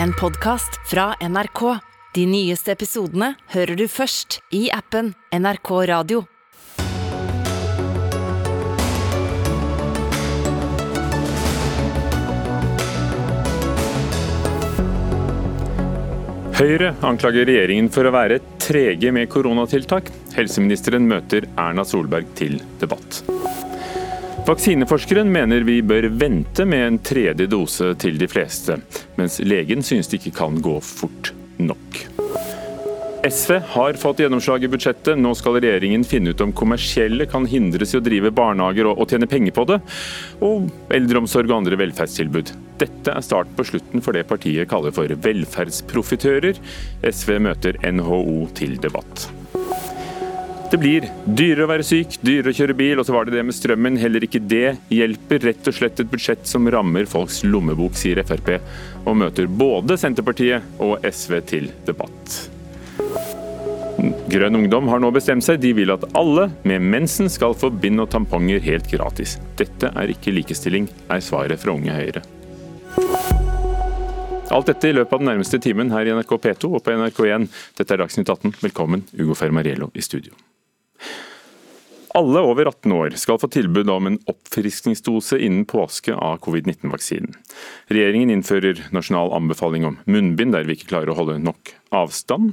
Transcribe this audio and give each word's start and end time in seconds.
en 0.00 0.12
podkast 0.12 0.90
fra 0.90 1.14
NRK. 1.20 1.78
De 2.14 2.26
nyeste 2.26 2.72
episodene 2.72 3.34
hører 3.54 3.76
du 3.76 3.86
først 3.88 4.40
i 4.52 4.66
appen 4.72 5.14
NRK 5.32 5.70
Radio. 5.88 6.24
Høyre 16.62 16.92
anklager 17.02 17.48
regjeringen 17.48 17.88
for 17.90 18.06
å 18.06 18.12
være 18.14 18.38
trege 18.62 19.10
med 19.14 19.32
koronatiltak. 19.32 20.12
Helseministeren 20.36 21.08
møter 21.10 21.48
Erna 21.58 21.82
Solberg 21.88 22.28
til 22.38 22.60
debatt. 22.78 23.24
Vaksineforskeren 24.42 25.28
mener 25.30 25.62
vi 25.62 25.76
bør 25.86 26.08
vente 26.18 26.64
med 26.66 26.86
en 26.86 26.96
tredje 26.98 27.46
dose 27.46 27.92
til 28.02 28.16
de 28.18 28.26
fleste, 28.26 28.74
mens 29.14 29.38
legen 29.44 29.84
synes 29.86 30.10
det 30.10 30.18
ikke 30.18 30.34
kan 30.40 30.56
gå 30.64 30.80
fort 30.82 31.30
nok. 31.62 32.00
SV 33.22 33.60
har 33.70 33.94
fått 34.02 34.18
gjennomslag 34.18 34.64
i 34.66 34.70
budsjettet. 34.72 35.14
Nå 35.14 35.30
skal 35.38 35.60
regjeringen 35.60 36.02
finne 36.02 36.32
ut 36.34 36.40
om 36.42 36.50
kommersielle 36.58 37.28
kan 37.30 37.46
hindres 37.46 37.94
i 37.94 38.00
å 38.00 38.02
drive 38.02 38.32
barnehager 38.34 38.88
og 38.90 39.04
tjene 39.06 39.28
penger 39.30 39.54
på 39.54 39.66
det, 39.70 39.78
og 40.42 40.66
eldreomsorg 40.90 41.46
og 41.52 41.60
andre 41.60 41.78
velferdstilbud. 41.84 42.50
Dette 42.82 43.14
er 43.14 43.22
start 43.22 43.52
på 43.54 43.68
slutten 43.68 44.02
for 44.02 44.18
det 44.18 44.24
partiet 44.26 44.66
kaller 44.72 44.94
for 44.96 45.14
velferdsprofitører. 45.28 46.58
SV 47.06 47.38
møter 47.46 47.78
NHO 47.94 48.48
til 48.58 48.74
debatt. 48.82 49.28
Det 50.72 50.78
blir 50.80 51.04
dyrere 51.28 51.66
å 51.66 51.68
være 51.68 51.84
syk, 51.84 52.14
dyrere 52.24 52.48
å 52.48 52.56
kjøre 52.56 52.72
bil, 52.72 52.96
og 52.96 53.04
så 53.04 53.12
var 53.12 53.26
det 53.28 53.34
det 53.34 53.42
med 53.44 53.52
strømmen. 53.52 53.98
Heller 54.00 54.24
ikke 54.24 54.40
det 54.40 54.78
hjelper. 54.88 55.42
Rett 55.44 55.66
og 55.68 55.74
slett 55.76 55.98
et 56.00 56.08
budsjett 56.08 56.46
som 56.48 56.64
rammer 56.72 57.04
folks 57.04 57.42
lommebok, 57.44 57.92
sier 58.00 58.22
Frp, 58.24 58.54
og 59.04 59.18
møter 59.20 59.50
både 59.52 59.98
Senterpartiet 60.00 60.80
og 60.80 61.04
SV 61.04 61.34
til 61.50 61.66
debatt. 61.84 62.38
Grønn 64.32 64.56
ungdom 64.62 64.88
har 64.88 65.02
nå 65.04 65.10
bestemt 65.12 65.44
seg. 65.44 65.60
De 65.60 65.74
vil 65.76 65.92
at 65.92 66.06
alle 66.16 66.46
med 66.64 66.86
mensen 66.94 67.28
skal 67.28 67.52
få 67.52 67.68
bind 67.82 68.00
og 68.00 68.08
tamponger 68.14 68.64
helt 68.64 68.88
gratis. 68.88 69.36
Dette 69.60 69.90
er 69.92 70.14
ikke 70.14 70.32
likestilling, 70.32 70.88
er 71.12 71.20
svaret 71.20 71.60
fra 71.60 71.74
Unge 71.76 71.98
Høyre. 71.98 72.24
Alt 74.52 74.72
dette 74.72 74.88
i 74.88 74.96
løpet 74.96 75.12
av 75.12 75.20
den 75.20 75.28
nærmeste 75.34 75.60
timen 75.60 75.92
her 75.92 76.08
i 76.08 76.16
NRK 76.16 76.32
P2 76.32 76.72
og 76.72 76.80
på 76.80 76.96
NRK1. 76.96 77.44
Dette 77.76 77.92
er 77.92 78.02
Dagsnytt 78.06 78.32
18. 78.32 78.56
Velkommen, 78.64 79.04
Ugo 79.20 79.36
Fermariello 79.36 79.92
i 79.92 80.04
studio. 80.04 80.32
Alle 82.14 82.42
over 82.44 82.68
18 82.68 82.92
år 82.92 83.14
skal 83.16 83.38
få 83.40 83.48
tilbud 83.48 83.88
om 83.88 84.10
en 84.10 84.18
oppfriskningsdose 84.28 85.38
innen 85.40 85.64
påske 85.64 86.12
av 86.12 86.42
covid-19-vaksinen. 86.44 87.32
Regjeringen 87.88 88.34
innfører 88.34 88.82
nasjonal 88.92 89.32
anbefaling 89.32 89.86
om 89.88 89.96
munnbind 90.04 90.52
der 90.52 90.68
vi 90.68 90.76
ikke 90.76 90.90
klarer 90.92 91.14
å 91.14 91.16
holde 91.22 91.38
nok 91.40 91.72
avstand. 91.96 92.52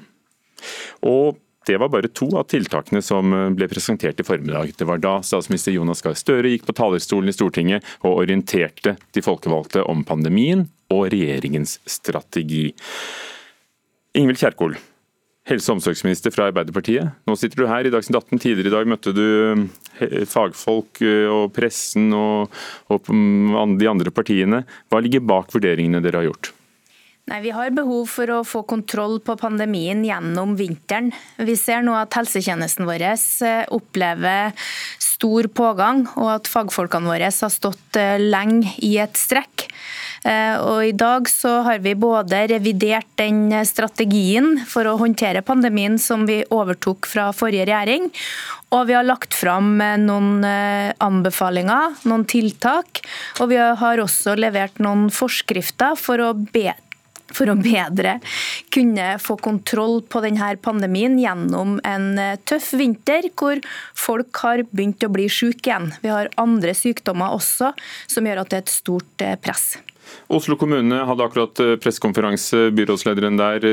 Og 1.03 1.35
det 1.67 1.75
var 1.77 1.91
bare 1.91 2.09
to 2.15 2.29
av 2.39 2.47
tiltakene 2.49 3.01
som 3.03 3.35
ble 3.57 3.67
presentert 3.69 4.21
i 4.21 4.25
formiddag. 4.25 4.71
Det 4.79 4.87
var 4.87 5.01
da 5.03 5.17
statsminister 5.25 5.75
Jonas 5.75 6.01
Gahr 6.05 6.15
Støre 6.17 6.53
gikk 6.53 6.63
på 6.69 6.77
talerstolen 6.79 7.29
i 7.29 7.35
Stortinget 7.35 7.85
og 7.99 8.23
orienterte 8.23 8.95
de 9.13 9.23
folkevalgte 9.25 9.83
om 9.83 10.05
pandemien 10.07 10.69
og 10.89 11.09
regjeringens 11.13 11.77
strategi. 11.85 12.71
Ingvild 14.17 14.39
Kjerkol, 14.41 14.79
helse- 15.49 15.71
og 15.71 15.79
omsorgsminister 15.79 16.33
fra 16.33 16.49
Arbeiderpartiet. 16.49 17.15
Nå 17.27 17.35
sitter 17.39 17.63
du 17.63 17.69
her 17.69 17.87
i 17.87 17.93
Dagsnytt 17.93 18.19
18. 18.21 18.41
Tidligere 18.41 18.69
i 18.69 18.75
dag 18.75 18.89
møtte 18.89 19.15
du 19.15 19.25
eh, 19.99 20.21
fagfolk 20.29 21.01
eh, 21.05 21.25
og 21.29 21.49
pressen 21.55 22.13
og, 22.15 22.55
og 22.93 23.11
de 23.79 23.89
andre 23.89 24.13
partiene. 24.13 24.63
Hva 24.89 25.01
ligger 25.03 25.25
bak 25.25 25.53
vurderingene 25.55 26.03
dere 26.05 26.21
har 26.21 26.29
gjort? 26.29 26.53
Nei, 27.29 27.43
Vi 27.45 27.53
har 27.53 27.69
behov 27.77 28.07
for 28.09 28.31
å 28.33 28.41
få 28.47 28.63
kontroll 28.65 29.19
på 29.21 29.35
pandemien 29.37 30.01
gjennom 30.05 30.55
vinteren. 30.57 31.11
Vi 31.37 31.57
ser 31.59 31.83
nå 31.85 31.93
at 31.97 32.15
helsetjenesten 32.17 32.89
vår 32.89 33.05
eh, 33.05 33.65
opplever 33.69 34.53
stor 35.03 35.49
pågang, 35.53 36.05
og 36.15 36.29
at 36.37 36.49
fagfolkene 36.49 37.09
våre 37.09 37.29
har 37.29 37.53
stått 37.53 37.97
lenge 38.23 38.71
i 38.85 38.95
et 39.03 39.17
strekk. 39.19 39.67
Eh, 40.27 40.55
og 40.59 40.83
I 40.85 40.95
dag 40.95 41.29
så 41.31 41.59
har 41.67 41.79
vi 41.83 41.95
både 41.95 42.45
revidert 42.51 43.07
den 43.19 43.51
strategien 43.67 44.57
for 44.67 44.87
å 44.89 44.97
håndtere 44.99 45.45
pandemien 45.45 45.99
som 46.01 46.25
vi 46.27 46.41
overtok 46.51 47.07
fra 47.09 47.29
forrige 47.35 47.69
regjering, 47.69 48.09
og 48.75 48.89
vi 48.89 48.97
har 48.97 49.07
lagt 49.07 49.33
fram 49.37 49.79
noen 50.03 50.43
eh, 50.45 50.91
anbefalinger, 51.01 51.95
noen 52.09 52.27
tiltak. 52.29 53.01
Og 53.39 53.49
vi 53.53 53.57
har 53.57 54.03
også 54.03 54.35
levert 54.37 54.77
noen 54.83 55.07
forskrifter 55.13 55.97
for 55.99 56.21
å 56.21 56.35
bedre 56.35 56.77
for 57.29 57.45
å 57.45 57.53
bedre 57.61 58.15
kunne 58.73 59.11
få 59.21 59.35
kontroll 59.37 59.99
på 60.09 60.21
denne 60.25 60.47
pandemien 60.65 61.13
gjennom 61.21 61.75
en 61.85 62.07
eh, 62.17 62.39
tøff 62.49 62.71
vinter 62.79 63.29
hvor 63.37 63.61
folk 63.93 64.41
har 64.41 64.63
begynt 64.71 65.05
å 65.05 65.11
bli 65.13 65.27
syke 65.29 65.69
igjen. 65.69 65.91
Vi 66.01 66.09
har 66.09 66.31
andre 66.41 66.73
sykdommer 66.73 67.37
også 67.37 67.69
som 68.09 68.25
gjør 68.25 68.41
at 68.41 68.49
det 68.49 68.63
er 68.63 68.65
et 68.65 68.73
stort 68.73 69.27
press. 69.45 69.69
Oslo 70.29 70.57
kommune 70.59 71.03
hadde 71.07 71.25
akkurat 71.25 71.63
eh, 71.63 71.75
pressekonferanse, 71.81 72.69
byrådslederen 72.77 73.39
der. 73.39 73.67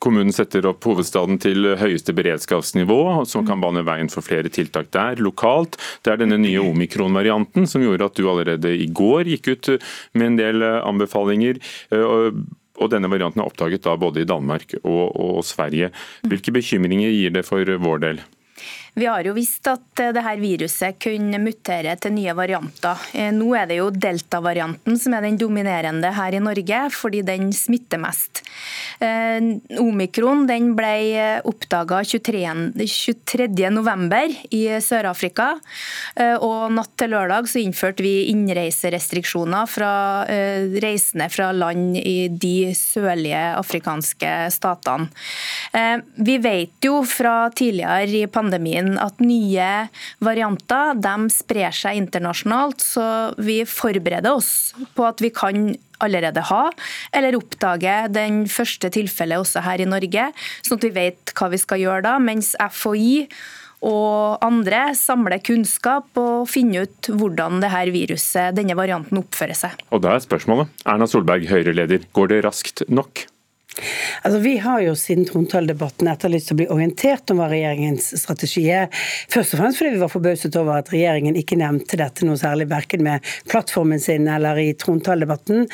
Kommunen 0.00 0.32
setter 0.32 0.64
opp 0.70 0.86
hovedstaden 0.88 1.36
til 1.42 1.74
høyeste 1.76 2.14
beredskapsnivå, 2.16 3.00
som 3.28 3.44
kan 3.44 3.60
bane 3.60 3.82
veien 3.84 4.08
for 4.08 4.24
flere 4.24 4.48
tiltak 4.48 4.88
der 4.96 5.20
lokalt. 5.20 5.76
Det 6.00 6.14
er 6.14 6.22
denne 6.22 6.38
nye 6.40 6.62
omikron-varianten 6.62 7.68
som 7.68 7.84
gjorde 7.84 8.08
at 8.08 8.16
du 8.16 8.24
allerede 8.30 8.72
i 8.72 8.88
går 8.88 9.28
gikk 9.34 9.52
ut 9.52 9.70
med 10.16 10.30
en 10.30 10.40
del 10.40 10.64
eh, 10.64 10.80
anbefalinger. 10.88 11.60
Eh, 11.92 12.32
og 12.80 12.88
denne 12.88 13.10
varianten 13.12 13.42
er 13.42 13.50
oppdaget 13.50 13.84
da 13.84 13.98
både 14.00 14.22
i 14.22 14.28
Danmark 14.28 14.72
og, 14.80 15.12
og 15.12 15.44
Sverige. 15.44 15.90
Hvilke 16.24 16.54
bekymringer 16.56 17.12
gir 17.12 17.34
det 17.34 17.44
for 17.44 17.76
vår 17.84 18.06
del? 18.06 18.22
Vi 18.94 19.06
har 19.06 19.24
jo 19.24 19.32
visst 19.36 19.66
at 19.70 20.00
det 20.14 20.22
her 20.24 20.38
viruset 20.40 20.98
kunne 21.02 21.38
mutere 21.42 21.96
til 22.00 22.12
nye 22.16 22.34
varianter. 22.36 22.96
Eh, 23.14 23.32
nå 23.34 23.54
er 23.56 23.66
det 23.70 23.76
jo 23.78 23.90
delta-varianten 23.94 24.98
som 24.98 25.14
er 25.14 25.22
den 25.26 25.38
dominerende 25.40 26.10
her 26.16 26.34
i 26.34 26.40
Norge, 26.42 26.90
fordi 26.94 27.22
den 27.26 27.52
smitter 27.54 27.98
mest. 28.02 28.42
Eh, 29.00 29.40
omikron 29.80 30.46
den 30.50 30.74
ble 30.78 31.40
oppdaga 31.46 32.02
23.11. 32.04 34.36
i 34.56 34.62
Sør-Afrika. 34.82 35.48
Og 36.40 36.72
natt 36.74 36.96
til 36.98 37.10
lørdag 37.14 37.48
så 37.50 37.58
innførte 37.62 38.02
vi 38.04 38.30
innreiserestriksjoner 38.32 39.66
fra 39.70 39.92
reisende 40.82 41.28
fra 41.32 41.50
land 41.54 41.96
i 41.98 42.28
de 42.28 42.74
sørlige 42.76 43.54
afrikanske 43.58 44.50
statene. 44.52 45.08
Vi 46.16 46.38
vet 46.42 46.84
jo 46.84 47.04
fra 47.08 47.50
tidligere 47.54 48.20
i 48.20 48.26
pandemien 48.30 48.79
inn 48.80 48.96
at 49.00 49.20
nye 49.22 49.70
varianter 50.24 50.98
de 51.00 51.30
sprer 51.32 51.74
seg 51.76 52.00
internasjonalt, 52.00 52.82
så 52.82 53.06
vi 53.40 53.62
forbereder 53.68 54.34
oss 54.34 54.72
på 54.96 55.06
at 55.08 55.22
vi 55.22 55.32
kan 55.34 55.70
allerede 56.00 56.42
ha, 56.48 56.64
eller 57.12 57.36
oppdage 57.36 57.96
den 58.14 58.44
første 58.50 58.90
tilfellet 58.92 59.42
også 59.42 59.62
her 59.66 59.82
i 59.82 59.88
Norge, 59.88 60.30
sånn 60.64 60.80
at 60.80 60.86
vi 60.88 60.94
vet 60.96 61.34
hva 61.36 61.50
vi 61.52 61.60
skal 61.60 61.82
gjøre 61.82 62.06
da. 62.08 62.14
Mens 62.22 62.54
FHI 62.56 63.26
og 63.86 64.42
andre 64.44 64.90
samler 64.96 65.40
kunnskap 65.44 66.16
og 66.20 66.48
finner 66.52 66.84
ut 66.84 67.10
hvordan 67.16 67.62
det 67.62 67.72
viruset, 67.94 68.56
denne 68.56 68.76
varianten 68.76 69.22
oppfører 69.22 69.56
seg. 69.56 69.84
Og 69.90 70.04
da 70.04 70.16
er 70.16 70.24
spørsmålet, 70.24 70.72
Erna 70.84 71.08
Solberg, 71.08 71.48
Høyre-leder, 71.48 72.04
går 72.16 72.34
det 72.34 72.42
raskt 72.44 72.84
nok? 72.92 73.24
Altså, 74.22 74.38
Vi 74.38 74.56
har 74.58 74.80
jo 74.82 74.94
siden 74.98 75.24
trontaledebatten 75.28 76.08
etterlyst 76.10 76.50
å 76.52 76.56
bli 76.58 76.66
orientert 76.72 77.30
om 77.30 77.38
hva 77.40 77.46
regjeringens 77.50 78.10
strategi 78.18 78.64
er. 78.74 78.88
Først 79.30 79.54
og 79.54 79.62
fremst 79.62 79.80
fordi 79.80 79.94
vi 79.94 80.02
var 80.02 80.12
forbauset 80.12 80.56
over 80.58 80.80
at 80.80 80.90
regjeringen 80.92 81.38
ikke 81.38 81.58
nevnte 81.60 81.98
dette 82.00 82.26
noe 82.26 82.38
særlig, 82.40 82.66
verken 82.70 83.04
med 83.06 83.26
plattformen 83.50 84.02
sin 84.02 84.26
eller 84.28 84.58
i 84.60 84.72
trontaledebatten. 84.78 85.68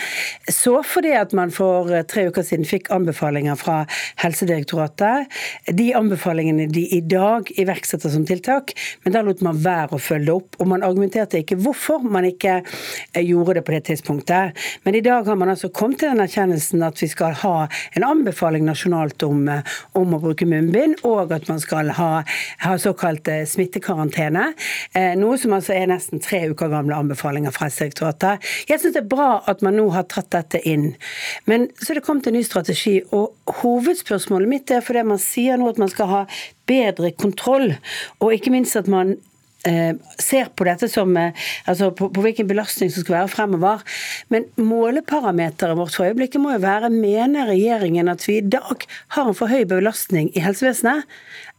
Så 0.52 0.76
fordi 0.86 1.14
at 1.16 1.32
man 1.36 1.54
for 1.54 1.90
tre 2.10 2.26
uker 2.28 2.46
siden 2.46 2.68
fikk 2.68 2.90
anbefalinger 2.94 3.58
fra 3.58 3.78
Helsedirektoratet. 4.22 5.32
De 5.72 5.88
anbefalingene 5.96 6.68
de 6.70 6.84
i 6.96 7.00
dag 7.00 7.48
iverksetter 7.56 8.12
som 8.12 8.26
tiltak, 8.28 8.74
men 9.04 9.16
da 9.16 9.24
lot 9.24 9.42
man 9.44 9.58
være 9.64 9.96
å 9.96 10.02
følge 10.02 10.28
det 10.28 10.36
opp. 10.36 10.60
Og 10.60 10.70
man 10.70 10.84
argumenterte 10.86 11.40
ikke 11.40 11.58
hvorfor 11.64 12.04
man 12.04 12.28
ikke 12.28 12.60
gjorde 13.22 13.58
det 13.58 13.66
på 13.66 13.74
det 13.74 13.82
tidspunktet. 13.90 14.56
Men 14.84 14.98
i 14.98 15.04
dag 15.04 15.26
har 15.26 15.38
man 15.38 15.52
altså 15.52 15.72
kommet 15.72 16.02
til 16.02 16.12
den 16.12 16.24
erkjennelsen 16.24 16.84
at 16.86 17.00
vi 17.02 17.10
skal 17.10 17.34
ha 17.42 17.56
en 17.96 18.04
anbefaling 18.04 18.64
nasjonalt 18.66 19.22
om, 19.22 19.48
eh, 19.48 19.62
om 19.92 20.14
å 20.14 20.20
bruke 20.20 20.46
munnbind, 20.48 21.00
og 21.08 21.32
at 21.32 21.48
man 21.48 21.60
skal 21.62 21.90
ha, 21.96 22.10
ha 22.62 22.74
såkalt 22.80 23.28
eh, 23.32 23.44
smittekarantene. 23.48 24.50
Eh, 24.92 25.14
noe 25.16 25.38
som 25.40 25.54
altså 25.56 25.74
er 25.76 25.88
nesten 25.90 26.20
tre 26.22 26.42
uker 26.50 26.72
gamle 26.72 26.96
anbefalinger 26.96 27.54
fra 27.54 27.70
Helsedirektoratet. 27.70 28.44
Jeg 28.68 28.82
syns 28.82 28.96
det 28.98 29.04
er 29.04 29.14
bra 29.14 29.30
at 29.48 29.64
man 29.64 29.78
nå 29.80 29.88
har 29.94 30.08
tatt 30.12 30.28
dette 30.34 30.60
inn. 30.68 30.90
Men 31.48 31.70
så 31.80 31.92
er 31.92 32.00
det 32.00 32.06
kommet 32.08 32.28
en 32.28 32.36
ny 32.36 32.44
strategi, 32.46 32.98
og 33.16 33.32
hovedspørsmålet 33.62 34.50
mitt 34.50 34.74
er 34.74 34.84
fordi 34.84 35.06
man 35.06 35.22
sier 35.22 35.56
nå 35.56 35.70
at 35.72 35.80
man 35.80 35.92
skal 35.92 36.12
ha 36.12 36.20
bedre 36.68 37.12
kontroll, 37.16 37.72
og 38.20 38.34
ikke 38.34 38.52
minst 38.52 38.76
at 38.76 38.90
man 38.90 39.16
ser 40.22 40.50
på 40.56 40.66
dette 40.68 40.88
som 40.90 41.16
altså 41.16 41.90
på, 41.96 42.08
på, 42.14 42.22
hvilken 42.24 42.48
belastning 42.50 42.92
som 42.92 43.04
skal 43.04 43.18
være 43.20 43.32
fremover. 43.32 43.82
Men 44.32 44.46
måleparameteret 44.60 45.78
vårt 45.78 45.96
for 45.96 46.08
øyeblikket 46.08 46.42
må 46.42 46.54
jo 46.54 46.62
være 46.64 46.92
mener 46.92 47.50
regjeringen 47.50 48.12
at 48.12 48.26
vi 48.28 48.38
i 48.40 48.46
dag 48.46 48.86
har 49.16 49.28
en 49.28 49.38
for 49.38 49.50
høy 49.50 49.64
belastning 49.68 50.30
i 50.36 50.44
helsevesenet? 50.44 51.06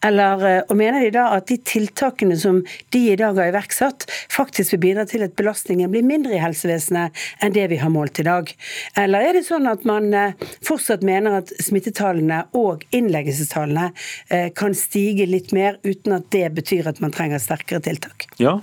Eller, 0.05 0.45
eh, 0.45 0.61
og 0.69 0.77
mener 0.77 1.01
de 1.01 1.11
da 1.15 1.25
at 1.37 1.47
de 1.49 1.57
tiltakene 1.65 2.37
som 2.37 2.61
de 2.93 3.01
i 3.11 3.17
dag 3.19 3.37
har 3.37 3.49
iverksatt, 3.51 4.05
faktisk 4.33 4.75
vil 4.75 4.83
bidra 4.87 5.07
til 5.09 5.25
at 5.25 5.35
belastningen 5.39 5.91
blir 5.93 6.05
mindre 6.05 6.37
i 6.37 6.41
helsevesenet 6.41 7.15
enn 7.43 7.55
det 7.55 7.67
vi 7.73 7.81
har 7.81 7.93
målt 7.93 8.21
i 8.21 8.27
dag? 8.27 8.51
Eller 8.99 9.25
er 9.25 9.39
det 9.39 9.47
sånn 9.49 9.67
at 9.69 9.85
man 9.89 10.11
eh, 10.13 10.47
fortsatt 10.65 11.05
mener 11.07 11.39
at 11.41 11.53
smittetallene 11.63 12.43
og 12.57 12.85
innleggelsestallene 12.95 13.89
eh, 14.29 14.49
kan 14.57 14.77
stige 14.77 15.27
litt 15.29 15.53
mer, 15.55 15.81
uten 15.87 16.19
at 16.19 16.29
det 16.35 16.47
betyr 16.57 16.91
at 16.93 17.01
man 17.03 17.15
trenger 17.15 17.41
sterkere 17.41 17.81
tiltak? 17.83 18.29
Ja, 18.41 18.59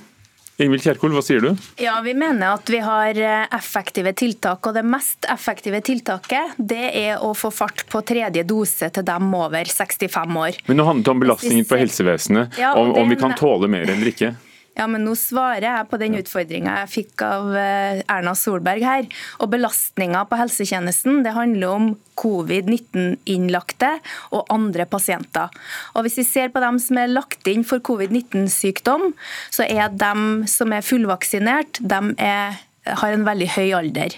Ingvild 0.56 0.84
Kjerkol, 0.84 1.10
hva 1.16 1.22
sier 1.24 1.42
du? 1.42 1.48
Ja, 1.82 1.96
Vi 2.04 2.12
mener 2.14 2.54
at 2.54 2.70
vi 2.70 2.78
har 2.78 3.18
effektive 3.50 4.12
tiltak. 4.14 4.66
og 4.66 4.74
Det 4.74 4.84
mest 4.86 5.26
effektive 5.30 5.80
tiltaket 5.82 6.54
det 6.56 6.92
er 6.94 7.18
å 7.18 7.32
få 7.34 7.50
fart 7.50 7.86
på 7.90 8.02
tredje 8.06 8.44
dose 8.46 8.90
til 8.94 9.04
dem 9.04 9.34
over 9.34 9.64
65 9.66 10.36
år. 10.38 10.60
Men 10.66 10.78
nå 10.78 10.86
handler 10.86 11.04
det 11.04 11.10
om 11.10 11.20
belastningen 11.24 11.66
på 11.66 11.80
helsevesenet, 11.80 12.58
ja, 12.58 12.74
om, 12.78 12.94
om 12.94 13.08
vi 13.10 13.18
kan 13.18 13.34
tåle 13.34 13.68
mer 13.68 13.90
eller 13.90 14.12
ikke. 14.12 14.34
Ja, 14.74 14.88
men 14.90 15.04
nå 15.06 15.14
svarer 15.18 15.66
jeg 15.68 15.88
på 15.90 15.98
den 16.02 16.16
utfordringa 16.18 16.80
jeg 16.82 16.90
fikk 16.90 17.22
av 17.26 17.52
eh, 17.58 18.02
Erna 18.10 18.34
Solberg 18.38 18.82
her. 18.84 19.06
Og 19.38 19.52
belastninga 19.52 20.24
på 20.26 20.38
helsetjenesten 20.40 21.22
det 21.26 21.36
handler 21.36 21.76
om 21.76 21.88
covid-19-innlagte 22.18 23.92
og 24.34 24.50
andre 24.54 24.86
pasienter. 24.90 25.54
Og 25.94 26.06
Hvis 26.06 26.18
vi 26.22 26.26
ser 26.26 26.52
på 26.54 26.62
dem 26.62 26.80
som 26.82 26.98
er 26.98 27.12
lagt 27.12 27.46
inn 27.50 27.66
for 27.66 27.82
covid-19-sykdom, 27.86 29.12
så 29.54 29.66
er 29.66 29.94
dem 29.94 30.44
som 30.50 30.74
er 30.74 30.86
fullvaksinert, 30.86 31.82
dem 31.82 32.14
er 32.18 32.58
har 32.84 33.14
en 33.14 33.24
veldig 33.26 33.48
høy 33.54 33.72
alder. 33.76 34.16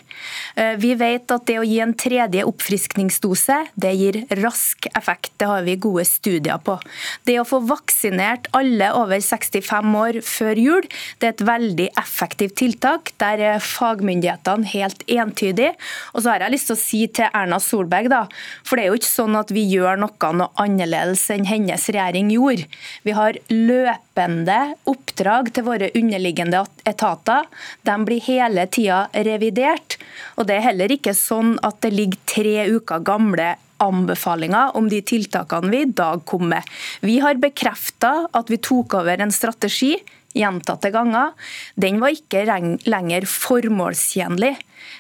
Eh, 0.59 0.75
vi 0.83 0.95
vet 0.99 1.31
at 1.31 1.47
det 1.49 1.59
å 1.61 1.67
gi 1.67 1.79
en 1.83 1.95
tredje 1.97 2.45
oppfriskningsdose 2.49 3.59
det 3.79 3.93
gir 3.99 4.19
rask 4.43 4.89
effekt. 4.93 5.33
Det 5.39 5.49
har 5.51 5.67
vi 5.67 5.77
gode 5.81 6.07
studier 6.09 6.59
på. 6.63 6.79
Det 7.29 7.39
å 7.41 7.47
få 7.47 7.61
vaksinert 7.69 8.49
alle 8.57 8.91
over 8.97 9.23
65 9.23 9.95
år 10.01 10.21
før 10.27 10.61
jul 10.61 10.89
det 11.21 11.29
er 11.29 11.35
et 11.35 11.47
veldig 11.47 11.89
effektivt 12.01 12.57
tiltak. 12.61 13.13
Der 13.23 13.43
er 13.53 13.63
fagmyndighetene 13.63 14.67
helt 14.73 15.05
entydige. 15.07 15.75
Og 16.15 16.23
så 16.23 16.33
har 16.33 16.47
jeg 16.47 16.57
lyst 16.57 16.71
til 16.71 16.77
å 16.77 16.81
si 16.81 17.03
til 17.07 17.31
Erna 17.33 17.61
Solberg, 17.63 18.11
da, 18.13 18.25
for 18.67 18.77
det 18.77 18.87
er 18.87 18.93
jo 18.93 19.01
ikke 19.01 19.13
sånn 19.13 19.39
at 19.39 19.53
vi 19.55 19.67
gjør 19.71 20.01
noe 20.03 20.33
noe 20.37 20.51
annerledes 20.63 21.25
enn 21.35 21.47
hennes 21.49 21.89
regjering 21.93 22.33
gjorde. 22.35 22.67
Vi 23.07 23.15
har 23.17 23.39
løpende 23.53 24.06
oppdrag 24.17 25.53
til 25.53 25.67
våre 25.67 25.91
underliggende 25.95 26.65
etater. 26.85 27.45
De 27.83 27.97
blir 28.05 28.21
hele 28.21 28.67
tida 28.67 29.09
revidert. 29.13 29.99
Og 30.37 30.47
det 30.47 30.57
er 30.57 30.69
heller 30.71 30.93
ikke 30.93 31.15
sånn 31.15 31.59
at 31.63 31.81
det 31.83 31.93
ligger 31.93 32.19
tre 32.25 32.67
uker 32.73 33.05
gamle 33.05 33.57
anbefalinger 33.79 34.77
om 34.77 34.89
de 34.89 35.03
tiltakene 35.05 35.71
vi 35.71 35.83
i 35.85 35.91
dag 35.93 36.25
kom 36.25 36.49
med. 36.49 36.65
Vi 37.05 37.19
har 37.21 37.37
bekrefta 37.37 38.27
at 38.33 38.51
vi 38.51 38.57
tok 38.57 38.95
over 39.03 39.21
en 39.21 39.35
strategi 39.35 39.97
gjentatte 40.37 40.93
ganger. 40.95 41.35
Den 41.75 42.01
var 42.03 42.15
ikke 42.15 42.45
lenger 42.87 43.29
formålstjenlig. 43.31 44.55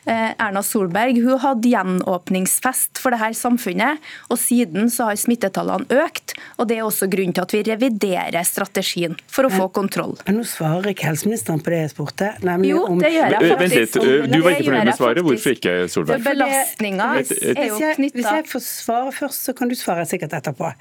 Eh, 0.06 0.30
Erna 0.38 0.62
Solberg 0.62 1.18
hun 1.22 1.38
hadde 1.42 1.70
gjenåpningsfest 1.70 3.00
for 3.02 3.14
dette 3.14 3.34
samfunnet, 3.38 4.02
og 4.30 4.38
siden 4.40 4.90
så 4.92 5.10
har 5.10 5.18
smittetallene 5.20 5.86
økt. 6.04 6.36
og 6.56 6.68
Det 6.68 6.78
er 6.78 6.84
også 6.86 7.08
grunnen 7.10 7.34
til 7.34 7.42
at 7.42 7.54
vi 7.54 7.62
reviderer 7.66 8.46
strategien 8.46 9.16
for 9.26 9.48
å 9.48 9.52
få 9.52 9.68
kontroll. 9.74 10.16
Men 10.26 10.40
Nå 10.40 10.46
svarer 10.48 10.92
ikke 10.92 11.08
helseministeren 11.10 11.62
på 11.62 11.74
det 11.74 11.80
jeg 11.84 11.94
spurte. 11.94 12.32
jo, 12.66 12.82
det 13.00 13.12
gjør 13.14 13.36
jeg 13.36 13.56
faktisk. 13.56 13.98
Du 14.30 14.38
var 14.42 14.50
ikke 14.52 14.68
fornøyd 14.70 14.90
med 14.90 15.00
svaret. 15.00 15.24
Hvorfor 15.26 15.56
ikke, 15.56 15.74
Solberg? 15.90 16.22
Belastninga 16.26 17.08
er 17.16 17.66
jo 17.66 17.80
knytta 17.96 18.16
Hvis 18.16 18.30
jeg 18.30 18.46
får 18.52 18.62
svare 18.62 19.12
først, 19.12 19.42
så 19.48 19.56
kan 19.56 19.68
du 19.68 19.74
svare 19.74 20.06
sikkert 20.06 20.38
etterpå. 20.38 20.72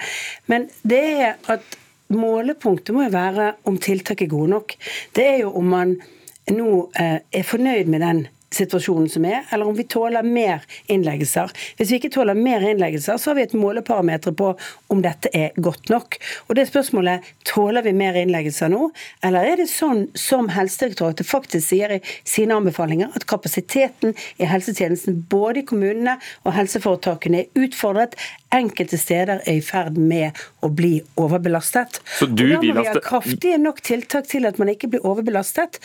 Men 0.47 0.69
det 0.85 1.03
er 1.25 1.33
at 1.49 1.61
Målepunktet 2.13 2.93
må 2.93 3.07
jo 3.07 3.13
være 3.15 3.53
om 3.65 3.79
tiltak 3.81 4.21
er 4.21 4.29
gode 4.29 4.51
nok. 4.53 4.75
Det 5.15 5.25
er 5.25 5.37
jo 5.41 5.53
om 5.57 5.71
man 5.73 5.95
nå 6.53 6.69
eh, 7.01 7.19
er 7.33 7.47
fornøyd 7.47 7.89
med 7.89 8.03
den 8.05 8.25
situasjonen 8.55 9.09
som 9.11 9.25
er, 9.27 9.43
eller 9.53 9.69
om 9.69 9.75
vi 9.77 9.87
tåler 9.89 10.25
mer 10.25 10.63
innleggelser. 10.91 11.51
Hvis 11.77 11.91
vi 11.91 11.99
ikke 11.99 12.13
tåler 12.15 12.37
mer 12.37 12.63
innleggelser, 12.65 13.19
så 13.21 13.31
har 13.31 13.39
vi 13.39 13.45
et 13.47 13.57
måleparameter 13.57 14.35
på 14.37 14.53
om 14.93 15.03
dette 15.03 15.31
er 15.35 15.55
godt 15.61 15.91
nok. 15.91 16.17
Og 16.47 16.55
det 16.59 16.67
spørsmålet 16.69 17.25
tåler 17.47 17.85
vi 17.85 17.95
mer 17.97 18.17
innleggelser 18.19 18.71
nå, 18.73 18.89
eller 19.25 19.51
er 19.51 19.61
det 19.61 19.69
sånn 19.71 20.05
som 20.17 20.49
Helsedirektoratet 20.53 21.27
faktisk 21.27 21.69
sier 21.69 21.97
i 21.97 22.01
sine 22.27 22.55
anbefalinger, 22.57 23.11
at 23.15 23.27
kapasiteten 23.29 24.15
i 24.41 24.49
helsetjenesten 24.49 25.21
både 25.31 25.63
i 25.63 25.67
kommunene 25.67 26.17
og 26.45 26.55
helseforetakene 26.55 27.43
er 27.43 27.65
utfordret, 27.65 28.15
enkelte 28.55 28.97
steder 28.99 29.41
er 29.43 29.57
i 29.59 29.63
ferd 29.63 29.97
med 29.99 30.37
å 30.63 30.69
bli 30.71 30.99
overbelastet. 31.19 31.99
Så 32.19 32.27
du 32.29 32.45
og 32.45 32.53
da 32.53 32.59
må 32.61 32.83
vi 32.85 32.87
ha 32.87 33.01
kraftige 33.03 33.59
nok 33.59 33.81
tiltak 33.85 34.29
til 34.31 34.47
at 34.47 34.59
man 34.61 34.71
ikke 34.71 34.89
blir 34.93 35.03
overbelastet. 35.07 35.81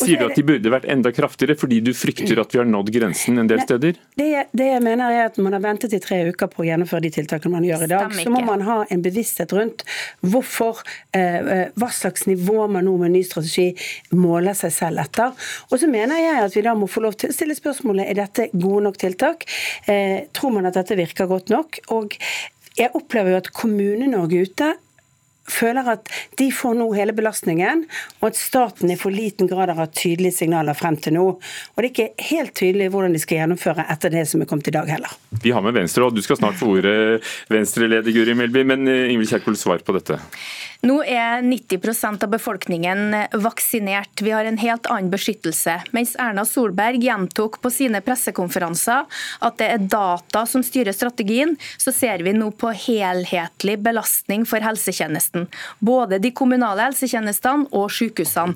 Sier 0.00 0.20
du 0.20 0.26
at 0.28 0.36
de 0.36 0.44
burde 0.46 0.72
vært 0.74 0.88
enda 0.90 1.14
kraftigere 1.14 1.56
fordi 1.58 1.80
du 1.84 1.93
frykter 1.96 2.40
at 2.42 2.54
vi 2.54 2.60
har 2.60 2.68
nådd 2.68 2.90
grensen 2.94 3.38
en 3.40 3.48
del 3.50 3.62
steder? 3.64 3.98
Det, 4.18 4.28
det, 4.52 4.68
jeg 4.68 4.82
mener 4.84 5.12
er 5.12 5.28
at 5.28 5.38
Man 5.42 5.56
har 5.56 5.62
ventet 5.64 5.94
i 5.96 6.00
tre 6.02 6.20
uker 6.30 6.50
på 6.52 6.62
å 6.62 6.66
gjennomføre 6.68 7.04
de 7.06 7.12
tiltakene 7.14 7.54
man 7.56 7.66
gjør 7.66 7.86
i 7.86 7.90
dag. 7.90 8.14
Så 8.16 8.32
må 8.32 8.42
man 8.46 8.64
ha 8.66 8.78
en 8.92 9.02
bevissthet 9.04 9.52
rundt 9.56 9.84
hvorfor, 10.24 10.82
eh, 11.16 11.38
eh, 11.56 11.64
hva 11.78 11.90
slags 11.92 12.26
nivå 12.30 12.68
man 12.70 12.86
nå 12.88 12.96
med 13.00 13.14
ny 13.16 13.24
strategi 13.26 13.70
måler 14.14 14.56
seg 14.58 14.74
selv 14.74 15.04
etter. 15.04 15.34
Og 15.70 15.80
så 15.80 15.90
mener 15.90 16.22
jeg 16.22 16.44
at 16.46 16.56
vi 16.56 16.64
da 16.66 16.76
må 16.78 16.88
få 16.90 17.04
lov 17.04 17.18
til 17.20 17.32
å 17.32 17.36
stille 17.36 17.56
spørsmålet 17.58 18.10
er 18.10 18.20
dette 18.22 18.48
gode 18.54 18.86
nok 18.88 19.00
tiltak. 19.00 19.46
Eh, 19.90 20.26
tror 20.36 20.56
man 20.56 20.70
at 20.70 20.78
dette 20.78 20.98
virker 20.98 21.30
godt 21.30 21.52
nok? 21.54 21.82
Og 21.96 22.16
jeg 22.74 22.90
opplever 22.94 23.34
jo 23.34 23.42
at 23.42 23.52
Kommune-Norge 23.54 24.46
ute 24.48 24.74
føler 25.50 25.88
at 25.94 26.10
de 26.38 26.48
får 26.54 26.76
nå 26.78 26.88
hele 26.96 27.14
belastningen, 27.16 27.84
og 28.20 28.30
at 28.30 28.38
staten 28.38 28.92
i 28.92 28.98
for 29.00 29.14
liten 29.14 29.48
grad 29.50 29.72
har 29.72 29.82
hatt 29.84 29.96
tydelige 29.98 30.38
signaler 30.40 30.76
frem 30.78 30.96
til 31.00 31.16
nå. 31.18 31.26
Og 31.36 31.80
det 31.80 31.88
er 31.88 31.92
ikke 31.92 32.28
helt 32.30 32.54
tydelig 32.58 32.90
hvordan 32.94 33.14
de 33.14 33.22
skal 33.22 33.42
gjennomføre 33.42 33.86
etter 33.94 34.14
det 34.14 34.26
som 34.30 34.42
er 34.42 34.50
kommet 34.50 34.70
i 34.70 34.76
dag 34.76 34.90
heller. 34.90 35.16
Vi 35.44 35.54
har 35.54 35.64
med 35.64 35.76
Venstre, 35.76 36.06
og 36.06 36.16
du 36.16 36.22
skal 36.24 36.40
snart 36.40 36.58
få 36.60 36.74
ordet, 36.78 37.22
Venstre-leder 37.52 38.14
Guri 38.14 38.36
Melby, 38.38 38.64
men 38.68 38.88
eh, 38.90 39.10
Ingvild 39.12 39.32
Kjerkol, 39.32 39.58
svar 39.58 39.84
på 39.84 39.96
dette. 39.96 40.20
Nå 40.84 40.98
er 41.08 41.40
90% 41.40 42.26
av 42.26 42.30
befolkningen 42.34 43.14
vaksinert. 43.40 44.20
Vi 44.20 44.34
har 44.34 44.44
en 44.44 44.58
helt 44.60 44.86
annen 44.92 45.08
beskyttelse. 45.12 45.78
Mens 45.96 46.12
Erna 46.20 46.44
Solberg 46.44 47.00
gjentok 47.00 47.56
på 47.64 47.72
sine 47.72 48.02
pressekonferanser 48.04 49.06
at 49.48 49.56
det 49.60 49.70
er 49.72 49.86
data 49.88 50.44
som 50.48 50.64
styrer 50.66 50.92
strategien, 50.92 51.56
så 51.80 51.92
ser 51.94 52.24
vi 52.26 52.34
nå 52.36 52.50
på 52.60 52.74
helhetlig 52.84 53.78
belastning 53.86 54.44
for 54.48 54.64
helsetjenesten. 54.64 55.33
Både 55.84 56.18
de 56.22 56.30
kommunale 56.36 56.82
helsetjenestene 56.88 57.66
og 57.74 57.90
sykehusene. 57.92 58.54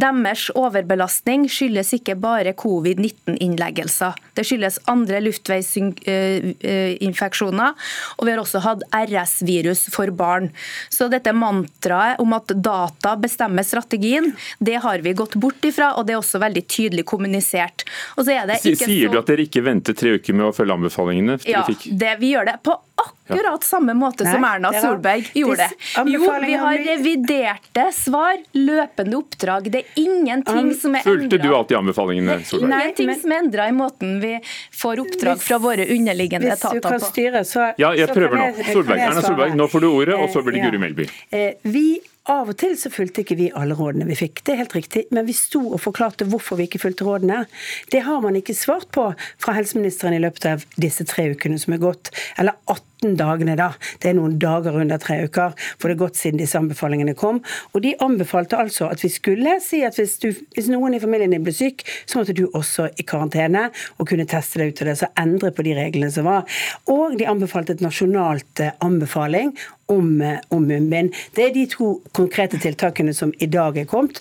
Deres 0.00 0.50
overbelastning 0.56 1.48
skyldes 1.50 1.92
ikke 1.96 2.14
bare 2.20 2.52
covid-19-innleggelser. 2.58 4.12
Det 4.36 4.44
skyldes 4.46 4.78
andre 4.90 5.20
luftveisinfeksjoner, 5.24 7.70
og 8.16 8.22
vi 8.26 8.30
har 8.32 8.40
også 8.42 8.58
hatt 8.64 8.82
RS-virus 8.94 9.82
for 9.94 10.08
barn. 10.14 10.46
Så 10.92 11.08
dette 11.12 11.32
mantraet 11.36 12.20
om 12.22 12.30
at 12.36 12.46
data 12.54 13.16
bestemmer 13.20 13.64
strategien, 13.66 14.26
det 14.58 14.78
har 14.84 14.98
vi 15.04 15.12
gått 15.16 15.34
bort 15.40 15.64
ifra, 15.66 15.88
og 15.96 16.02
det 16.06 16.12
er 16.14 16.20
også 16.22 16.38
veldig 16.42 16.64
tydelig 16.70 17.04
kommunisert. 17.08 17.78
Sier 18.20 19.08
du 19.10 19.18
at 19.18 19.28
dere 19.30 19.42
ikke 19.46 19.66
venter 19.66 19.92
tre 19.96 20.10
uker 20.18 20.32
med 20.36 20.44
å 20.50 20.52
følge 20.54 20.74
anbefalingene? 20.76 21.34
Ja, 21.48 21.60
det, 21.66 22.12
vi 22.20 22.28
gjør 22.34 22.44
det 22.50 22.56
på 22.66 22.72
akkurat 23.04 23.64
samme 23.64 23.94
måte 23.94 24.24
Nei, 24.26 24.34
som 24.34 24.44
Erna 24.44 24.72
Solberg 24.74 25.30
gjorde. 25.34 25.68
Jo, 26.10 26.20
vi 26.44 26.58
har 26.60 26.78
reviderte 26.86 27.86
svar, 27.96 28.38
løpende 28.56 29.18
oppdrag. 29.20 29.70
Det 29.72 29.82
er 29.82 30.02
ingenting 30.02 30.74
som 30.74 30.94
er 30.96 31.02
endra. 31.02 31.08
Fulgte 31.10 31.40
du 31.42 31.48
alltid 31.56 31.80
anbefalingene, 31.80 32.38
Solberg? 32.44 32.70
Nei, 32.74 32.82
ingenting 32.90 33.24
som 33.24 33.34
er 33.34 33.42
endra 33.44 33.68
i 33.70 33.74
måten 33.76 34.16
vi 34.22 34.36
får 34.82 35.04
oppdrag 35.06 35.42
fra 35.42 35.60
våre 35.62 35.88
underliggende 35.96 36.54
etater 36.54 36.84
på. 36.86 37.00
Styre, 37.10 37.44
så, 37.48 37.72
ja, 37.80 37.94
jeg 37.96 38.10
prøver 38.12 38.38
nå. 38.38 38.48
Solberg, 38.70 39.04
Erna 39.08 39.24
Solberg, 39.24 39.58
nå 39.58 39.68
får 39.70 39.86
du 39.86 39.90
ordet, 39.90 40.16
og 40.20 40.30
så 40.32 40.44
blir 40.46 40.58
det 40.58 40.68
Guri 40.68 40.82
Melby. 40.82 41.10
Eh, 41.34 41.52
vi 41.62 41.86
av 42.30 42.50
og 42.52 42.58
til 42.60 42.76
så 42.78 42.90
fulgte 42.92 43.24
ikke 43.24 43.36
vi 43.38 43.48
alle 43.56 43.74
rådene 43.78 44.06
vi 44.08 44.18
fikk, 44.18 44.42
det 44.44 44.54
er 44.54 44.62
helt 44.62 44.76
riktig. 44.76 45.06
Men 45.14 45.26
vi 45.28 45.34
sto 45.36 45.62
og 45.72 45.80
forklarte 45.82 46.28
hvorfor 46.30 46.60
vi 46.60 46.68
ikke 46.68 46.82
fulgte 46.82 47.06
rådene. 47.08 47.44
Det 47.92 48.04
har 48.06 48.20
man 48.24 48.36
ikke 48.38 48.56
svart 48.56 48.90
på 48.94 49.08
fra 49.40 49.56
helseministeren 49.56 50.16
i 50.16 50.22
løpet 50.22 50.46
av 50.52 50.66
disse 50.80 51.06
tre 51.08 51.30
ukene 51.34 51.58
som 51.60 51.74
er 51.74 51.82
gått, 51.82 52.12
eller 52.38 52.58
18 52.68 52.89
18 53.00 53.16
dagene 53.16 53.56
da. 53.56 53.70
Det 54.00 54.10
er 54.10 54.16
noen 54.18 54.38
dager 54.40 54.76
under 54.76 54.98
tre 55.00 55.20
uker, 55.24 55.54
for 55.78 55.88
det 55.88 55.96
er 55.96 56.02
gått 56.04 56.20
siden 56.20 56.40
disse 56.40 56.58
anbefalingene 56.58 57.14
kom. 57.18 57.40
Og 57.74 57.82
de 57.84 57.94
anbefalte 58.00 58.58
altså 58.60 58.90
at 58.90 59.02
vi 59.04 59.10
skulle 59.12 59.58
si 59.64 59.82
at 59.86 59.96
hvis, 59.98 60.18
du, 60.22 60.30
hvis 60.54 60.70
noen 60.70 60.94
i 60.94 61.02
familien 61.02 61.32
din 61.32 61.44
ble 61.44 61.54
syk, 61.54 61.84
så 62.06 62.20
måtte 62.20 62.36
du 62.36 62.46
også 62.48 62.90
i 62.98 63.06
karantene 63.06 63.68
og 63.98 64.08
kunne 64.10 64.28
teste 64.28 64.60
deg 64.60 64.72
ut 64.72 64.82
av 64.82 64.90
det. 64.90 64.98
Så 65.00 65.10
endre 65.20 65.52
på 65.54 65.66
de 65.66 65.76
reglene 65.78 66.12
som 66.12 66.28
var. 66.28 66.48
Og 66.90 67.18
de 67.18 67.28
anbefalte 67.28 67.76
et 67.76 67.84
nasjonalt 67.84 68.64
eh, 68.64 68.74
anbefaling 68.84 69.54
om, 69.90 70.20
eh, 70.22 70.38
om 70.48 70.66
munnbind. 70.66 71.14
Det 71.34 71.44
er 71.44 71.54
de 71.54 71.66
to 71.70 71.90
konkrete 72.16 72.58
tiltakene 72.62 73.14
som 73.14 73.32
i 73.42 73.48
dag 73.50 73.78
er 73.78 73.88
kommet. 73.90 74.20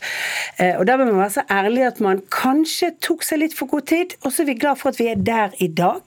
Eh, 0.57 0.77
og 0.79 0.85
Da 0.89 0.97
vil 0.97 1.05
man 1.05 1.21
være 1.21 1.35
så 1.37 1.43
ærlig 1.49 1.85
at 1.85 1.99
man 2.01 2.21
kanskje 2.33 2.91
tok 3.01 3.23
seg 3.23 3.39
litt 3.43 3.53
for 3.53 3.69
god 3.69 3.85
tid, 3.85 4.15
og 4.23 4.31
så 4.31 4.41
er 4.41 4.45
vi 4.49 4.57
glad 4.57 4.79
for 4.79 4.89
at 4.89 4.99
vi 4.99 5.07
er 5.11 5.15
der 5.15 5.53
i 5.59 5.67
dag. 5.67 6.01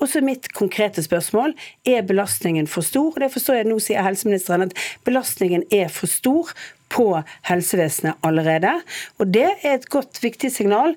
Og 0.00 0.08
så 0.08 0.20
mitt 0.20 0.52
konkrete 0.52 1.02
spørsmål 1.02 1.54
er 1.86 2.02
belastningen 2.16 2.66
for 2.70 2.86
stor. 2.86 3.12
og 3.12 3.20
Det 3.20 3.32
forstår 3.34 3.60
jeg 3.60 3.68
nå, 3.68 3.78
sier 3.82 4.06
helseministeren, 4.06 4.70
at 4.70 4.88
belastningen 5.04 5.68
er 5.70 5.92
for 5.92 6.10
stor 6.10 6.56
på 6.88 7.06
helsevesenet 7.48 8.14
allerede. 8.22 8.70
Og 9.18 9.26
Det 9.34 9.48
er 9.62 9.74
et 9.74 9.88
godt, 9.90 10.22
viktig 10.22 10.52
signal. 10.52 10.94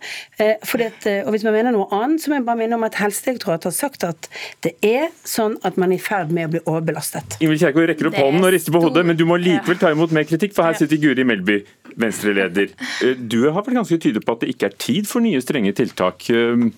for 0.64 0.78
det, 0.78 1.24
og 1.26 1.32
Hvis 1.32 1.44
man 1.44 1.54
mener 1.54 1.72
noe 1.72 1.88
annet, 1.92 2.22
så 2.22 2.30
må 2.30 2.36
jeg 2.36 2.46
bare 2.46 2.58
minne 2.58 2.76
om 2.76 2.84
at 2.84 2.96
Helsedirektoratet 2.96 3.64
har 3.64 3.72
sagt 3.72 4.04
at 4.04 4.30
det 4.64 4.74
er 4.84 5.10
sånn 5.24 5.58
at 5.64 5.78
man 5.78 5.92
er 5.92 5.96
i 5.96 6.00
ferd 6.00 6.32
med 6.32 6.46
å 6.48 6.52
bli 6.52 6.60
overbelastet. 6.66 7.40
Ingvild 7.42 7.60
Kjerkol 7.60 7.88
rekker 7.90 8.08
opp 8.08 8.16
hånden 8.16 8.46
og 8.46 8.54
rister 8.54 8.72
på 8.72 8.82
hodet, 8.82 9.06
men 9.06 9.18
du 9.18 9.26
må 9.26 9.40
likevel 9.42 9.80
ta 9.80 9.92
imot 9.92 10.12
mer 10.12 10.24
kritikk, 10.24 10.54
for 10.54 10.64
her 10.64 10.74
sitter 10.74 10.98
Guri 10.98 11.26
Melby, 11.26 11.66
Venstre-leder. 11.98 12.70
Eh, 13.04 13.16
du 13.16 13.50
har 13.50 13.58
vært 13.58 13.74
ganske 13.82 13.98
tydelig 13.98 14.26
på 14.26 14.38
at 14.38 14.46
det 14.46 14.54
ikke 14.54 14.70
er 14.70 14.78
tid 14.78 15.08
for 15.08 15.20
nye 15.26 15.42
strenge 15.42 15.74
tiltak. 15.74 16.30
Eh, 16.30 16.70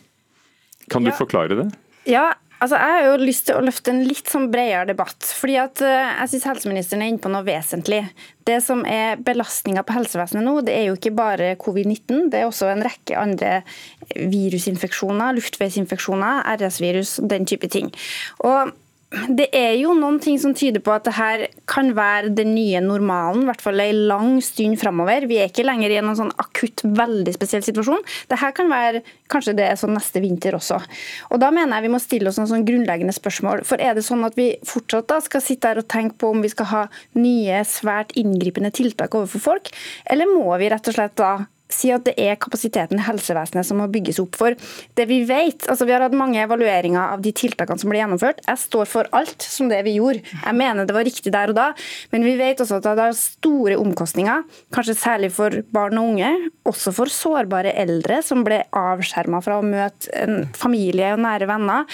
kan 0.89 1.03
du 1.03 1.11
ja. 1.11 1.17
forklare 1.17 1.55
det? 1.55 1.71
Ja, 2.09 2.33
Altså, 2.61 2.77
jeg 2.77 2.93
har 2.93 3.07
jo 3.07 3.25
lyst 3.25 3.47
til 3.47 3.57
å 3.57 3.63
løfte 3.65 3.89
en 3.89 4.03
litt 4.05 4.29
sånn 4.29 4.51
bredere 4.53 4.91
debatt. 4.91 5.25
fordi 5.37 5.55
at 5.57 5.81
uh, 5.81 6.11
Jeg 6.21 6.29
syns 6.33 6.45
helseministeren 6.45 7.01
er 7.01 7.09
inne 7.09 7.23
på 7.23 7.31
noe 7.33 7.45
vesentlig. 7.47 8.03
Det 8.45 8.59
som 8.61 8.83
er 8.85 9.17
belastninga 9.17 9.81
på 9.85 9.95
helsevesenet 9.95 10.45
nå, 10.45 10.53
det 10.67 10.75
er 10.77 10.85
jo 10.89 10.99
ikke 10.99 11.13
bare 11.17 11.55
covid-19. 11.61 12.29
Det 12.29 12.41
er 12.41 12.45
også 12.45 12.69
en 12.69 12.85
rekke 12.85 13.17
andre 13.17 13.63
virusinfeksjoner, 14.13 15.33
luftveisinfeksjoner, 15.39 16.45
RS-virus, 16.53 17.17
den 17.33 17.49
type 17.49 17.69
ting. 17.73 17.89
Og 18.45 18.73
det 19.11 19.49
er 19.51 19.73
jo 19.75 19.91
noen 19.97 20.21
ting 20.23 20.37
som 20.39 20.53
tyder 20.55 20.79
på 20.83 20.93
at 20.95 21.03
det 21.03 21.13
her 21.17 21.41
kan 21.69 21.89
være 21.97 22.29
den 22.35 22.53
nye 22.55 22.79
normalen, 22.83 23.43
i 23.43 23.49
hvert 23.49 23.63
fall 23.63 23.83
en 23.83 23.99
lang 24.07 24.29
stund 24.45 24.77
framover. 24.79 25.27
Vi 25.27 25.41
er 25.41 25.49
ikke 25.51 25.65
lenger 25.67 25.91
i 25.91 25.97
en 25.99 26.13
sånn 26.15 26.31
akutt, 26.39 26.85
veldig 26.85 27.33
spesiell 27.35 27.65
situasjon. 27.65 28.05
Dette 28.31 28.51
kan 28.55 28.71
være 28.71 29.03
kanskje 29.31 29.57
det 29.59 29.67
er 29.67 29.79
sånn 29.79 29.97
neste 29.97 30.23
vinter 30.23 30.55
også. 30.55 30.79
Og 31.31 31.43
Da 31.43 31.51
mener 31.51 31.75
jeg 31.75 31.89
vi 31.89 31.93
må 31.95 31.99
stille 31.99 32.31
oss 32.31 32.39
noen 32.39 32.51
sånn 32.53 32.67
grunnleggende 32.67 33.15
spørsmål. 33.15 33.65
For 33.67 33.83
Er 33.83 33.97
det 33.97 34.07
sånn 34.07 34.23
at 34.23 34.37
vi 34.39 34.53
fortsatt 34.63 35.09
da 35.11 35.19
skal 35.19 35.43
sitte 35.43 35.67
her 35.67 35.81
og 35.81 35.89
tenke 35.91 36.15
på 36.21 36.31
om 36.31 36.43
vi 36.43 36.53
skal 36.53 36.71
ha 36.71 36.83
nye, 37.19 37.63
svært 37.67 38.15
inngripende 38.15 38.71
tiltak 38.71 39.11
overfor 39.17 39.43
folk, 39.43 39.73
eller 40.05 40.29
må 40.29 40.55
vi 40.61 40.71
rett 40.71 40.87
og 40.87 40.95
slett 40.95 41.19
da 41.19 41.33
si 41.75 41.91
at 41.93 42.05
det 42.07 42.15
er 42.19 42.39
kapasiteten 42.41 42.99
i 42.99 43.05
helsevesenet 43.05 43.67
som 43.67 43.81
må 43.81 43.87
bygges 43.91 44.21
opp. 44.23 44.37
For 44.39 44.57
det 44.97 45.07
vi 45.09 45.21
vet, 45.29 45.67
altså 45.71 45.87
vi 45.87 45.95
har 45.95 46.03
hatt 46.05 46.17
mange 46.17 46.41
evalueringer 46.43 47.01
av 47.01 47.23
de 47.23 47.33
tiltakene 47.35 47.81
som 47.81 47.91
ble 47.91 48.01
gjennomført. 48.01 48.41
Jeg 48.47 48.61
står 48.65 48.89
for 48.89 49.09
alt 49.17 49.45
som 49.45 49.69
det 49.71 49.81
vi 49.87 49.97
gjorde. 49.99 50.23
Jeg 50.41 50.57
mener 50.57 50.87
det 50.87 50.95
var 50.95 51.07
riktig 51.07 51.33
der 51.33 51.53
og 51.53 51.57
da. 51.57 51.69
Men 52.13 52.25
vi 52.27 52.35
vet 52.39 52.61
også 52.63 52.79
at 52.79 52.87
det 52.87 53.05
har 53.05 53.17
store 53.17 53.77
omkostninger, 53.81 54.45
kanskje 54.73 54.97
særlig 54.99 55.31
for 55.35 55.61
barn 55.73 55.99
og 56.01 56.13
unge. 56.13 56.31
Også 56.69 56.93
for 56.95 57.11
sårbare 57.11 57.73
eldre 57.81 58.21
som 58.25 58.45
ble 58.45 58.61
avskjerma 58.77 59.41
fra 59.43 59.59
å 59.59 59.65
møte 59.65 60.11
en 60.17 60.45
familie 60.57 61.13
og 61.15 61.23
nære 61.23 61.49
venner. 61.49 61.87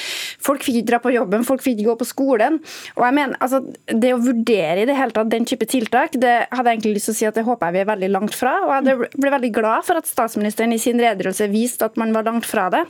Folk 0.44 0.66
fikk 0.66 0.82
ikke 0.82 0.92
dra 0.92 1.02
på 1.04 1.14
jobben, 1.16 1.46
folk 1.48 1.64
fikk 1.64 1.78
ikke 1.80 1.92
gå 1.92 1.98
på 2.02 2.10
skolen. 2.10 2.60
Og 2.98 3.06
jeg 3.06 3.18
mener, 3.20 3.38
altså, 3.44 3.64
Det 3.88 4.14
å 4.14 4.22
vurdere 4.22 4.84
i 4.84 4.86
det 4.86 4.96
hele 4.98 5.16
tatt 5.16 5.30
den 5.32 5.46
type 5.48 5.66
tiltak, 5.70 6.16
det 6.20 6.48
hadde 6.52 6.70
jeg 6.70 6.78
egentlig 6.78 6.98
lyst 6.98 7.10
til 7.10 7.16
å 7.16 7.18
si 7.18 7.28
at 7.30 7.38
det 7.38 7.46
håper 7.48 7.68
jeg 7.68 7.76
vi 7.78 7.82
er 7.82 7.92
veldig 7.92 8.10
langt 8.14 8.36
fra. 8.36 8.54
og 8.66 8.88
jeg 8.88 9.10
ble 9.18 9.32
veldig 9.34 9.52
glad 9.56 9.67
glad 9.68 9.88
for 9.88 10.00
at 10.00 10.08
statsministeren 10.10 10.74
i 10.76 10.82
sin 10.82 11.02
redegjørelse 11.02 11.50
viste 11.52 11.88
at 11.88 11.98
man 12.00 12.14
var 12.16 12.28
langt 12.28 12.48
fra 12.48 12.70
det. 12.74 12.86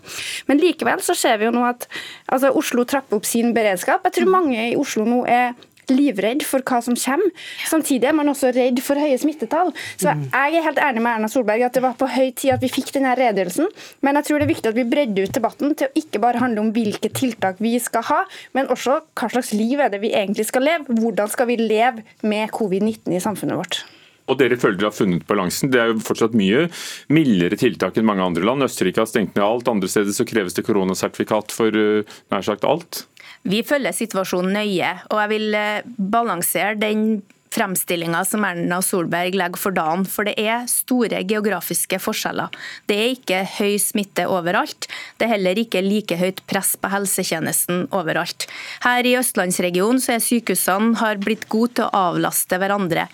Men 0.50 0.62
likevel 0.62 1.01
så 1.03 1.17
ser 1.17 1.41
vi 1.41 1.50
jo 1.50 1.55
nå 1.55 1.65
at 1.67 1.89
altså, 2.27 2.53
Oslo 2.53 2.86
trapper 2.88 3.19
opp 3.19 3.25
sin 3.27 3.53
beredskap. 3.57 4.05
Jeg 4.05 4.19
tror 4.19 4.38
mange 4.38 4.69
i 4.72 4.77
Oslo 4.77 5.07
nå 5.07 5.24
er 5.27 5.57
livredd 5.88 6.43
for 6.43 6.63
hva 6.67 6.81
som 6.84 6.98
kommer. 7.00 7.31
Samtidig 7.67 8.10
er 8.10 8.15
man 8.17 8.27
også 8.27 8.51
redd 8.55 8.81
for 8.84 9.00
høye 9.00 9.15
smittetall. 9.22 9.72
Så 9.96 10.12
mm. 10.12 10.25
jeg 10.34 10.57
er 10.60 10.65
helt 10.65 10.81
enig 10.84 11.03
med 11.03 11.13
Erna 11.13 11.29
Solberg 11.31 11.63
at 11.67 11.77
det 11.77 11.84
var 11.86 11.96
på 12.00 12.10
høy 12.12 12.31
tid 12.36 12.57
at 12.57 12.65
vi 12.65 12.72
fikk 12.72 12.91
denne 12.98 13.15
redegjørelsen. 13.15 13.69
Men 14.03 14.19
jeg 14.19 14.27
tror 14.27 14.41
det 14.41 14.48
er 14.50 14.53
viktig 14.53 14.72
at 14.72 14.79
vi 14.79 14.88
bredder 14.91 15.27
ut 15.27 15.38
debatten 15.39 15.75
til 15.79 15.88
å 15.88 16.01
ikke 16.03 16.24
bare 16.24 16.43
handle 16.43 16.65
om 16.65 16.74
hvilke 16.75 17.12
tiltak 17.15 17.62
vi 17.63 17.77
skal 17.84 18.03
ha, 18.10 18.24
men 18.57 18.67
også 18.74 19.00
hva 19.17 19.31
slags 19.31 19.53
liv 19.55 19.79
er 19.79 19.93
det 19.93 20.03
vi 20.03 20.12
egentlig 20.12 20.50
skal 20.50 20.67
leve. 20.67 20.98
Hvordan 21.00 21.31
skal 21.31 21.50
vi 21.50 21.62
leve 21.62 22.03
med 22.27 22.51
covid-19 22.51 23.15
i 23.15 23.24
samfunnet 23.24 23.60
vårt. 23.60 23.86
Og 24.27 24.39
dere 24.39 24.60
føler 24.60 24.79
dere 24.79 24.91
har 24.91 24.98
funnet 24.98 25.27
balansen. 25.29 25.72
Det 25.72 25.79
er 25.81 25.93
jo 25.93 26.01
fortsatt 26.03 26.36
mye 26.38 26.65
mildere 27.13 27.60
tiltak 27.60 27.98
enn 27.98 28.07
mange 28.07 28.25
andre 28.25 28.43
land. 28.43 28.65
Østerrike 28.65 29.03
har 29.03 29.10
stengt 29.10 29.38
ned 29.38 29.46
alt. 29.46 29.72
Andre 29.72 29.89
steder 29.91 30.15
så 30.15 30.27
kreves 30.27 30.57
det 30.57 30.65
koronasertifikat 30.67 31.55
for 31.55 31.72
uh, 31.72 32.17
nær 32.34 32.46
sagt 32.46 32.67
alt. 32.67 33.05
Vi 33.48 33.62
følger 33.63 33.96
situasjonen 33.96 34.57
nøye, 34.57 34.91
og 35.07 35.22
jeg 35.24 35.34
vil 35.36 35.55
uh, 35.55 35.98
balansere 36.17 36.75
den 36.79 37.22
fremstillinga 37.57 38.21
som 38.27 38.45
Erna 38.45 38.79
Solberg 38.85 39.35
legger 39.37 39.61
for 39.61 39.75
dagen. 39.75 40.05
For 40.07 40.27
det 40.27 40.35
er 40.39 40.67
store 40.69 41.23
geografiske 41.27 41.99
forskjeller. 42.01 42.53
Det 42.89 42.97
er 42.97 43.15
ikke 43.15 43.41
høy 43.57 43.77
smitte 43.81 44.27
overalt. 44.29 44.89
Det 45.17 45.27
er 45.27 45.33
heller 45.35 45.61
ikke 45.61 45.83
like 45.85 46.19
høyt 46.19 46.43
press 46.49 46.75
på 46.79 46.91
helsetjenesten 46.93 47.87
overalt. 47.95 48.47
Her 48.85 49.07
i 49.07 49.15
østlandsregionen 49.19 50.01
så 50.03 50.17
er 50.17 50.25
sykehusene 50.25 50.97
har 51.01 51.21
blitt 51.23 51.47
gode 51.51 51.79
til 51.79 51.87
å 51.87 52.05
avlaste 52.11 52.59
hverandre. 52.61 53.07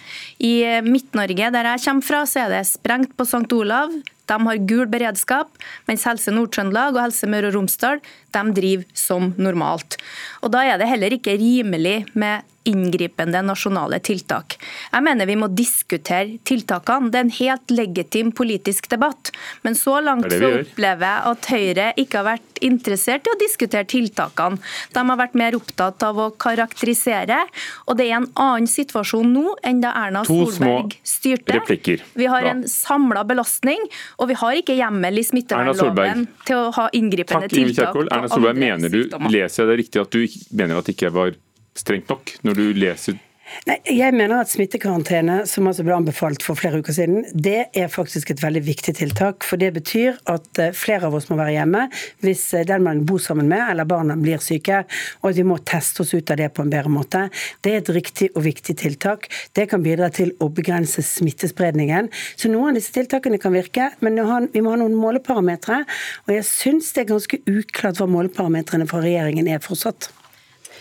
I 0.44 0.82
Midt-Norge, 0.86 1.52
der 1.56 1.74
jeg 1.74 1.86
kommer 1.88 2.10
fra, 2.10 2.26
så 2.30 2.46
er 2.46 2.58
det 2.58 2.66
sprengt 2.70 3.16
på 3.18 3.28
St. 3.28 3.48
Olav. 3.56 3.94
De 4.30 4.38
har 4.40 4.62
gul 4.70 4.88
beredskap, 4.88 5.52
mens 5.90 6.06
Helse 6.08 6.32
Nord-Trøndelag 6.32 6.96
og 6.96 7.04
Helse 7.04 7.28
Møre 7.28 7.50
og 7.52 7.58
Romsdal 7.58 8.00
driver 8.56 8.86
som 8.98 9.34
normalt. 9.38 9.98
Og 10.42 10.52
Da 10.52 10.64
er 10.64 10.78
det 10.80 10.88
heller 10.90 11.12
ikke 11.12 11.38
rimelig 11.38 12.08
med 12.14 12.44
inngripende 12.70 13.42
nasjonale 13.46 14.00
tiltak. 14.04 14.58
Jeg 14.92 15.04
mener 15.06 15.28
vi 15.30 15.36
må 15.40 15.50
diskutere 15.52 16.40
tiltakene. 16.48 17.12
Det 17.12 17.20
er 17.20 17.28
en 17.28 17.36
helt 17.38 17.74
legitim 17.74 18.32
politisk 18.36 18.90
debatt. 18.92 19.32
Men 19.66 19.78
så 19.78 20.00
langt 20.04 20.32
så 20.32 20.52
opplever 20.62 21.06
jeg 21.08 21.34
at 21.34 21.50
Høyre 21.54 21.88
ikke 22.00 22.22
har 22.22 22.28
vært 22.34 22.64
interessert 22.64 23.28
i 23.28 23.34
å 23.34 23.38
diskutere 23.42 23.88
tiltakene. 23.90 24.62
De 24.96 25.04
har 25.04 25.20
vært 25.20 25.38
mer 25.40 25.58
opptatt 25.58 26.04
av 26.08 26.20
å 26.22 26.30
karakterisere. 26.32 27.44
Og 27.88 28.00
det 28.00 28.08
er 28.10 28.22
en 28.22 28.30
annen 28.40 28.70
situasjon 28.70 29.34
nå 29.34 29.58
enn 29.66 29.84
da 29.84 29.94
Erna 30.06 30.24
Solberg 30.28 30.98
styrte. 31.08 31.58
Replikker. 31.60 32.04
Vi 32.18 32.30
har 32.32 32.48
en 32.48 32.66
samla 32.70 33.26
belastning, 33.28 33.82
og 34.18 34.30
vi 34.32 34.40
har 34.40 34.60
ikke 34.60 34.78
hjemmel 34.78 35.20
i 35.20 35.26
smittevernloven 35.28 36.28
til 36.48 36.60
å 36.60 36.68
ha 36.78 36.90
inngripende 36.96 37.50
Takk, 37.50 37.58
tiltak. 37.58 38.04
Erna 38.08 38.32
Solberg, 38.32 38.60
mener 38.64 38.94
du, 38.94 39.02
leser 39.34 39.64
jeg 39.64 39.72
det 39.72 39.82
riktig 39.84 40.04
at 40.04 40.14
du 40.14 40.24
mener 40.56 40.80
at 40.80 40.88
det 40.88 40.96
ikke 40.98 41.12
var 41.14 41.36
strengt 41.78 42.10
nok 42.12 42.36
når 42.44 42.60
du 42.60 42.66
leser 42.78 43.22
Nei, 43.68 43.76
jeg 43.86 44.12
mener 44.16 44.42
at 44.42 44.52
smittekarantene, 44.52 45.44
som 45.48 45.68
altså 45.70 45.84
ble 45.86 45.94
anbefalt 45.96 46.44
for 46.44 46.58
flere 46.58 46.80
uker 46.82 46.96
siden, 46.96 47.22
det 47.32 47.70
er 47.78 47.92
faktisk 47.92 48.32
et 48.34 48.42
veldig 48.44 48.64
viktig 48.66 48.96
tiltak. 48.98 49.46
For 49.48 49.62
det 49.62 49.70
betyr 49.76 50.18
at 50.32 50.60
eh, 50.60 50.74
flere 50.76 51.08
av 51.08 51.16
oss 51.16 51.30
må 51.30 51.38
være 51.40 51.54
hjemme 51.58 51.84
hvis 52.26 52.44
eh, 52.58 52.66
den 52.68 52.84
man 52.88 53.04
bor 53.08 53.22
sammen 53.24 53.48
med 53.52 53.62
eller 53.62 53.88
barna 53.88 54.18
blir 54.20 54.42
syke, 54.44 54.82
og 55.22 55.30
at 55.30 55.40
vi 55.40 55.46
må 55.48 55.60
teste 55.64 56.04
oss 56.04 56.16
ut 56.16 56.34
av 56.34 56.40
det 56.42 56.50
på 56.56 56.66
en 56.66 56.74
bedre 56.74 56.92
måte. 56.92 57.28
Det 57.64 57.76
er 57.76 57.84
et 57.84 57.94
riktig 57.96 58.32
og 58.34 58.48
viktig 58.48 58.76
tiltak. 58.80 59.30
Det 59.56 59.68
kan 59.72 59.86
bidra 59.86 60.10
til 60.14 60.34
å 60.44 60.50
begrense 60.52 61.06
smittespredningen. 61.06 62.10
Så 62.36 62.52
noen 62.52 62.74
av 62.74 62.82
disse 62.82 62.96
tiltakene 62.96 63.40
kan 63.44 63.56
virke, 63.56 63.92
men 64.04 64.18
vi 64.18 64.64
må 64.66 64.74
ha 64.74 64.82
noen 64.82 64.98
måleparametere. 64.98 65.84
Og 66.26 66.36
jeg 66.36 66.50
syns 66.50 66.92
det 66.96 67.06
er 67.06 67.14
ganske 67.14 67.44
uklart 67.46 68.02
hva 68.02 68.10
måleparametrene 68.10 68.90
fra 68.90 69.04
regjeringen 69.06 69.52
er 69.52 69.64
fortsatt. 69.64 70.12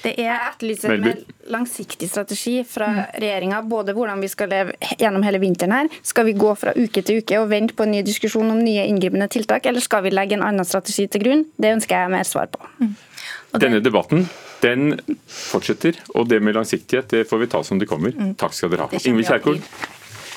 Det 0.02 0.12
er 0.18 0.34
etterlyst 0.48 0.86
en 0.90 1.06
langsiktig 1.52 2.08
strategi 2.10 2.56
fra 2.66 2.88
regjeringa. 3.12 3.62
Både 3.68 3.94
hvordan 3.96 4.22
vi 4.22 4.30
skal 4.32 4.50
leve 4.52 4.74
gjennom 4.98 5.22
hele 5.26 5.40
vinteren 5.42 5.74
her. 5.76 5.90
Skal 6.06 6.26
vi 6.28 6.36
gå 6.38 6.54
fra 6.58 6.74
uke 6.76 7.04
til 7.06 7.22
uke 7.22 7.38
og 7.40 7.50
vente 7.52 7.76
på 7.78 7.86
en 7.86 7.94
ny 7.94 8.02
diskusjon 8.06 8.50
om 8.50 8.60
nye 8.62 8.86
inngripende 8.90 9.28
tiltak, 9.32 9.66
eller 9.70 9.84
skal 9.84 10.06
vi 10.06 10.14
legge 10.14 10.38
en 10.38 10.46
annen 10.46 10.66
strategi 10.66 11.06
til 11.10 11.24
grunn? 11.24 11.46
Det 11.56 11.74
ønsker 11.78 12.04
jeg 12.04 12.14
mer 12.14 12.28
svar 12.28 12.50
på. 12.52 12.62
Mm. 12.82 12.94
Denne 13.62 13.82
debatten 13.84 14.26
den 14.62 15.00
fortsetter, 15.26 15.98
og 16.14 16.28
det 16.30 16.38
med 16.42 16.54
langsiktighet 16.56 17.10
det 17.10 17.24
får 17.30 17.42
vi 17.42 17.50
ta 17.54 17.62
som 17.66 17.80
det 17.82 17.90
kommer. 17.90 18.14
Mm. 18.14 18.36
Takk 18.38 18.54
skal 18.56 18.70
dere 18.72 18.86
ha. 18.86 19.02
Ingvild 19.02 19.28
Kjerkol, 19.28 19.58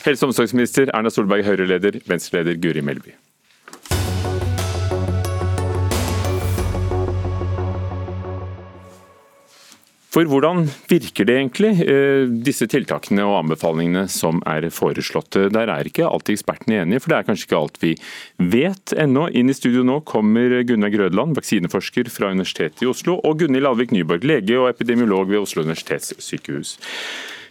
helse- 0.05 0.25
og 0.25 0.33
omsorgsminister 0.33 0.89
Erna 0.93 1.13
Solberg, 1.13 1.45
Høyre-leder, 1.45 2.01
Venstre-leder 2.09 2.57
Guri 2.61 2.81
Melby. 2.85 3.13
For 10.15 10.23
hvordan 10.31 10.61
virker 10.87 11.27
det 11.27 11.33
egentlig, 11.35 11.73
eh, 11.83 12.29
disse 12.47 12.69
tiltakene 12.71 13.25
og 13.27 13.41
anbefalingene 13.41 14.05
som 14.07 14.37
er 14.47 14.63
foreslått? 14.71 15.35
Der 15.51 15.67
er 15.67 15.83
ikke 15.83 16.07
alltid 16.07 16.37
ekspertene 16.37 16.77
enige, 16.85 17.01
for 17.03 17.11
det 17.11 17.17
er 17.17 17.27
kanskje 17.27 17.49
ikke 17.49 17.59
alt 17.59 17.79
vi 17.81 17.91
vet 18.39 18.93
ennå. 18.95 19.25
Inn 19.35 19.51
i 19.51 19.57
studio 19.57 19.83
nå 19.83 19.99
kommer 20.07 20.63
Gunnar 20.63 20.93
Grødland, 20.93 21.35
vaksineforsker 21.35 22.07
fra 22.07 22.31
Universitetet 22.31 22.85
i 22.85 22.87
Oslo, 22.87 23.17
og 23.27 23.43
Gunhild 23.43 23.67
Alvik 23.67 23.91
Nyborg, 23.91 24.23
lege 24.23 24.55
og 24.55 24.69
epidemiolog 24.69 25.27
ved 25.27 25.41
Oslo 25.41 25.67
universitetssykehus. 25.67 26.77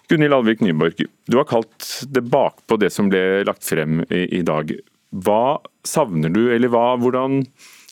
Gunhild 0.09 0.33
Alvik 0.33 0.65
Nyborg, 0.65 1.05
du 1.05 1.37
har 1.37 1.45
kalt 1.45 1.93
det 2.09 2.25
bakpå 2.33 2.81
det 2.81 2.95
som 2.97 3.13
ble 3.13 3.45
lagt 3.45 3.69
frem 3.69 4.07
i, 4.09 4.41
dag. 4.41 4.73
Hva 5.13 5.61
savner 5.85 6.33
du, 6.33 6.47
eller 6.49 6.73
hva, 6.73 6.97
hvordan 6.97 7.43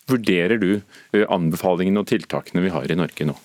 vurderer 0.08 0.56
du 0.56 0.70
eh, 0.80 1.28
anbefalingene 1.28 2.00
og 2.00 2.08
tiltakene 2.08 2.64
vi 2.64 2.72
har 2.72 2.88
i 2.88 2.96
Norge 2.96 3.28
nå? 3.28 3.36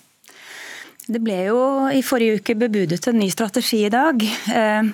Det 1.08 1.22
ble 1.24 1.38
jo 1.46 1.60
i 1.88 2.02
forrige 2.04 2.42
uke 2.42 2.54
bebudet 2.58 3.06
en 3.08 3.16
ny 3.16 3.30
strategi 3.32 3.80
i 3.86 3.92
dag. 3.92 4.20
Eh, 4.52 4.88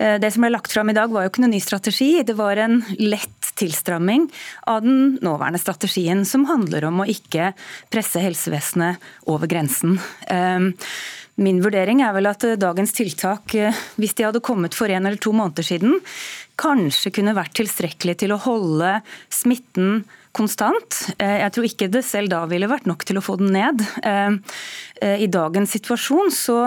eh, 0.00 0.14
det 0.20 0.30
som 0.32 0.44
ble 0.44 0.48
lagt 0.54 0.72
fram 0.72 0.88
i 0.88 0.96
dag 0.96 1.12
var 1.12 1.26
jo 1.26 1.32
ikke 1.32 1.42
noen 1.44 1.52
ny 1.52 1.60
strategi, 1.60 2.22
det 2.24 2.38
var 2.38 2.56
en 2.56 2.78
lett 2.96 3.50
tilstramming 3.60 4.30
av 4.72 4.80
den 4.80 5.18
nåværende 5.20 5.60
strategien, 5.60 6.24
som 6.24 6.46
handler 6.48 6.86
om 6.88 7.02
å 7.02 7.08
ikke 7.08 7.50
presse 7.92 8.22
helsevesenet 8.24 9.28
over 9.28 9.50
grensen. 9.50 9.98
Min 11.36 11.60
vurdering 11.64 12.00
er 12.00 12.14
vel 12.16 12.30
at 12.30 12.46
dagens 12.56 12.96
tiltak, 12.96 13.52
hvis 14.00 14.16
de 14.16 14.24
hadde 14.24 14.40
kommet 14.44 14.72
for 14.76 14.88
en 14.88 15.04
eller 15.04 15.20
to 15.20 15.34
måneder 15.36 15.68
siden, 15.68 16.00
kanskje 16.56 17.12
kunne 17.12 17.36
vært 17.36 17.54
tilstrekkelig 17.60 18.16
til 18.24 18.32
å 18.32 18.40
holde 18.40 18.96
smitten 19.28 20.00
konstant. 20.36 20.98
Eh, 21.18 21.38
jeg 21.42 21.54
tror 21.54 21.66
ikke 21.68 21.90
det 21.92 22.02
selv 22.06 22.32
da 22.32 22.42
ville 22.50 22.70
vært 22.70 22.88
nok 22.88 23.04
til 23.08 23.20
å 23.20 23.24
få 23.24 23.36
den 23.40 23.52
ned. 23.54 23.82
Eh, 24.02 24.36
eh, 25.04 25.24
I 25.24 25.28
dagens 25.32 25.74
situasjon 25.76 26.32
så, 26.32 26.60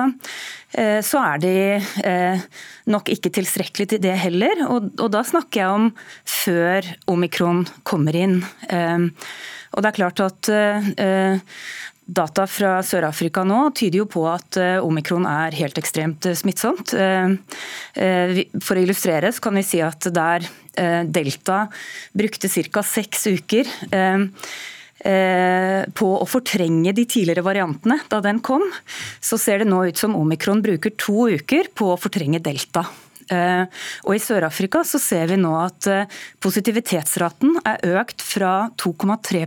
så 0.75 1.22
er 1.22 1.39
de 1.39 1.53
nok 2.91 3.07
ikke 3.13 3.31
tilstrekkelig 3.38 3.88
til 3.93 4.01
det 4.03 4.15
heller. 4.25 4.65
Og, 4.67 4.89
og, 5.00 5.07
da 5.13 5.22
snakker 5.24 5.62
jeg 5.62 5.72
om 5.72 5.86
før 6.27 6.89
omikron 7.13 7.63
kommer 7.88 8.17
inn. 8.19 8.41
Og 8.67 9.79
det 9.79 9.88
er 9.88 9.95
klart 9.95 10.19
at 10.25 10.50
Data 12.05 12.43
fra 12.51 12.74
Sør-Afrika 12.84 13.45
nå 13.48 13.69
tyder 13.77 14.01
jo 14.01 14.10
på 14.17 14.25
at 14.27 14.60
omikron 14.84 15.24
er 15.31 15.55
helt 15.55 15.79
ekstremt 15.79 16.27
smittsomt. 16.36 16.91
For 16.91 18.75
å 18.75 18.84
illustrere 18.84 19.31
så 19.31 19.48
kan 19.48 19.55
vi 19.55 19.63
si 19.63 19.79
at 19.86 20.12
der 20.12 20.43
Delta 20.75 21.65
brukte 22.13 22.50
ca. 22.50 22.84
seks 22.84 23.27
uker 23.27 23.70
på 25.96 26.08
å 26.17 26.25
fortrenge 26.25 26.94
de 26.96 27.03
tidligere 27.05 27.44
variantene 27.46 28.00
da 28.10 28.22
den 28.25 28.39
kom, 28.41 28.63
så 29.22 29.38
ser 29.38 29.62
det 29.62 29.67
nå 29.70 29.84
ut 29.86 30.00
som 30.00 30.15
omikron 30.17 30.63
bruker 30.65 30.96
to 30.98 31.27
uker 31.36 31.70
på 31.75 31.91
å 31.94 32.00
fortrenge 32.00 32.41
delta. 32.41 32.86
Og 34.05 34.12
I 34.13 34.22
Sør-Afrika 34.22 34.84
så 34.86 35.01
ser 35.01 35.27
vi 35.32 35.38
nå 35.41 35.51
at 35.58 35.88
positivitetsraten 36.41 37.60
er 37.65 37.98
økt 38.00 38.22
fra 38.22 38.70
2,3 38.82 39.46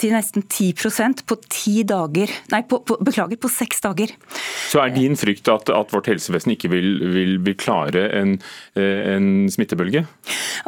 til 0.00 0.14
nesten 0.14 0.44
10% 0.46 1.24
på 1.28 1.38
ti 1.48 1.82
dager. 1.88 2.30
Nei, 2.52 2.62
på, 2.68 2.80
på, 2.86 2.98
beklager, 3.04 3.38
på 3.40 3.50
seks 3.52 3.82
dager. 3.84 4.14
Så 4.70 4.82
er 4.82 4.94
din 4.94 5.16
frykt 5.18 5.48
at, 5.52 5.70
at 5.72 5.92
vårt 5.94 6.10
helsevesen 6.10 6.54
ikke 6.54 6.70
vil, 6.72 6.90
vil, 7.12 7.36
vil 7.44 7.56
klare 7.58 8.06
en, 8.18 8.36
eh, 8.78 9.14
en, 9.14 9.28
smittebølge? 9.52 10.04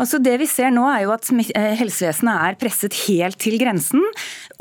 Altså 0.00 0.18
Det 0.22 0.34
vi 0.40 0.48
ser 0.50 0.72
nå 0.74 0.84
er 0.90 1.04
jo 1.04 1.14
at 1.14 1.30
eh, 1.32 1.74
helsevesenet 1.78 2.48
er 2.48 2.58
presset 2.60 2.96
helt 3.06 3.38
til 3.40 3.58
grensen 3.60 4.02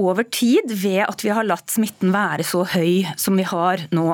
over 0.02 0.26
tid 0.26 0.72
ved 0.72 1.04
at 1.06 1.24
vi 1.24 1.32
har 1.34 1.46
latt 1.48 1.72
smitten 1.74 2.14
være 2.14 2.46
så 2.48 2.64
høy 2.74 3.04
som 3.20 3.38
vi 3.38 3.46
har 3.48 3.86
nå. 3.94 4.08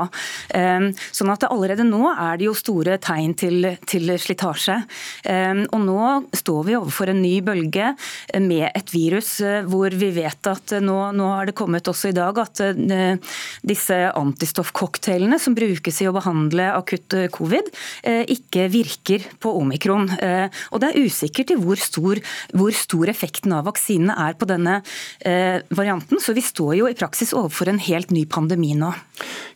Ehm, 0.57 0.89
sånn 1.15 1.31
at 1.33 1.45
allerede 1.47 1.85
nå 1.87 2.01
er 2.11 2.39
det 2.39 2.47
jo 2.49 2.55
store 2.57 2.97
tegn 3.01 3.35
til, 3.39 3.69
til 3.89 4.13
slitasje. 4.19 4.79
Ehm, 5.29 5.65
og 5.75 5.83
nå 5.85 6.09
står 6.35 6.61
vi 6.67 6.77
overfor 6.79 7.13
en 7.13 7.21
ny 7.23 7.39
bølge 7.45 7.93
med 8.43 8.67
et 8.73 8.93
virus 8.93 9.37
eh, 9.45 9.61
hvor 9.69 9.93
vi 9.95 10.11
vet 10.15 10.38
at 10.47 10.73
nå, 10.83 10.97
nå 11.15 11.27
har 11.33 11.49
det 11.49 11.55
kommet 11.57 11.87
også 11.89 12.11
i 12.11 12.15
dag 12.15 12.37
at 12.39 12.61
uh, 12.63 13.33
disse 13.65 13.97
antistoffcocktailene 14.15 15.39
som 15.41 15.57
brukes 15.57 16.01
i 16.03 16.07
å 16.09 16.15
behandle 16.15 16.69
akutt 16.75 17.15
eh, 17.17 17.27
covid, 17.33 17.67
ikke 18.31 18.67
virker 18.71 19.25
på 19.41 19.51
omikron. 19.59 20.07
Og 20.09 20.81
det 20.81 20.89
er 20.89 21.05
usikkert 21.05 21.51
i 21.53 21.57
hvor 21.59 21.79
stor, 21.81 22.19
hvor 22.55 22.75
stor 22.75 23.11
effekten 23.11 23.53
av 23.55 23.67
vaksinene 23.67 24.15
er 24.27 24.37
på 24.39 24.47
denne 24.49 24.79
varianten. 25.75 26.21
Så 26.21 26.35
vi 26.37 26.43
står 26.45 26.73
jo 26.79 26.89
i 26.89 26.97
praksis 26.97 27.33
overfor 27.35 27.71
en 27.71 27.81
helt 27.83 28.13
ny 28.15 28.25
pandemi 28.29 28.73
nå. 28.77 28.91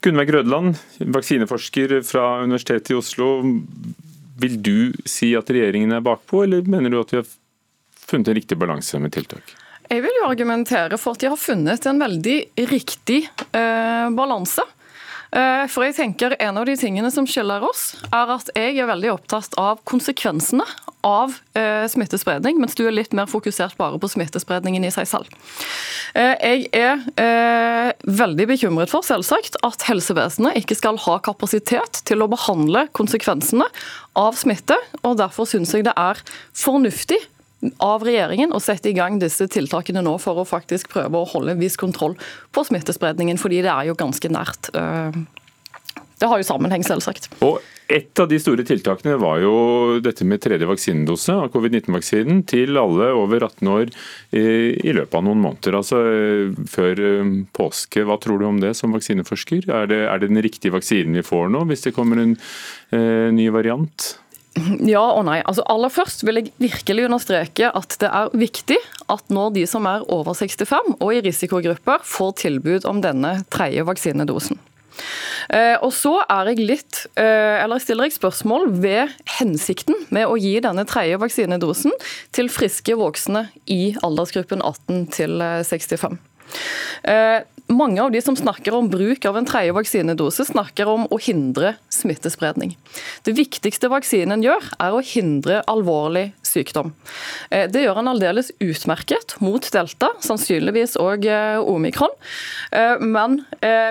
Gunnveig 0.04 0.34
Rødland, 0.36 0.78
vaksineforsker 1.00 2.00
fra 2.08 2.44
Universitetet 2.44 2.92
i 2.92 3.00
Oslo. 3.00 3.30
Vil 4.42 4.60
du 4.62 4.78
si 5.08 5.34
at 5.38 5.50
regjeringen 5.54 5.94
er 5.96 6.04
bakpå, 6.06 6.44
eller 6.44 6.66
mener 6.68 6.92
du 6.92 7.00
at 7.00 7.14
vi 7.14 7.22
har 7.22 7.30
funnet 8.04 8.32
en 8.32 8.40
riktig 8.40 8.58
balanse 8.60 9.00
med 9.00 9.14
tiltak? 9.16 9.56
Jeg 9.94 10.02
vil 10.02 10.16
jo 10.18 10.26
argumentere 10.26 10.98
for 10.98 11.14
at 11.14 11.22
de 11.22 11.30
har 11.30 11.38
funnet 11.38 11.84
en 11.86 12.00
veldig 12.02 12.38
riktig 12.72 13.28
eh, 13.54 14.08
balanse. 14.18 14.64
Eh, 15.34 15.66
for 15.70 15.86
jeg 15.86 15.94
tenker 15.98 16.34
En 16.42 16.58
av 16.58 16.66
de 16.66 16.74
tingene 16.78 17.12
som 17.14 17.28
skiller 17.30 17.62
oss, 17.62 17.92
er 18.10 18.32
at 18.34 18.50
jeg 18.58 18.80
er 18.82 18.90
veldig 18.90 19.12
opptatt 19.14 19.54
av 19.62 19.84
konsekvensene 19.86 20.66
av 21.06 21.36
eh, 21.54 21.86
smittespredning, 21.92 22.58
mens 22.62 22.74
du 22.80 22.88
er 22.88 22.96
litt 22.96 23.14
mer 23.14 23.30
fokusert 23.30 23.76
bare 23.78 24.00
på 24.02 24.10
smittespredningen 24.10 24.86
i 24.88 24.92
seg 24.94 25.10
selv. 25.12 25.30
Eh, 26.18 26.42
jeg 26.42 26.70
er 26.74 27.04
eh, 27.20 27.92
veldig 28.08 28.48
bekymret 28.50 28.94
for 28.94 29.06
selvsagt 29.06 29.60
at 29.68 29.86
helsevesenet 29.90 30.58
ikke 30.64 30.80
skal 30.80 30.98
ha 31.06 31.20
kapasitet 31.22 32.02
til 32.08 32.26
å 32.26 32.30
behandle 32.32 32.88
konsekvensene 32.98 33.70
av 34.18 34.42
smitte, 34.42 34.80
og 35.04 35.20
derfor 35.22 35.50
syns 35.50 35.76
jeg 35.76 35.86
det 35.86 35.94
er 36.00 36.22
fornuftig 36.58 37.20
av 37.84 38.04
regjeringen 38.06 38.54
å 38.56 38.62
sette 38.64 38.92
i 38.92 38.98
gang 38.98 39.20
disse 39.22 39.48
tiltakene 39.52 40.04
nå 40.06 40.18
for 40.22 40.42
å 40.42 40.48
faktisk 40.48 40.92
prøve 40.94 41.20
å 41.20 41.30
holde 41.36 41.58
viss 41.60 41.78
kontroll 41.80 42.18
på 42.54 42.66
smittespredningen, 42.68 43.40
fordi 43.42 43.64
det 43.66 43.72
er 43.74 43.92
jo 43.92 44.00
ganske 44.00 44.32
nært. 44.34 44.72
Eh, 44.76 45.24
det 46.24 46.30
har 46.32 46.40
jo 46.40 46.48
sammenheng, 46.48 46.84
selvsagt. 46.88 47.28
Og 47.44 47.60
et 47.92 48.20
av 48.22 48.30
de 48.32 48.38
store 48.40 48.64
tiltakene 48.64 49.18
var 49.20 49.42
jo 49.44 49.56
dette 50.04 50.24
med 50.28 50.40
tredje 50.42 50.68
vaksinedose 50.70 51.36
av 51.36 51.50
covid-19-vaksinen 51.52 52.46
til 52.48 52.80
alle 52.80 53.10
over 53.20 53.44
18 53.50 53.72
år 53.74 53.92
i 54.40 54.94
løpet 54.96 55.18
av 55.20 55.26
noen 55.28 55.44
måneder. 55.44 55.76
Altså 55.82 56.00
før 56.72 57.04
eh, 57.10 57.34
påske. 57.56 58.06
Hva 58.08 58.18
tror 58.24 58.40
du 58.40 58.48
om 58.48 58.64
det 58.64 58.72
som 58.80 58.96
vaksineforsker? 58.96 59.68
Er 59.68 59.92
det, 59.92 60.02
er 60.08 60.24
det 60.24 60.32
den 60.32 60.44
riktige 60.46 60.76
vaksinen 60.76 61.20
vi 61.20 61.28
får 61.28 61.52
nå, 61.54 61.66
hvis 61.70 61.84
det 61.90 61.96
kommer 61.98 62.24
en 62.24 62.38
eh, 62.96 63.30
ny 63.36 63.50
variant? 63.54 64.14
Ja 64.94 65.02
og 65.16 65.24
nei. 65.26 65.40
Altså 65.50 65.64
Aller 65.72 65.90
først 65.94 66.22
vil 66.28 66.40
jeg 66.40 66.52
virkelig 66.62 67.08
understreke 67.08 67.72
at 67.74 67.96
det 68.02 68.10
er 68.10 68.34
viktig 68.38 68.78
at 69.12 69.34
når 69.34 69.56
de 69.58 69.64
som 69.70 69.88
er 69.90 70.06
over 70.14 70.36
65 70.38 70.94
og 71.00 71.10
i 71.10 71.24
risikogrupper, 71.26 72.04
får 72.06 72.38
tilbud 72.44 72.86
om 72.90 73.02
denne 73.04 73.40
tredje 73.54 73.86
vaksinedosen. 73.88 74.62
Eh, 75.50 75.76
og 75.82 75.90
så 75.96 76.20
er 76.30 76.52
jeg 76.52 76.68
litt, 76.70 77.00
eh, 77.18 77.64
eller 77.64 77.82
stiller 77.82 78.08
jeg 78.08 78.18
spørsmål 78.20 78.70
ved 78.84 79.10
hensikten 79.40 79.98
med 80.14 80.30
å 80.30 80.38
gi 80.38 80.60
denne 80.62 80.86
tredje 80.86 81.18
vaksinedosen 81.22 81.96
til 82.32 82.52
friske 82.54 82.94
voksne 83.00 83.48
i 83.74 83.96
aldersgruppen 84.06 84.62
18 84.62 85.08
til 85.18 85.42
65. 85.66 86.22
Mange 87.72 88.02
av 88.04 88.12
de 88.12 88.20
som 88.22 88.36
snakker 88.36 88.76
om 88.76 88.90
bruk 88.92 89.26
av 89.26 89.38
en 89.40 89.46
tredje 89.48 89.74
vaksinedose, 89.74 90.46
snakker 90.46 90.90
om 90.92 91.06
å 91.08 91.20
hindre 91.24 91.76
smittespredning. 91.94 92.76
Det 93.24 93.34
viktigste 93.38 93.88
vaksinen 93.92 94.44
gjør, 94.44 94.68
er 94.84 94.94
å 94.94 95.04
hindre 95.04 95.62
alvorlig 95.72 96.34
sykdom. 96.54 96.94
Eh, 97.50 97.66
det 97.72 97.84
gjør 97.84 98.00
han 98.02 98.12
aldeles 98.12 98.52
utmerket 98.64 99.36
mot 99.44 99.66
delta, 99.74 100.12
sannsynligvis 100.24 100.96
òg 101.02 101.28
eh, 101.30 101.60
omikron. 101.60 102.14
Eh, 102.72 103.02
men 103.02 103.42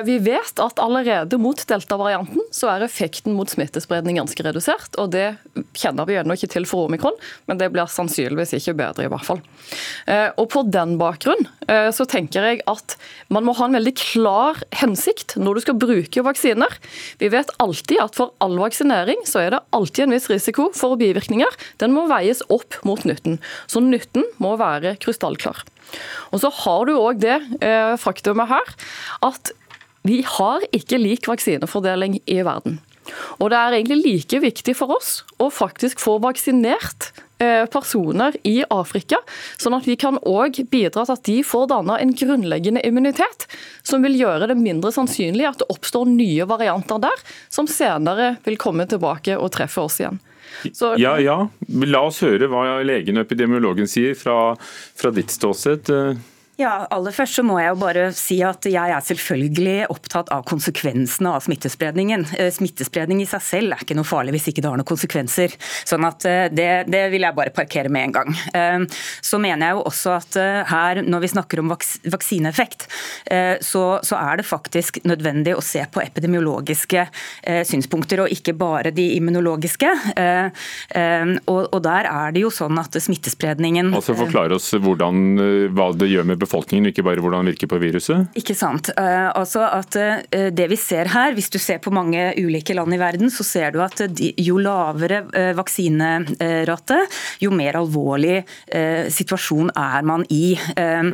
vi 0.07 0.17
vet 0.23 0.61
at 0.61 0.81
allerede 0.83 1.39
mot 1.41 1.59
delta-varianten 1.69 2.43
så 2.55 2.69
er 2.73 2.85
effekten 2.87 3.35
mot 3.37 3.51
smittespredning 3.51 4.19
ganske 4.19 4.45
redusert. 4.45 4.95
og 5.01 5.13
Det 5.15 5.35
kjenner 5.79 6.09
vi 6.09 6.19
ennå 6.21 6.37
ikke 6.37 6.51
til 6.53 6.67
for 6.69 6.89
omikron, 6.89 7.17
men 7.51 7.61
det 7.61 7.71
blir 7.73 7.91
sannsynligvis 7.91 8.55
ikke 8.59 8.75
bedre, 8.79 9.07
i 9.07 9.13
hvert 9.13 9.27
fall. 9.27 9.41
Og 10.37 10.47
På 10.53 10.65
den 10.69 10.97
bakgrunn 11.01 11.47
så 11.95 12.05
tenker 12.09 12.45
jeg 12.45 12.61
at 12.69 12.97
man 13.33 13.47
må 13.47 13.55
ha 13.57 13.69
en 13.69 13.79
veldig 13.79 13.95
klar 13.99 14.61
hensikt 14.83 15.37
når 15.41 15.59
du 15.59 15.65
skal 15.65 15.79
bruke 15.81 16.25
vaksiner. 16.27 16.77
Vi 17.23 17.31
vet 17.33 17.53
alltid 17.63 18.03
at 18.03 18.19
for 18.19 18.35
all 18.45 18.59
vaksinering 18.61 19.25
så 19.29 19.47
er 19.47 19.55
det 19.55 19.63
alltid 19.73 20.07
en 20.07 20.17
viss 20.17 20.29
risiko 20.33 20.69
for 20.77 20.99
bivirkninger. 21.01 21.57
Den 21.81 21.95
må 21.97 22.05
veies 22.11 22.43
opp 22.53 22.79
mot 22.89 23.03
nytten. 23.09 23.41
Så 23.71 23.83
nytten 23.85 24.27
må 24.43 24.55
være 24.61 24.97
krystallklar. 25.03 25.65
Og 26.33 26.43
så 26.45 26.53
har 26.63 26.87
du 26.89 26.95
òg 26.97 27.21
det 27.23 27.39
eh, 27.65 27.97
faktumet 28.01 28.53
her 28.53 28.73
at 29.29 29.53
vi 30.07 30.23
har 30.27 30.65
ikke 30.75 30.99
lik 30.99 31.29
vaksinefordeling 31.31 32.19
i 32.27 32.41
verden. 32.43 32.81
Og 33.43 33.51
det 33.51 33.59
er 33.59 33.77
egentlig 33.77 34.01
like 34.03 34.41
viktig 34.43 34.75
for 34.79 34.95
oss 34.97 35.21
å 35.43 35.49
faktisk 35.53 36.01
få 36.03 36.17
vaksinert 36.23 37.11
eh, 37.43 37.65
personer 37.71 38.37
i 38.47 38.61
Afrika, 38.71 39.19
sånn 39.61 39.77
at 39.79 39.89
vi 39.91 39.97
kan 39.99 40.19
òg 40.23 40.63
bidra 40.71 41.05
til 41.07 41.15
at 41.17 41.25
de 41.27 41.39
får 41.47 41.69
danna 41.75 41.99
en 42.03 42.15
grunnleggende 42.19 42.83
immunitet, 42.87 43.47
som 43.83 44.07
vil 44.07 44.19
gjøre 44.21 44.51
det 44.53 44.59
mindre 44.59 44.95
sannsynlig 44.95 45.49
at 45.51 45.63
det 45.63 45.71
oppstår 45.75 46.11
nye 46.11 46.47
varianter 46.51 47.03
der, 47.03 47.25
som 47.51 47.71
senere 47.71 48.37
vil 48.47 48.61
komme 48.61 48.87
tilbake 48.91 49.39
og 49.39 49.53
treffe 49.57 49.83
oss 49.83 50.01
igjen. 50.03 50.23
Så... 50.73 50.95
Ja, 51.01 51.17
ja. 51.23 51.39
La 51.89 52.03
oss 52.09 52.23
høre 52.25 52.49
hva 52.51 52.81
legen 52.87 53.19
og 53.19 53.27
epidemiologen 53.27 53.89
sier 53.91 54.17
fra, 54.19 54.55
fra 54.99 55.13
ditt 55.15 55.33
ståsted. 55.33 55.91
Ja, 56.61 56.87
aller 56.93 57.15
først 57.17 57.39
så 57.39 57.43
må 57.47 57.55
jeg 57.57 57.71
jo 57.71 57.79
bare 57.81 58.03
si 58.13 58.37
at 58.45 58.67
jeg 58.69 58.93
er 58.93 59.05
selvfølgelig 59.07 59.87
opptatt 59.93 60.29
av 60.35 60.43
konsekvensene 60.45 61.31
av 61.33 61.41
smittespredningen. 61.47 62.27
Eh, 62.37 62.51
smittespredning 62.53 63.23
i 63.25 63.29
seg 63.29 63.41
selv 63.47 63.73
er 63.73 63.81
ikke 63.81 63.97
noe 63.97 64.05
farlig 64.05 64.35
hvis 64.37 64.51
ikke 64.51 64.61
det 64.61 64.69
har 64.69 64.77
noen 64.77 64.89
konsekvenser. 64.91 65.55
Sånn 65.89 66.05
at 66.05 66.27
eh, 66.29 66.51
det, 66.53 66.69
det 66.93 67.07
vil 67.15 67.25
jeg 67.25 67.37
bare 67.39 67.55
parkere 67.57 67.89
med 67.93 68.11
en 68.11 68.17
gang. 68.19 68.37
Eh, 68.53 68.85
så 69.25 69.41
mener 69.41 69.71
jeg 69.71 69.79
jo 69.79 69.87
også 69.89 70.13
at 70.19 70.39
her, 70.69 71.01
når 71.01 71.25
vi 71.25 71.31
snakker 71.33 71.63
om 71.63 71.73
vaks 71.73 71.95
vaksineeffekt, 72.13 72.85
så, 73.65 73.83
så, 74.05 74.17
er 74.19 74.39
det 74.41 74.45
faktisk 74.47 74.99
nødvendig 75.09 75.55
å 75.57 75.63
se 75.65 75.83
på 75.93 76.01
epidemiologiske 76.03 77.05
synspunkter, 77.69 78.23
og 78.25 78.33
ikke 78.35 78.55
bare 78.59 78.93
de 78.95 79.05
immunologiske. 79.17 79.91
Og, 81.53 81.61
og 81.63 81.79
der 81.85 82.09
er 82.11 82.35
det 82.35 82.45
jo 82.45 82.51
sånn 82.55 82.81
at 82.81 82.97
smittespredningen 83.03 83.93
Altså 83.97 84.17
Forklare 84.19 84.57
oss 84.59 84.71
hvordan, 84.75 85.23
hva 85.77 85.91
det 85.97 86.11
gjør 86.13 86.29
med 86.29 86.42
befolkningen, 86.43 86.91
ikke 86.91 87.05
bare 87.07 87.23
hvordan 87.23 87.45
den 87.45 87.53
virker 87.53 87.71
på 87.71 87.81
viruset? 87.83 88.29
Ikke 88.39 88.57
sant. 88.59 88.91
Uh, 88.97 89.31
altså 89.31 89.65
at 89.67 89.97
uh, 89.99 90.49
Det 90.53 90.69
vi 90.71 90.79
ser 90.81 91.11
her, 91.13 91.35
hvis 91.37 91.51
du 91.53 91.59
ser 91.63 91.81
på 91.83 91.93
mange 91.95 92.31
ulike 92.39 92.77
land 92.77 92.95
i 92.95 93.01
verden, 93.01 93.31
så 93.33 93.47
ser 93.47 93.75
du 93.75 93.81
at 93.85 94.03
jo 94.21 94.59
lavere 94.63 95.23
uh, 95.31 95.53
vaksinerate, 95.59 96.99
jo 97.43 97.53
mer 97.55 97.79
alvorlig 97.81 98.43
situasjon 99.13 99.71
er 99.79 100.05
man 100.07 100.25
i. 100.33 100.55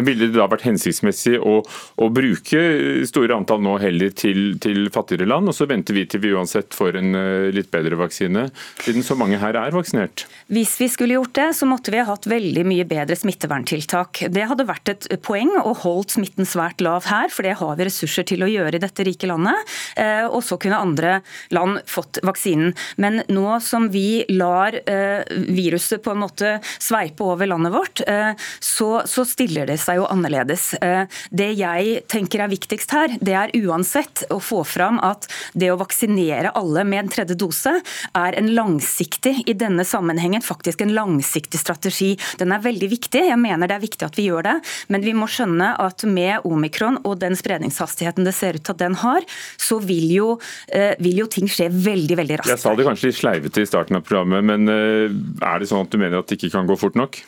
Ville 0.06 0.28
det 0.28 0.36
da 0.36 0.46
vært 0.50 0.64
hensiktsmessig 0.66 1.38
å, 1.40 1.58
å 1.64 2.08
bruke 2.14 2.60
store 3.08 3.36
antall 3.36 3.62
nå 3.64 3.76
heller 3.82 4.12
til, 4.16 4.58
til, 4.62 4.88
fattigere 4.94 5.28
land, 5.28 5.50
og 5.50 5.56
så 5.56 5.66
venter 5.70 5.96
vi 5.96 6.04
til 6.10 6.22
vi 6.22 6.32
uansett 6.36 6.76
får 6.76 6.98
en 7.00 7.18
litt 7.54 7.70
bedre 7.74 7.98
vaksine, 8.00 8.46
siden 8.84 9.06
så 9.06 9.16
mange 9.18 9.40
her 9.42 9.58
er 9.58 9.74
vaksinert? 9.74 10.26
Hvis 10.52 10.76
vi 10.80 10.90
skulle 10.92 11.18
gjort 11.18 11.34
det, 11.38 11.48
så 11.58 11.68
måtte 11.68 11.94
vi 11.94 12.00
ha 12.00 12.06
hatt 12.08 12.28
veldig 12.30 12.64
mye 12.68 12.86
bedre 12.88 13.18
smitteverntiltak. 13.18 14.24
Det 14.32 14.46
hadde 14.50 14.68
vært 14.68 14.92
et 14.92 15.08
poeng 15.22 15.50
og 15.60 15.82
holdt 15.84 16.16
smitten 16.16 16.48
svært 16.48 16.82
lav 16.84 17.06
her, 17.08 17.30
for 17.32 17.46
det 17.46 17.56
har 17.60 17.76
vi 17.78 17.86
ressurser 17.88 18.26
til 18.28 18.44
å 18.44 18.50
gjøre 18.50 18.78
i 18.78 18.82
dette 18.82 19.06
rike 19.06 19.28
landet. 19.30 19.76
Eh, 19.98 20.24
og 20.26 20.42
så 20.44 20.58
kunne 20.60 20.80
andre 20.80 21.18
land 21.54 21.80
fått 21.88 22.20
vaksinen. 22.26 22.74
Men 23.02 23.22
nå 23.32 23.58
som 23.64 23.88
vi 23.92 24.24
lar 24.30 24.76
eh, 24.84 25.22
viruset 25.48 26.02
på 26.04 26.14
en 26.14 26.22
måte 26.22 26.56
sveipe 26.78 27.24
over 27.26 27.48
landet 27.50 27.74
vårt, 27.74 28.02
eh, 28.06 28.32
så, 28.60 28.90
stiller 29.28 29.68
det 29.68 29.76
seg 29.82 29.98
jo 29.98 30.06
annerledes. 30.08 30.70
Det 30.78 31.48
jeg 31.58 31.98
tenker 32.08 32.40
er 32.44 32.50
viktigst 32.50 32.92
her, 32.94 33.12
det 33.20 33.34
er 33.36 33.52
uansett 33.58 34.22
å 34.32 34.38
få 34.40 34.62
fram 34.66 35.00
at 35.04 35.26
det 35.58 35.68
å 35.72 35.78
vaksinere 35.80 36.54
alle 36.56 36.84
med 36.88 37.02
en 37.02 37.10
tredje 37.12 37.36
dose 37.38 37.74
er 38.16 38.38
en 38.38 38.50
langsiktig, 38.54 39.34
i 39.50 39.54
denne 39.58 39.84
sammenhengen 39.86 40.44
faktisk 40.44 40.82
en 40.84 40.94
langsiktig 40.96 41.60
strategi. 41.60 42.14
Den 42.40 42.54
er 42.54 42.64
veldig 42.64 42.88
viktig, 42.94 43.26
jeg 43.28 43.40
mener 43.40 43.68
det 43.68 43.78
er 43.78 43.84
viktig 43.84 44.06
at 44.06 44.18
vi 44.18 44.28
gjør 44.30 44.46
det. 44.48 44.56
men 44.88 45.04
vi 45.04 45.07
må 45.16 45.28
skjønne 45.30 45.70
at 45.82 46.04
med 46.08 46.46
omikron 46.48 47.00
og 47.04 47.18
den 47.22 47.36
spredningshastigheten 47.38 48.26
det 48.26 48.34
ser 48.36 48.58
ut 48.58 48.64
til 48.66 48.76
at 48.76 48.82
den 48.82 48.98
har, 49.02 49.24
så 49.60 49.80
vil 49.82 50.06
jo, 50.12 50.28
eh, 50.68 50.94
vil 51.02 51.24
jo 51.24 51.30
ting 51.30 51.48
skje 51.50 51.68
veldig 51.72 52.18
veldig 52.20 52.38
raskt. 52.40 52.52
Jeg 52.54 52.64
sa 52.64 52.74
det 52.76 52.86
kanskje 52.88 53.10
litt 53.10 53.20
sleivete 53.20 53.64
i 53.64 53.68
starten 53.68 53.98
av 53.98 54.04
programmet, 54.06 54.44
men 54.44 54.68
eh, 54.72 55.16
er 55.44 55.58
det 55.60 55.70
sånn 55.70 55.86
at 55.86 55.92
du 55.92 55.98
mener 56.00 56.20
at 56.20 56.30
det 56.30 56.38
ikke 56.38 56.54
kan 56.56 56.68
gå 56.68 56.78
fort 56.80 56.98
nok? 56.98 57.20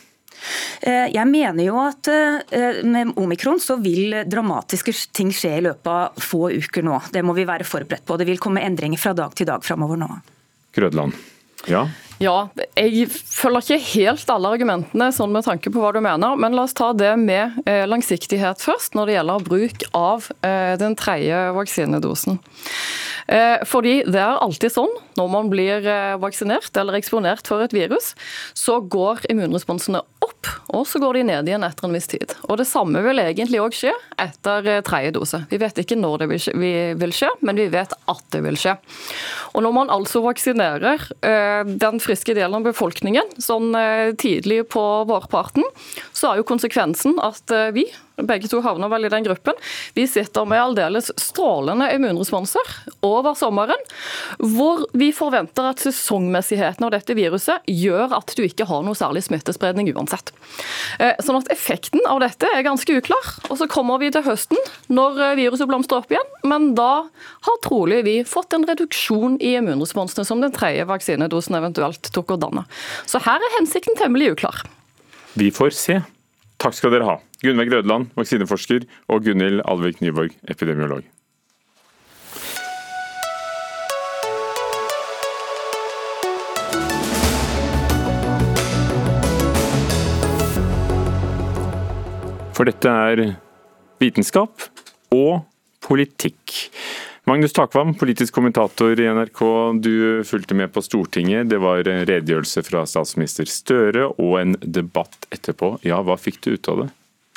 Eh, 0.81 1.09
jeg 1.13 1.27
mener 1.29 1.67
jo 1.67 1.81
at 1.83 2.09
med 2.89 3.13
omikron 3.21 3.61
så 3.61 3.77
vil 3.81 4.23
dramatiske 4.25 4.95
ting 5.17 5.35
skje 5.37 5.57
i 5.59 5.65
løpet 5.69 5.91
av 5.93 6.23
få 6.31 6.49
uker 6.57 6.87
nå. 6.87 6.97
Det 7.13 7.25
må 7.25 7.37
vi 7.37 7.49
være 7.49 7.69
forberedt 7.69 8.07
på. 8.09 8.17
Det 8.21 8.29
vil 8.29 8.41
komme 8.41 8.65
endringer 8.65 9.01
fra 9.01 9.13
dag 9.17 9.37
til 9.37 9.49
dag 9.51 9.65
framover 9.67 10.01
nå. 10.01 10.09
Grødland. 10.77 11.19
Ja. 11.69 11.89
Ja, 12.21 12.51
jeg 12.77 13.07
følger 13.09 13.63
ikke 13.65 13.93
helt 13.95 14.29
alle 14.29 14.51
argumentene 14.53 15.07
sånn 15.17 15.33
med 15.33 15.47
tanke 15.47 15.71
på 15.73 15.81
hva 15.81 15.95
du 15.97 16.03
mener, 16.05 16.37
men 16.37 16.53
la 16.53 16.67
oss 16.67 16.77
ta 16.77 16.91
det 16.93 17.15
med 17.17 17.63
eh, 17.65 17.87
langsiktighet 17.89 18.61
først 18.61 18.93
når 18.93 19.09
det 19.09 19.15
gjelder 19.15 19.47
bruk 19.47 19.87
av 19.97 20.29
eh, 20.45 20.75
den 20.77 20.99
tredje 21.01 21.39
vaksinedosen. 21.57 22.37
Eh, 23.31 23.63
fordi 23.65 24.03
det 24.05 24.21
er 24.21 24.37
alltid 24.37 24.75
sånn 24.75 24.93
når 25.17 25.31
man 25.33 25.49
blir 25.53 25.89
vaksinert 26.21 26.77
eller 26.81 26.97
eksponert 26.97 27.49
for 27.49 27.65
et 27.65 27.73
virus, 27.77 28.13
så 28.57 28.79
går 28.81 29.25
immunresponsene 29.33 30.01
opp, 30.25 30.49
og 30.73 30.87
så 30.89 31.01
går 31.03 31.19
de 31.19 31.25
ned 31.29 31.49
igjen 31.49 31.65
etter 31.67 31.89
en 31.89 31.97
viss 31.97 32.09
tid. 32.09 32.33
Og 32.49 32.61
Det 32.61 32.69
samme 32.69 33.03
vil 33.05 33.21
egentlig 33.21 33.61
òg 33.61 33.77
skje 33.77 33.93
etter 34.21 34.71
tredje 34.87 35.13
dose. 35.17 35.43
Vi 35.51 35.61
vet 35.61 35.83
ikke 35.83 35.99
når 36.01 36.25
det 36.25 36.31
vil 37.01 37.17
skje, 37.17 37.33
men 37.45 37.61
vi 37.61 37.69
vet 37.73 37.93
at 37.93 38.25
det 38.33 38.41
vil 38.47 38.57
skje. 38.61 38.79
Og 39.53 39.65
Når 39.67 39.77
man 39.77 39.93
altså 39.93 40.25
vaksinerer 40.25 41.05
den 41.21 42.01
friske 42.11 42.35
delen 42.35 42.59
av 42.59 42.67
befolkningen 42.67 43.37
sånn 43.39 43.71
eh, 43.79 44.11
tidlig 44.19 44.65
på 44.75 44.83
vårparten, 45.07 45.67
så 46.13 46.33
er 46.33 46.41
jo 46.41 46.49
konsekvensen 46.49 47.21
at 47.23 47.55
eh, 47.55 47.71
vi 47.77 47.87
begge 48.29 48.51
to 48.51 48.61
havner 48.65 48.91
vel 48.93 49.07
i 49.07 49.13
den 49.13 49.27
gruppen. 49.27 49.57
Vi 49.97 50.07
sitter 50.11 50.49
med 50.49 50.61
aldeles 50.63 51.11
strålende 51.21 51.89
immunresponser 51.95 52.75
over 53.07 53.37
sommeren, 53.39 53.81
hvor 54.39 54.87
vi 54.97 55.11
forventer 55.17 55.71
at 55.71 55.83
sesongmessigheten 55.85 56.87
av 56.87 56.95
dette 56.95 57.17
viruset 57.17 57.67
gjør 57.71 58.17
at 58.19 58.35
du 58.37 58.45
ikke 58.47 58.67
har 58.69 58.85
noe 58.87 58.99
særlig 58.99 59.25
smittespredning 59.27 59.91
uansett. 59.95 60.33
Eh, 60.99 61.17
sånn 61.23 61.41
at 61.41 61.51
effekten 61.53 62.05
av 62.09 62.23
dette 62.25 62.49
er 62.51 62.67
ganske 62.67 62.99
uklar. 63.01 63.33
Og 63.49 63.59
så 63.61 63.69
kommer 63.71 64.01
vi 64.03 64.11
til 64.15 64.25
høsten, 64.27 64.61
når 64.93 65.23
eh, 65.31 65.37
viruset 65.41 65.71
blomstrer 65.71 66.03
opp 66.03 66.13
igjen, 66.13 66.35
men 66.49 66.73
da 66.79 67.07
har 67.47 67.63
trolig 67.65 68.03
vi 68.07 68.17
fått 68.29 68.57
en 68.57 68.67
reduksjon 68.69 69.39
i 69.41 69.55
immunresponsene 69.61 70.27
som 70.27 70.43
den 70.45 70.55
tredje 70.55 70.87
vaksinedosen 70.89 71.59
eventuelt 71.61 72.13
tok 72.15 72.37
å 72.37 72.41
danne. 72.41 72.67
Så 73.09 73.23
her 73.25 73.41
er 73.41 73.59
hensikten 73.59 73.99
temmelig 73.99 74.35
uklar. 74.37 74.65
Vi 75.39 75.51
får 75.55 75.75
se. 75.77 76.01
Takk 76.61 76.77
skal 76.77 76.95
dere 76.95 77.09
ha. 77.09 77.19
Gunnveig 77.41 77.73
Rødland, 77.73 78.11
vaksineforsker, 78.19 78.85
og 79.09 79.25
Gunhild 79.25 79.63
Alvik 79.65 80.03
Nyborg, 80.05 80.35
epidemiolog. 80.49 81.07
For 92.61 92.69
dette 92.69 92.93
er 92.93 93.23
vitenskap 94.03 94.67
og 95.17 95.47
politikk. 95.81 96.69
Magnus 97.25 97.55
Takvam, 97.57 97.95
politisk 97.97 98.37
kommentator 98.37 99.01
i 99.01 99.09
NRK. 99.17 99.41
Du 99.81 100.21
fulgte 100.29 100.57
med 100.59 100.69
på 100.75 100.85
Stortinget. 100.85 101.49
Det 101.49 101.61
var 101.63 101.81
redegjørelse 101.89 102.67
fra 102.69 102.85
statsminister 102.85 103.49
Støre 103.49 104.11
og 104.11 104.41
en 104.43 104.57
debatt 104.61 105.25
etterpå. 105.33 105.79
Ja, 105.89 106.03
hva 106.05 106.21
fikk 106.21 106.43
du 106.45 106.53
ut 106.53 106.69
av 106.69 106.85
det? 106.85 106.91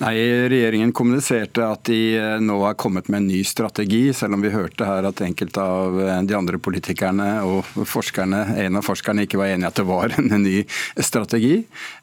Nei, 0.00 0.16
Regjeringen 0.48 0.94
kommuniserte 0.96 1.66
at 1.68 1.84
de 1.84 2.16
eh, 2.16 2.38
nå 2.40 2.54
har 2.64 2.78
kommet 2.80 3.10
med 3.12 3.20
en 3.20 3.26
ny 3.28 3.42
strategi, 3.44 4.06
selv 4.16 4.38
om 4.38 4.44
vi 4.44 4.52
hørte 4.54 4.86
her 4.88 5.04
at 5.04 5.20
enkelte 5.20 5.60
av 5.60 5.98
eh, 6.00 6.20
de 6.24 6.36
andre 6.38 6.56
politikerne 6.64 7.26
og 7.44 7.68
forskerne, 7.90 8.40
en 8.64 8.80
av 8.80 8.86
forskerne 8.86 9.26
ikke 9.26 9.42
var 9.42 9.52
enig 9.52 9.66
i 9.66 9.68
at 9.68 9.80
det 9.82 9.84
var 9.90 10.14
en 10.16 10.32
ny 10.40 10.62
strategi. 10.96 11.58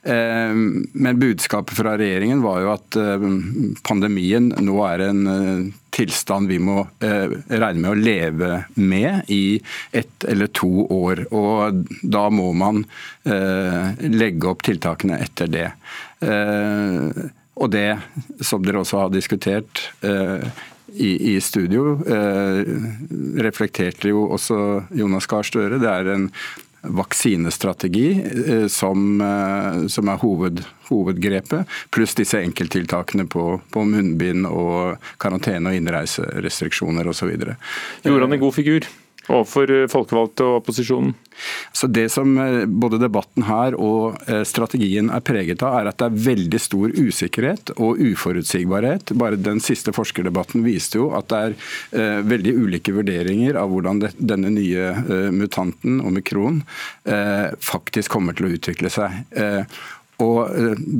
Eh, 0.06 0.54
men 0.54 1.21
budskapet 1.21 1.73
fra 1.80 1.95
regjeringen 1.97 2.43
var 2.45 2.62
jo 2.62 2.71
at 2.75 2.99
pandemien 3.86 4.52
nå 4.62 4.78
er 4.86 5.06
en 5.08 5.23
tilstand 5.93 6.49
vi 6.52 6.60
må 6.62 6.84
regne 7.02 7.82
med 7.82 7.89
å 7.89 7.97
leve 7.97 8.52
med 8.78 9.30
i 9.34 9.58
ett 9.91 10.25
eller 10.30 10.52
to 10.54 10.86
år. 10.93 11.25
Og 11.36 11.82
da 12.06 12.28
må 12.34 12.52
man 12.58 12.84
legge 13.25 14.52
opp 14.52 14.63
tiltakene 14.67 15.19
etter 15.25 15.52
det. 15.52 15.67
Og 17.60 17.72
det, 17.74 18.00
som 18.45 18.63
dere 18.63 18.82
også 18.82 19.04
har 19.04 19.13
diskutert 19.13 19.84
eh, 20.06 20.48
i, 20.95 21.36
i, 21.36 21.41
studio, 21.41 21.98
eh, 22.08 22.63
reflekterte 23.43 24.12
jo 24.13 24.26
også 24.34 24.60
Jonas 24.95 25.28
Gahr 25.30 25.45
Støre. 25.48 25.80
Det 25.82 25.91
er 25.91 26.12
en 26.15 26.30
vaksinestrategi 26.82 28.08
eh, 28.48 28.67
som, 28.72 29.22
eh, 29.22 29.88
som, 29.91 30.10
er 30.10 30.24
hoved, 30.24 30.63
hovedgrepet, 30.89 31.67
pluss 31.91 32.15
disse 32.17 32.39
enkelttiltakene 32.41 33.28
på, 33.30 33.60
på 33.74 33.84
munnbind 33.86 34.48
og 34.48 35.12
karantene 35.22 35.74
og 35.74 35.82
innreiserestriksjoner 35.82 37.12
osv. 37.12 37.36
Gjorde 37.36 38.26
han 38.26 38.39
en 38.39 38.43
god 38.48 38.56
figur? 38.56 38.88
Overfor 39.30 39.72
eh, 39.74 39.88
folkevalgte 39.92 40.46
og 40.46 40.60
opposisjonen? 40.63 41.13
Så 41.74 41.88
Det 41.88 42.10
som 42.12 42.38
eh, 42.38 42.65
både 42.65 43.00
debatten 43.02 43.46
her 43.48 43.78
og 43.78 44.18
eh, 44.28 44.44
strategien 44.48 45.12
er 45.13 45.24
preget 45.26 45.63
av, 45.65 45.78
er 45.80 45.92
at 45.92 46.00
det 46.02 46.10
er 46.10 46.24
veldig 46.30 46.62
stor 46.62 46.96
usikkerhet 46.98 47.74
og 47.78 48.02
uforutsigbarhet. 48.02 49.13
Bare 49.20 49.39
den 49.39 49.62
siste 49.63 49.94
forskerdebatten 49.96 50.65
viste 50.65 51.00
jo 51.00 51.12
at 51.18 51.30
det 51.30 51.39
er 51.39 52.24
veldig 52.26 52.54
ulike 52.58 52.94
vurderinger 52.94 53.58
av 53.60 53.72
hvordan 53.72 54.02
denne 54.18 54.52
nye 54.54 55.30
mutanten, 55.36 56.00
omikron, 56.06 56.62
faktisk 57.63 58.12
kommer 58.13 58.36
til 58.38 58.48
å 58.48 58.52
utvikle 58.58 58.92
seg. 58.94 59.22
Og 60.24 60.39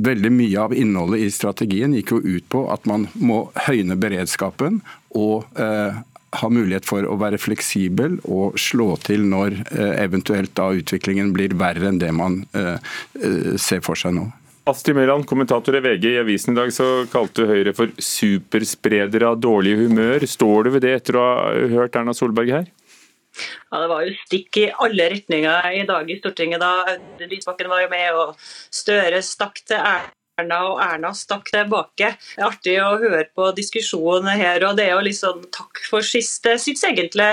Veldig 0.06 0.32
mye 0.32 0.62
av 0.62 0.74
innholdet 0.76 1.24
i 1.26 1.32
strategien 1.34 1.94
gikk 1.96 2.14
jo 2.14 2.22
ut 2.24 2.46
på 2.52 2.64
at 2.72 2.86
man 2.88 3.08
må 3.14 3.42
høyne 3.66 3.98
beredskapen 4.00 4.80
og 5.18 5.48
ha 6.38 6.48
mulighet 6.52 6.86
for 6.86 7.06
å 7.06 7.16
være 7.20 7.40
fleksibel 7.40 8.18
og 8.30 8.58
slå 8.60 8.94
til 9.02 9.24
når 9.30 9.56
eh, 9.74 9.94
eventuelt 10.04 10.52
da 10.58 10.70
utviklingen 10.76 11.32
blir 11.34 11.56
verre 11.58 11.90
enn 11.90 11.98
det 12.02 12.10
man 12.14 12.42
eh, 12.56 12.76
eh, 13.18 13.56
ser 13.60 13.82
for 13.86 13.98
seg 13.98 14.14
nå. 14.18 14.28
Astrid 14.70 14.94
Mæland, 14.94 15.24
kommentator 15.26 15.74
i 15.74 15.80
VG. 15.82 16.04
I 16.12 16.20
avisen 16.20 16.54
i 16.54 16.58
dag 16.60 16.70
så 16.74 16.86
kalte 17.10 17.42
du 17.42 17.50
Høyre 17.50 17.72
for 17.74 17.90
superspredere 17.96 19.32
av 19.32 19.40
dårlig 19.42 19.72
humør. 19.80 20.26
Står 20.28 20.68
du 20.68 20.74
ved 20.76 20.84
det 20.84 20.92
etter 21.00 21.18
å 21.18 21.24
ha 21.24 21.64
hørt 21.72 21.96
Erna 21.98 22.14
Solberg 22.14 22.52
her? 22.54 22.68
Ja, 23.70 23.80
Det 23.80 23.88
var 23.90 24.04
jo 24.04 24.14
stikk 24.26 24.60
i 24.60 24.68
alle 24.84 25.08
retninger 25.14 25.74
i 25.80 25.82
dag 25.88 26.10
i 26.10 26.18
Stortinget 26.20 26.62
da 26.62 26.70
Audun 26.84 27.30
Lysbakken 27.30 27.70
var 27.72 27.84
jo 27.84 27.90
med, 27.90 28.08
og 28.20 28.48
Støre 28.74 29.22
stakk 29.26 29.62
til 29.64 29.80
Erna 29.80 30.19
Erna 30.40 30.60
og 30.70 30.80
Erna 30.84 31.12
stakk 31.16 31.50
tilbake. 31.52 32.14
Det 32.18 32.40
er 32.40 32.48
artig 32.48 32.76
å 32.82 32.94
høre 33.00 33.26
på 33.34 33.50
diskusjonen 33.56 34.32
her. 34.40 34.64
og 34.68 34.76
det 34.78 34.88
er 34.88 34.96
jo 34.96 35.04
litt 35.06 35.20
sånn 35.20 35.44
takk 35.52 35.82
for 35.88 36.06
sist. 36.06 36.46
Jeg 36.46 36.62
syns 36.62 36.84
egentlig 36.88 37.28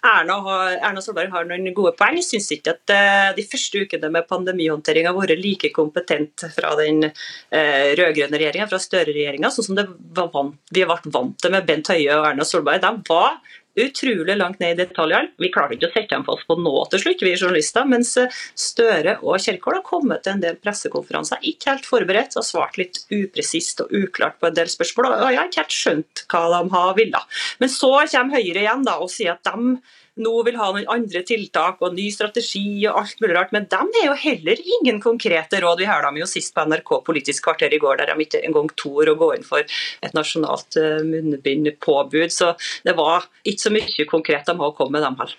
Erna, 0.00 0.38
har, 0.46 0.78
Erna, 0.78 1.02
Solberg 1.04 1.32
har 1.34 1.44
noen 1.44 1.74
gode 1.76 1.92
poeng. 1.98 2.16
Jeg 2.20 2.28
syns 2.28 2.48
ikke 2.54 2.72
at 2.72 2.92
uh, 2.94 3.32
de 3.36 3.44
første 3.44 3.82
ukene 3.84 4.08
med 4.12 4.28
pandemihåndtering 4.30 5.08
har 5.08 5.16
vært 5.16 5.42
like 5.42 5.72
kompetent 5.76 6.46
fra 6.54 6.72
den 6.78 7.04
uh, 7.10 7.88
rød-grønne 8.00 8.40
regjeringa, 8.40 8.68
fra 8.70 8.80
Støre-regjeringa, 8.80 9.52
sånn 9.52 9.68
som 9.68 9.80
var 10.16 10.30
vi 10.72 10.86
vært 10.88 11.10
vant 11.12 11.36
til 11.40 11.52
med 11.52 11.68
Bent 11.68 11.92
Høie 11.92 12.16
og 12.16 12.30
Erna 12.30 12.48
Solberg. 12.48 12.80
De 12.80 13.12
var 13.12 13.36
utrolig 13.78 14.36
langt 14.36 14.60
ned 14.60 14.74
i 14.74 14.80
detaljene. 14.82 15.32
Vi 15.38 15.50
klarte 15.52 15.76
ikke 15.76 15.90
å 15.90 15.92
sette 15.94 16.14
dem 16.14 16.26
fast 16.26 16.46
på 16.48 16.56
nå 16.58 16.74
til 16.90 17.02
slutt, 17.04 17.24
vi 17.24 17.34
journalister. 17.36 17.86
Mens 17.90 18.12
eh, 18.20 18.40
Støre 18.58 19.18
og 19.22 19.38
Kjerkol 19.42 19.78
har 19.78 19.86
kommet 19.86 20.24
til 20.24 20.36
en 20.36 20.42
del 20.44 20.58
pressekonferanser 20.60 21.46
ikke 21.52 21.74
helt 21.74 21.88
forberedt 21.88 22.36
og 22.40 22.46
svart 22.46 22.80
litt 22.80 23.02
upresist 23.14 23.84
og 23.84 23.94
uklart 23.94 24.40
på 24.40 24.50
en 24.50 24.58
del 24.58 24.70
spørsmål. 24.72 25.12
Og 25.14 25.30
jeg 25.30 25.40
har 25.40 25.50
ikke 25.50 25.64
helt 25.64 25.78
skjønt 25.78 26.24
hva 26.30 26.44
de 26.56 26.62
har 26.74 26.92
villet. 26.98 27.40
Men 27.62 27.72
så 27.72 27.94
kommer 28.00 28.38
Høyre 28.40 28.62
igjen 28.64 28.86
da 28.86 28.98
og 29.02 29.10
sier 29.12 29.36
at 29.36 29.46
de 29.46 29.78
nå 30.22 30.34
vil 30.46 30.58
ha 30.60 30.70
noen 30.70 30.88
andre 30.92 31.22
tiltak 31.26 31.82
og 31.84 31.96
ny 31.96 32.08
strategi 32.14 32.86
og 32.90 33.02
alt 33.02 33.22
mulig 33.22 33.36
rart. 33.36 33.54
Men 33.56 33.68
de 33.70 34.02
er 34.02 34.08
jo 34.10 34.16
heller 34.24 34.64
ingen 34.78 35.00
konkrete 35.02 35.62
råd. 35.64 35.82
Vi 35.82 35.90
hørte 35.90 36.10
dem 36.10 36.20
jo 36.22 36.30
sist 36.30 36.54
på 36.56 36.66
NRK 36.68 36.94
Politisk 37.06 37.48
kvarter 37.48 37.74
i 37.74 37.80
går, 37.82 38.00
der 38.00 38.12
de 38.12 38.26
ikke 38.26 38.42
engang 38.46 38.70
torde 38.78 39.14
å 39.14 39.20
gå 39.20 39.32
inn 39.36 39.46
for 39.46 39.64
et 39.64 40.16
nasjonalt 40.16 40.78
eh, 40.80 41.00
munnbindpåbud. 41.06 42.34
Så 42.34 42.54
det 42.86 42.96
var 42.98 43.28
ikke 43.44 43.68
så 43.68 43.74
mye 43.74 44.10
konkret 44.10 44.48
de 44.48 44.58
har 44.60 44.76
kommet 44.76 44.98
med, 44.98 45.06
dem 45.06 45.20
heller. 45.20 45.38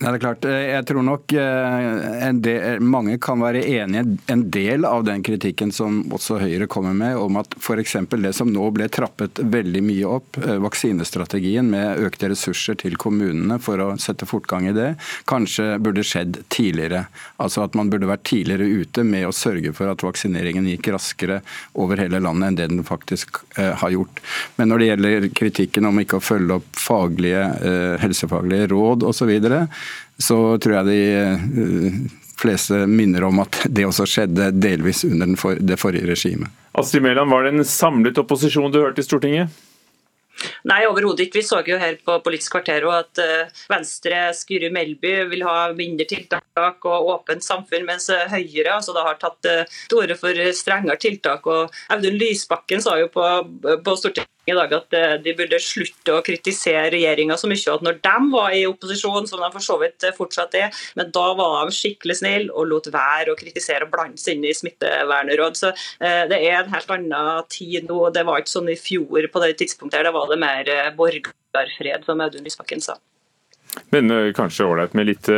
Nei, 0.00 0.14
det 0.14 0.16
er 0.16 0.22
klart. 0.22 0.44
Eh, 0.48 0.62
jeg 0.70 0.84
tror 0.88 1.04
nok 1.04 1.32
eh, 1.36 2.28
del, 2.40 2.78
mange 2.80 3.18
kan 3.20 3.42
være 3.42 3.60
enige 3.68 4.16
en 4.32 4.44
del 4.48 4.86
av 4.88 5.02
den 5.04 5.20
kritikken 5.20 5.74
som 5.76 5.98
også 6.16 6.38
Høyre 6.40 6.64
kommer 6.72 6.94
med, 6.96 7.18
om 7.20 7.36
at 7.36 7.52
f.eks. 7.60 7.98
det 8.16 8.32
som 8.32 8.48
nå 8.48 8.64
ble 8.72 8.86
trappet 8.88 9.42
veldig 9.44 9.82
mye 9.84 10.06
opp, 10.08 10.38
eh, 10.40 10.56
vaksinestrategien 10.64 11.68
med 11.68 12.00
økte 12.06 12.30
ressurser 12.32 12.78
til 12.80 12.96
kommunene 12.96 13.58
for 13.60 13.82
å 13.84 13.90
sette 14.00 14.24
fortgang 14.24 14.70
i 14.70 14.72
det, 14.72 14.94
kanskje 15.28 15.76
burde 15.84 16.06
skjedd 16.08 16.40
tidligere. 16.48 17.02
Altså 17.36 17.66
at 17.66 17.76
man 17.76 17.92
burde 17.92 18.08
vært 18.08 18.24
tidligere 18.30 18.70
ute 18.80 19.04
med 19.04 19.28
å 19.28 19.36
sørge 19.36 19.74
for 19.76 19.92
at 19.92 20.06
vaksineringen 20.06 20.70
gikk 20.72 20.94
raskere 20.96 21.42
over 21.76 22.00
hele 22.00 22.22
landet 22.24 22.54
enn 22.54 22.60
det 22.62 22.70
den 22.72 22.88
faktisk 22.88 23.42
har 23.60 23.92
gjort. 23.92 24.24
Men 24.56 24.72
når 24.72 24.80
det 24.80 24.90
gjelder 24.90 25.28
kritikken 25.36 25.90
om 25.90 26.00
ikke 26.00 26.22
å 26.22 26.24
følge 26.24 26.56
opp 26.56 26.80
faglige, 26.88 27.44
helsefaglige 28.00 28.70
råd 28.72 29.04
osv., 29.10 29.36
så 30.20 30.58
tror 30.62 30.80
jeg 30.80 30.90
de 30.90 31.00
eh, 31.16 31.96
fleste 32.40 32.84
minner 32.88 33.24
om 33.28 33.42
at 33.44 33.62
det 33.68 33.86
også 33.88 34.06
skjedde 34.08 34.50
delvis 34.56 35.04
under 35.08 35.34
for, 35.40 35.58
det 35.60 35.80
forrige 35.80 36.08
regimet. 36.10 36.52
Astrid 36.78 37.04
Mæland, 37.04 37.30
var 37.32 37.44
det 37.44 37.56
en 37.56 37.66
samlet 37.66 38.20
opposisjon 38.20 38.72
du 38.72 38.80
hørte 38.82 39.02
i 39.02 39.06
Stortinget? 39.06 39.66
Nei, 40.64 40.86
overhodet 40.88 41.26
ikke. 41.26 41.40
Vi 41.40 41.44
så 41.44 41.58
jo 41.66 41.76
her 41.76 41.98
på 42.00 42.14
Politisk 42.24 42.54
kvarter 42.54 42.86
at 42.94 43.20
eh, 43.20 43.50
Venstre, 43.68 44.22
Skuri 44.36 44.70
Melby, 44.72 45.12
vil 45.28 45.44
ha 45.44 45.68
mindre 45.76 46.06
tiltak 46.08 46.88
og 46.88 47.10
åpent 47.12 47.44
samfunn, 47.44 47.84
mens 47.88 48.08
eh, 48.14 48.24
Høyre 48.30 48.78
altså, 48.78 48.96
har 48.96 49.20
tatt 49.20 49.40
til 49.44 50.00
orde 50.00 50.16
for 50.20 50.40
strengere 50.56 50.96
tiltak. 51.02 51.44
og 51.44 51.74
Audun 51.92 52.16
Lysbakken 52.20 52.80
sa 52.84 52.96
jo 53.02 53.10
på, 53.12 53.26
på 53.84 53.96
Stortinget 54.00 54.39
i 54.50 54.56
dag 54.58 54.72
at 54.76 54.96
eh, 54.96 55.14
de 55.24 55.34
burde 55.38 55.60
slutte 55.62 56.14
å 56.14 56.22
kritisere 56.26 56.90
regjeringa 56.94 57.36
så 57.40 57.50
mye. 57.50 57.74
at 57.74 57.84
Når 57.86 58.00
de 58.04 58.16
var 58.32 58.56
i 58.56 58.64
opposisjon, 58.68 59.28
som 59.30 59.42
de 59.42 59.50
for 59.54 59.64
så 59.64 59.76
vidt 59.82 60.06
eh, 60.06 60.16
fortsatt 60.16 60.56
er, 60.58 60.82
men 60.98 61.12
da 61.14 61.26
var 61.38 61.68
de 61.68 61.76
skikkelig 61.76 62.18
snille 62.20 62.54
og 62.54 62.68
lot 62.70 62.90
være 62.92 63.34
å 63.34 63.38
kritisere 63.38 63.86
og 63.86 63.94
blande 63.94 64.20
seg 64.20 64.38
inn 64.38 64.48
i 64.48 64.56
smittevernråd. 64.56 65.58
Så 65.58 65.72
eh, 65.72 66.24
Det 66.30 66.40
er 66.40 66.60
en 66.62 66.74
helt 66.74 66.96
annen 66.96 67.48
tid 67.52 67.88
nå. 67.88 68.02
Det 68.14 68.26
var 68.26 68.42
ikke 68.42 68.56
sånn 68.56 68.72
i 68.72 68.78
fjor 68.80 69.30
på 69.32 69.44
det 69.44 69.54
tidspunktet. 69.62 70.04
Da 70.06 70.14
var 70.14 70.28
det 70.30 70.40
mer 70.40 70.74
borgerfred, 70.96 72.04
som 72.06 72.20
Audun 72.24 72.46
Lysbakken 72.46 72.84
sa. 72.84 72.98
Men 73.94 74.10
kanskje 74.34 74.66
ålreit 74.66 74.96
med 74.98 75.06
litt 75.12 75.28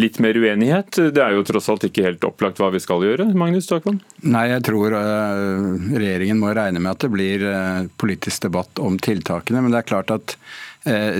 litt 0.00 0.18
mer 0.22 0.38
uenighet? 0.40 0.98
Det 1.14 1.22
er 1.22 1.36
jo 1.36 1.44
tross 1.46 1.68
alt 1.72 1.84
ikke 1.86 2.06
helt 2.06 2.24
opplagt 2.26 2.60
hva 2.62 2.70
vi 2.74 2.80
skal 2.82 3.04
gjøre, 3.06 3.28
Magnus 3.38 3.68
Takvam? 3.70 4.00
Nei, 4.24 4.46
jeg 4.54 4.64
tror 4.66 4.96
uh, 4.96 5.92
regjeringen 5.92 6.40
må 6.40 6.54
regne 6.56 6.82
med 6.82 6.94
at 6.94 7.04
det 7.04 7.12
blir 7.12 7.46
uh, 7.46 7.86
politisk 8.00 8.48
debatt 8.48 8.82
om 8.82 8.98
tiltakene. 9.00 9.62
Men 9.64 9.74
det 9.74 9.82
er 9.82 9.90
klart 9.92 10.14
at 10.14 10.36
Eh, 10.84 11.16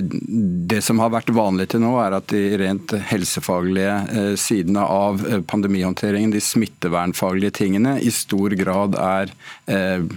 det 0.72 0.80
som 0.80 0.98
har 1.02 1.10
vært 1.12 1.30
vanlig 1.36 1.66
til 1.72 1.82
nå, 1.84 1.92
er 2.00 2.14
at 2.16 2.30
de 2.32 2.40
rent 2.56 2.94
helsefaglige 3.10 3.96
eh, 4.08 4.32
sidene 4.40 4.86
av 4.88 5.20
eh, 5.28 5.42
pandemihåndteringen, 5.44 6.32
de 6.32 6.40
smittevernfaglige 6.40 7.58
tingene, 7.60 7.98
i 8.00 8.08
stor 8.14 8.56
grad 8.56 8.96
er 9.00 9.34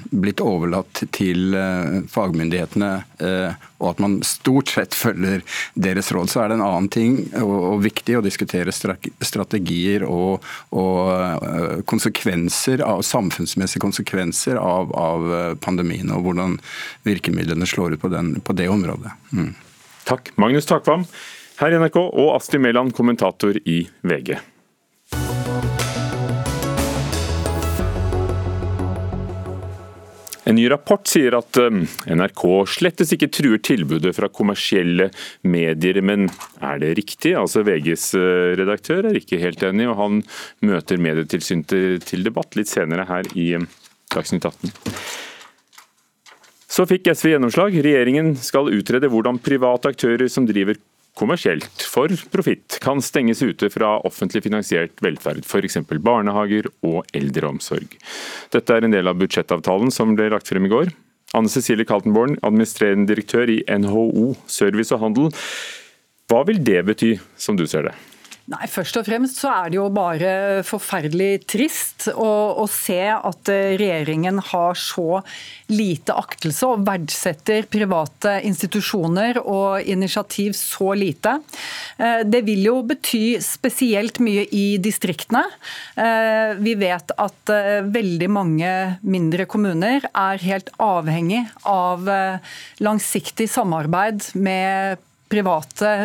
blitt 0.10 0.42
overlatt 0.42 1.04
til 1.14 1.54
fagmyndighetene. 2.10 2.90
Og 3.24 3.88
at 3.90 4.02
man 4.04 4.20
stort 4.28 4.72
sett 4.74 4.96
følger 4.96 5.42
deres 5.74 6.12
råd. 6.16 6.32
Så 6.32 6.44
er 6.44 6.52
det 6.52 6.58
en 6.60 6.66
annen 6.66 6.90
ting 6.94 7.18
og, 7.42 7.82
viktig 7.84 8.18
å 8.20 8.24
diskutere 8.24 8.74
strategier 8.74 10.06
og, 10.08 10.46
og 10.76 11.84
konsekvenser 11.90 12.84
av, 12.86 13.04
samfunnsmessige 13.08 13.84
konsekvenser 13.84 14.60
av, 14.62 14.94
av, 14.96 15.30
pandemien, 15.64 16.12
og 16.14 16.28
hvordan 16.28 16.58
virkemidlene 17.08 17.68
slår 17.70 17.98
ut 17.98 18.04
på, 18.04 18.12
den, 18.14 18.36
på 18.44 18.56
det 18.58 18.70
området. 18.72 19.14
Mm. 19.36 19.54
Takk, 20.08 20.34
Magnus 20.40 20.68
Takvam 20.70 21.06
her 21.60 21.74
i 21.74 21.80
NRK, 21.80 22.00
og 22.00 22.34
Astrid 22.38 22.64
Mæland, 22.64 22.96
kommentator 22.98 23.58
i 23.70 23.84
VG. 24.02 24.36
En 30.44 30.58
ny 30.60 30.66
rapport 30.68 31.08
sier 31.08 31.36
at 31.38 31.58
um, 31.62 31.86
NRK 32.12 32.44
slettes 32.68 33.14
ikke 33.16 33.30
truer 33.32 33.62
tilbudet 33.64 34.12
fra 34.18 34.28
kommersielle 34.28 35.08
medier, 35.48 36.02
men 36.04 36.28
er 36.60 36.82
det 36.84 36.94
riktig? 37.00 37.32
Altså 37.40 37.64
VGs 37.64 38.10
uh, 38.20 38.52
redaktør 38.60 39.08
er 39.08 39.20
ikke 39.22 39.40
helt 39.40 39.64
enig, 39.64 39.88
og 39.88 40.00
han 40.02 40.22
møter 40.68 41.00
Medietilsynet 41.00 42.04
til 42.10 42.28
debatt 42.28 42.60
litt 42.60 42.72
senere 42.72 43.08
her 43.08 43.30
i 43.40 43.54
um, 43.56 43.70
Dagsnytt 44.14 44.50
18. 44.52 44.74
Så 46.74 46.88
fikk 46.90 47.12
SV 47.14 47.36
gjennomslag. 47.36 47.76
Regjeringen 47.86 48.34
skal 48.42 48.72
utrede 48.74 49.10
hvordan 49.14 49.40
private 49.44 49.94
aktører 49.94 50.28
som 50.32 50.48
driver 50.50 50.76
kommersielt 51.18 51.86
for 51.88 52.12
profitt, 52.34 52.80
kan 52.82 53.02
stenges 53.02 53.44
ute 53.46 53.70
fra 53.74 53.96
offentlig 54.08 54.44
finansiert 54.46 55.02
velferd, 55.04 55.44
f.eks. 55.46 55.80
barnehager 56.02 56.70
og 56.86 57.04
eldreomsorg. 57.14 57.98
Dette 58.54 58.78
er 58.78 58.88
en 58.88 58.96
del 58.96 59.10
av 59.10 59.20
budsjettavtalen 59.22 59.94
som 59.94 60.16
ble 60.18 60.32
lagt 60.34 60.50
frem 60.50 60.70
i 60.70 60.74
går. 60.74 60.94
Anne 61.34 61.50
Cecilie 61.50 61.88
Kaltenborn, 61.90 62.38
administrerende 62.46 63.10
direktør 63.10 63.50
i 63.50 63.62
NHO 63.66 64.34
Service 64.46 64.94
og 64.94 65.02
Handel. 65.06 65.32
Hva 66.30 66.44
vil 66.48 66.62
det 66.66 66.82
bety, 66.88 67.16
som 67.38 67.58
du 67.58 67.66
ser 67.70 67.90
det? 67.90 67.96
Nei, 68.52 68.66
Først 68.68 68.98
og 69.00 69.06
fremst 69.08 69.38
så 69.40 69.48
er 69.54 69.70
det 69.72 69.78
jo 69.78 69.86
bare 69.96 70.32
forferdelig 70.68 71.46
trist 71.48 72.10
å, 72.12 72.32
å, 72.60 72.66
se 72.68 73.00
at 73.08 73.52
eh, 73.52 73.78
regjeringen 73.80 74.42
har 74.50 74.76
så 74.76 75.22
lite 75.72 76.12
aktelse 76.20 76.68
og 76.68 76.84
verdsetter 76.84 77.70
private 77.72 78.34
institusjoner 78.44 79.40
og 79.40 79.88
initiativ 79.88 80.58
så 80.60 80.90
lite. 81.00 81.38
Eh, 81.96 82.26
det 82.28 82.44
vil 82.50 82.68
jo 82.68 82.76
bety 82.90 83.40
spesielt 83.40 84.20
mye 84.20 84.44
i 84.52 84.66
distriktene. 84.84 85.46
Eh, 85.96 86.60
vi 86.60 86.76
vet 86.84 87.16
at 87.16 87.56
veldig 87.96 88.28
mange 88.28 88.76
mindre 89.08 89.48
kommuner 89.48 90.04
er 90.12 90.44
helt 90.44 90.68
avhengig 90.84 91.46
av 91.64 92.12
langsiktig 92.84 93.48
samarbeid 93.56 94.34
med 94.36 95.00
private 95.00 95.13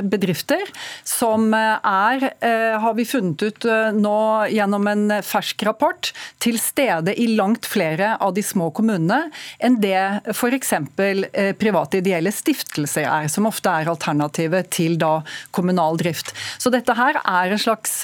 bedrifter, 0.08 0.62
som 1.06 1.52
er, 1.54 2.24
har 2.82 2.94
vi 2.96 3.06
funnet 3.08 3.42
ut 3.42 3.66
nå 3.96 4.18
gjennom 4.52 4.86
en 4.90 5.04
fersk 5.24 5.62
rapport, 5.68 6.10
til 6.42 6.58
stede 6.60 7.14
i 7.18 7.28
langt 7.36 7.66
flere 7.68 8.14
av 8.22 8.34
de 8.36 8.44
små 8.44 8.70
kommunene 8.74 9.28
enn 9.64 9.78
det 9.82 9.98
f.eks. 10.32 10.72
private 11.60 12.00
ideelle 12.00 12.32
stiftelser 12.34 13.06
er, 13.08 13.28
som 13.32 13.48
ofte 13.50 13.72
er 13.72 13.90
alternativet 13.90 14.70
til 14.74 14.98
da 15.00 15.18
kommunal 15.54 15.98
drift. 16.00 16.34
Så 16.58 16.72
dette 16.74 16.96
her 16.98 17.20
er 17.22 17.54
en 17.54 17.62
slags 17.62 17.98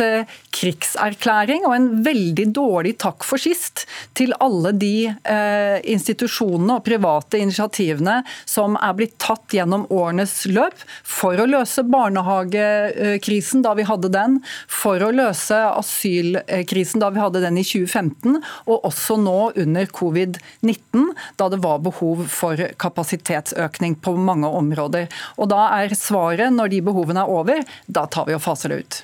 krigserklæring 0.54 1.66
og 1.68 1.76
en 1.76 1.88
veldig 2.04 2.48
dårlig 2.54 2.96
takk 3.02 3.24
for 3.26 3.40
sist 3.40 3.84
til 4.18 4.34
alle 4.42 4.72
de 4.76 4.94
eh, 5.08 5.78
institusjonene 5.94 6.78
og 6.78 6.84
private 6.87 7.40
initiativene 7.42 8.20
som 8.48 8.78
er 8.80 8.96
blitt 8.98 9.16
tatt 9.22 9.54
gjennom 9.54 9.87
årenes 9.94 10.37
løp 10.50 10.84
for 11.14 11.38
å 11.40 11.46
løse 11.48 11.85
barnehagekrisen 11.87 13.62
da 13.64 13.74
vi 13.79 13.87
hadde 13.88 14.11
den, 14.14 14.40
for 14.70 15.03
å 15.05 15.12
løse 15.14 15.59
asylkrisen 15.70 17.03
da 17.03 17.11
vi 17.14 17.22
hadde 17.22 17.44
den 17.44 17.61
i 17.61 17.64
2015, 17.66 18.40
og 18.66 18.88
også 18.90 19.18
nå 19.22 19.38
under 19.64 19.90
covid-19, 19.94 21.11
da 21.40 21.50
det 21.53 21.62
var 21.64 21.83
behov 21.85 22.27
for 22.33 22.61
kapasitetsøkning 22.81 23.98
på 24.03 24.16
mange 24.18 24.50
områder. 24.50 25.11
Og 25.38 25.53
Da 25.55 25.68
er 25.77 25.92
svaret, 25.94 26.50
når 26.50 26.72
de 26.72 26.81
behovene 26.83 27.22
er 27.22 27.31
over, 27.31 27.61
da 27.87 28.07
tar 28.11 28.27
vi 28.27 28.35
og 28.35 28.42
faser 28.42 28.72
det 28.72 28.79
ut. 28.83 29.03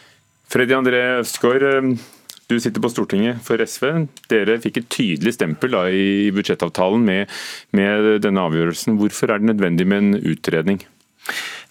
Freddy 0.51 0.75
André 0.75 1.03
Øvsgaard, 1.21 1.63
eh, 1.63 2.07
du 2.51 2.57
sitter 2.59 2.83
på 2.83 2.91
Stortinget 2.91 3.39
for 3.47 3.63
SV. 3.63 4.09
Dere 4.33 4.59
fikk 4.59 4.81
et 4.81 4.89
tydelig 4.91 5.37
stempel 5.37 5.71
da, 5.77 5.85
i 5.87 6.33
budsjettavtalen 6.35 7.05
med, 7.07 7.31
med, 7.77 8.09
denne 8.25 8.43
avgjørelsen. 8.49 8.99
Hvorfor 8.99 9.31
er 9.31 9.39
det 9.39 9.53
nødvendig 9.53 9.87
med 9.87 10.03
en 10.03 10.33
utredning? 10.33 10.83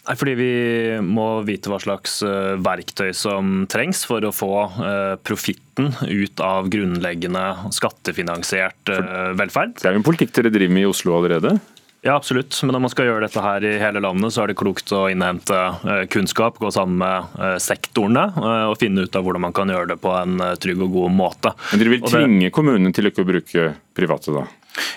Fordi 0.10 0.36
Vi 0.40 0.54
må 1.06 1.28
vite 1.48 1.72
hva 1.72 1.80
slags 1.82 2.22
eh, 2.26 2.56
verktøy 2.64 3.12
som 3.14 3.66
trengs 3.70 4.06
for 4.10 4.26
å 4.26 4.34
få 4.34 4.54
eh, 4.68 5.16
profitten 5.22 5.92
ut 6.06 6.42
av 6.44 6.70
grunnleggende 6.72 7.72
skattefinansiert 7.76 8.94
velferd. 9.40 9.78
Det 9.80 9.90
er 9.90 9.96
jo 9.96 10.02
en 10.02 10.08
politikk 10.08 10.34
dere 10.36 10.54
driver 10.54 10.76
med 10.76 10.88
i 10.88 10.90
Oslo 10.90 11.20
allerede? 11.20 11.58
Ja, 12.02 12.16
absolutt. 12.16 12.56
Men 12.64 12.74
når 12.74 12.84
man 12.86 12.92
skal 12.94 13.10
gjøre 13.10 13.26
dette 13.26 13.42
her 13.44 13.66
i 13.68 13.74
hele 13.82 14.00
landet, 14.04 14.32
så 14.32 14.44
er 14.44 14.52
det 14.52 14.60
klokt 14.60 14.92
å 14.96 15.04
innhente 15.12 15.58
eh, 15.58 16.06
kunnskap, 16.12 16.60
gå 16.62 16.72
sammen 16.72 16.96
med 17.02 17.40
eh, 17.44 17.58
sektorene 17.60 18.24
eh, 18.40 18.68
og 18.70 18.78
finne 18.80 19.04
ut 19.04 19.18
av 19.20 19.26
hvordan 19.26 19.44
man 19.50 19.56
kan 19.56 19.72
gjøre 19.72 19.92
det 19.92 20.00
på 20.00 20.14
en 20.16 20.40
trygg 20.64 20.86
og 20.86 20.96
god 20.96 21.18
måte. 21.18 21.52
Men 21.74 21.84
Dere 21.84 21.94
vil 21.96 22.06
tvinge 22.08 22.54
kommunene 22.56 22.96
til 22.96 23.12
ikke 23.12 23.26
å 23.26 23.28
bruke 23.28 23.68
private, 24.00 24.36
da? 24.38 24.46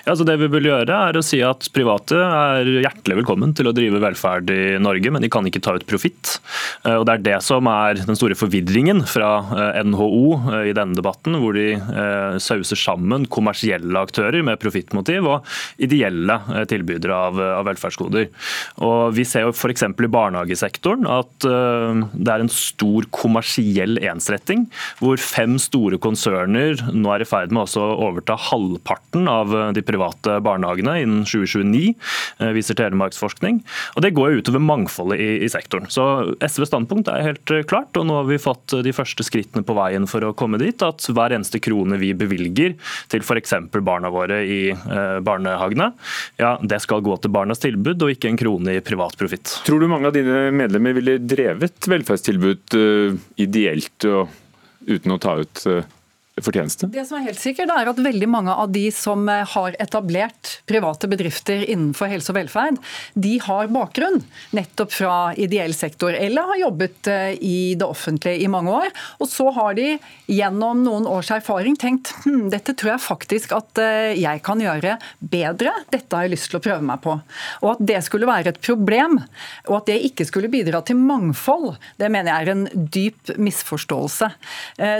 Ja, 0.05 0.13
det 0.19 0.35
vi 0.41 0.49
vil 0.51 0.67
gjøre 0.67 0.97
er 1.09 1.17
å 1.17 1.23
si 1.25 1.39
at 1.45 1.65
Private 1.73 2.17
er 2.19 2.67
hjertelig 2.83 3.21
velkommen 3.21 3.53
til 3.57 3.69
å 3.69 3.73
drive 3.75 4.01
velferd 4.03 4.51
i 4.53 4.75
Norge, 4.81 5.11
men 5.13 5.23
de 5.23 5.29
kan 5.31 5.45
ikke 5.47 5.61
ta 5.63 5.73
ut 5.77 5.85
profitt. 5.89 6.37
Eh, 6.83 6.99
Det 7.03 7.13
er 7.13 7.23
det 7.23 7.37
som 7.45 7.67
er 7.71 8.01
den 8.03 8.17
store 8.19 8.37
forvirringen 8.37 9.03
fra 9.09 9.31
eh, 9.55 9.81
NHO 9.87 10.25
eh, 10.53 10.69
i 10.71 10.75
denne 10.75 10.97
debatten, 10.97 11.37
hvor 11.39 11.55
de 11.57 11.71
sauser 12.43 12.77
sammen 12.77 13.25
kommersielle 13.31 13.99
aktører 14.03 14.43
med 14.45 14.59
profittmotiv 14.61 15.25
og 15.29 15.47
ideelle 15.81 16.35
tilbydere 16.69 17.15
av, 17.29 17.39
av 17.59 17.65
velferdsgoder. 17.67 18.27
Og 18.85 19.13
Vi 19.15 19.25
ser 19.27 19.47
jo 19.47 19.53
f.eks. 19.53 19.85
i 19.87 20.11
barnehagesektoren 20.13 21.07
at 21.09 21.45
det 21.45 22.33
er 22.33 22.43
en 22.43 22.51
stor 22.51 23.07
kommersiell 23.13 23.99
ensretting, 24.03 24.65
hvor 25.01 25.21
fem 25.21 25.57
store 25.61 25.99
konserner 26.01 26.79
nå 26.91 27.13
er 27.15 27.25
i 27.25 27.29
ferd 27.29 27.53
med 27.55 27.77
å 27.79 27.87
overta 28.09 28.37
halvparten 28.49 29.29
av 29.31 29.53
de 29.75 29.83
private 29.85 30.39
barnehagene 30.43 30.95
innen 31.03 31.23
2029, 31.27 31.93
eh, 32.39 32.51
viser 32.55 32.77
Telemarksforskning. 32.79 33.61
Og 33.95 34.01
Det 34.05 34.13
går 34.15 34.39
utover 34.41 34.63
mangfoldet 34.63 35.21
i, 35.21 35.29
i 35.45 35.49
sektoren. 35.51 35.89
Så 35.93 36.35
SVs 36.43 36.71
standpunkt 36.71 37.11
er 37.11 37.25
helt 37.29 37.53
eh, 37.53 37.63
klart, 37.67 37.95
og 37.97 38.07
nå 38.09 38.19
har 38.19 38.27
vi 38.29 38.41
fått 38.41 38.75
de 38.83 38.93
første 38.95 39.25
skrittene 39.25 39.65
på 39.65 39.77
veien 39.77 40.07
for 40.09 40.25
å 40.25 40.33
komme 40.37 40.59
dit 40.61 40.83
at 40.85 41.07
hver 41.13 41.35
eneste 41.35 41.61
krone 41.63 41.99
vi 42.01 42.13
bevilger 42.17 42.77
til 43.11 43.23
f.eks. 43.23 43.55
barna 43.79 44.11
våre 44.13 44.41
i 44.43 44.61
eh, 44.73 45.17
barnehagene, 45.23 45.91
ja, 46.41 46.55
det 46.61 46.81
skal 46.83 47.03
gå 47.05 47.17
til 47.21 47.33
barnas 47.33 47.61
tilbud 47.63 48.03
og 48.03 48.13
ikke 48.13 48.31
en 48.31 48.39
krone 48.39 48.77
i 48.77 48.83
privat 48.83 49.17
profitt. 49.19 49.59
Tror 49.67 49.81
du 49.81 49.89
mange 49.91 50.09
av 50.09 50.15
dine 50.15 50.47
medlemmer 50.55 50.95
ville 50.97 51.19
drevet 51.21 51.89
velferdstilbud 51.89 52.75
ideelt 53.41 54.07
og 54.09 54.31
uten 54.87 55.13
å 55.13 55.19
ta 55.21 55.37
ut 55.39 55.61
fortjeneste? 56.41 56.87
Det 56.89 57.03
som 57.05 57.19
er 57.19 57.27
helt 57.27 57.37
sikkert 57.37 57.69
er 57.69 57.89
at 57.91 57.99
veldig 58.01 58.27
mange 58.31 58.53
av 58.57 58.71
de 58.73 58.87
som 58.93 59.27
eh, 59.29 59.43
har 59.53 59.75
etablert 59.81 60.55
private 60.69 61.05
bedrifter 61.11 61.61
innenfor 61.67 62.09
helse 62.09 62.33
og 62.33 62.39
velferd, 62.39 62.79
de 63.13 63.35
har 63.43 63.69
bakgrunn 63.73 64.17
nettopp 64.57 64.95
fra 64.95 65.17
ideell 65.37 65.75
sektor, 65.77 66.15
eller 66.17 66.49
har 66.49 66.61
jobbet 66.63 67.09
eh, 67.11 67.35
i 67.37 67.57
det 67.77 67.85
offentlige 67.85 68.41
i 68.41 68.49
mange 68.49 68.73
år. 68.73 68.89
Og 69.21 69.29
så 69.29 69.45
har 69.53 69.77
de 69.77 69.91
gjennom 70.31 70.81
noen 70.81 71.05
års 71.09 71.29
erfaring 71.35 71.77
tenkt 71.77 72.15
hm, 72.23 72.49
dette 72.53 72.73
tror 72.73 72.95
jeg 72.95 73.05
faktisk 73.05 73.53
at 73.59 73.83
eh, 73.83 74.15
jeg 74.17 74.41
kan 74.45 74.63
gjøre 74.63 74.97
bedre, 75.19 75.75
dette 75.93 76.17
har 76.17 76.25
jeg 76.25 76.33
lyst 76.33 76.49
til 76.49 76.61
å 76.61 76.63
prøve 76.65 76.87
meg 76.89 77.03
på. 77.05 77.13
Og 77.61 77.69
at 77.75 77.85
det 77.93 78.01
skulle 78.07 78.29
være 78.29 78.55
et 78.55 78.61
problem, 78.63 79.19
og 79.69 79.77
at 79.83 79.91
det 79.91 79.99
ikke 80.09 80.25
skulle 80.25 80.49
bidra 80.53 80.81
til 80.81 80.97
mangfold, 80.97 81.75
det 82.01 82.09
mener 82.09 82.33
jeg 82.33 82.41
er 82.47 82.53
en 82.55 82.89
dyp 82.93 83.33
misforståelse. 83.37 84.29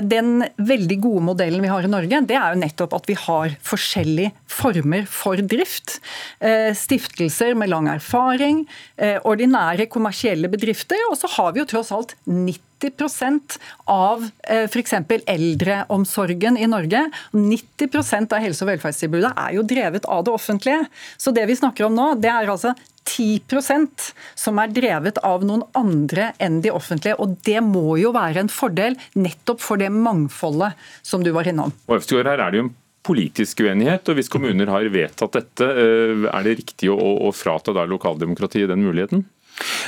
Den 0.05 0.45
veldig 0.61 0.97
gode 1.01 1.22
modellen 1.25 1.63
vi 1.63 1.71
har 1.71 1.85
i 1.85 1.91
Norge, 1.91 2.21
det 2.27 2.37
er 2.37 2.53
jo 2.53 2.61
nettopp 2.61 2.95
at 2.97 3.09
vi 3.09 3.17
har 3.19 3.55
forskjellige 3.65 4.33
former 4.51 5.07
for 5.09 5.39
drift. 5.39 5.97
Eh, 6.43 6.71
stiftelser 6.77 7.57
med 7.57 7.71
lang 7.73 7.89
erfaring, 7.91 8.65
eh, 8.97 9.19
ordinære 9.23 9.89
kommersielle 9.91 10.51
bedrifter, 10.51 10.99
og 11.09 11.17
så 11.19 11.31
har 11.37 11.53
vi 11.53 11.63
jo 11.63 11.69
tross 11.69 11.91
alt 11.95 12.15
90% 12.27 13.57
av 13.87 14.25
f.eks. 14.43 14.93
eldreomsorgen 15.31 16.57
i 16.59 16.67
Norge. 16.67 17.05
90 17.31 18.33
av 18.33 18.39
helse- 18.43 18.65
og 18.65 18.73
velferdstilbudet 18.73 19.31
er 19.37 19.53
jo 19.55 19.63
drevet 19.63 20.05
av 20.05 20.25
det 20.27 20.33
offentlige. 20.33 20.87
Så 21.17 21.33
det 21.33 21.47
vi 21.47 21.55
snakker 21.55 21.87
om 21.87 21.95
nå, 21.95 22.13
det 22.19 22.29
er 22.29 22.51
altså 22.51 22.75
10% 23.05 24.11
som 24.39 24.61
er 24.61 24.71
drevet 24.73 25.19
av 25.25 25.43
noen 25.45 25.65
andre 25.77 26.31
enn 26.43 26.61
de 26.63 26.71
offentlige. 26.73 27.17
og 27.19 27.37
Det 27.45 27.59
må 27.65 27.97
jo 28.01 28.13
være 28.15 28.45
en 28.45 28.51
fordel 28.51 28.97
nettopp 29.15 29.61
for 29.63 29.81
det 29.81 29.91
mangfoldet 29.93 30.79
som 31.03 31.23
du 31.23 31.33
var 31.35 31.49
innom. 31.49 31.73
Og 31.87 31.99
her 31.99 32.33
er 32.33 32.49
det 32.51 32.61
jo 32.61 32.65
en 32.69 32.75
politisk 33.03 33.59
uenighet, 33.65 34.07
og 34.07 34.15
Hvis 34.15 34.31
kommuner 34.31 34.69
har 34.71 34.87
vedtatt 34.87 35.35
dette, 35.35 35.63
eh, 35.63 36.27
er 36.31 36.43
det 36.43 36.57
riktig 36.61 36.89
å, 36.89 36.95
å 37.27 37.31
frata 37.35 37.71
lokaldemokratiet 37.71 38.69
den 38.71 38.85
muligheten? 38.85 39.25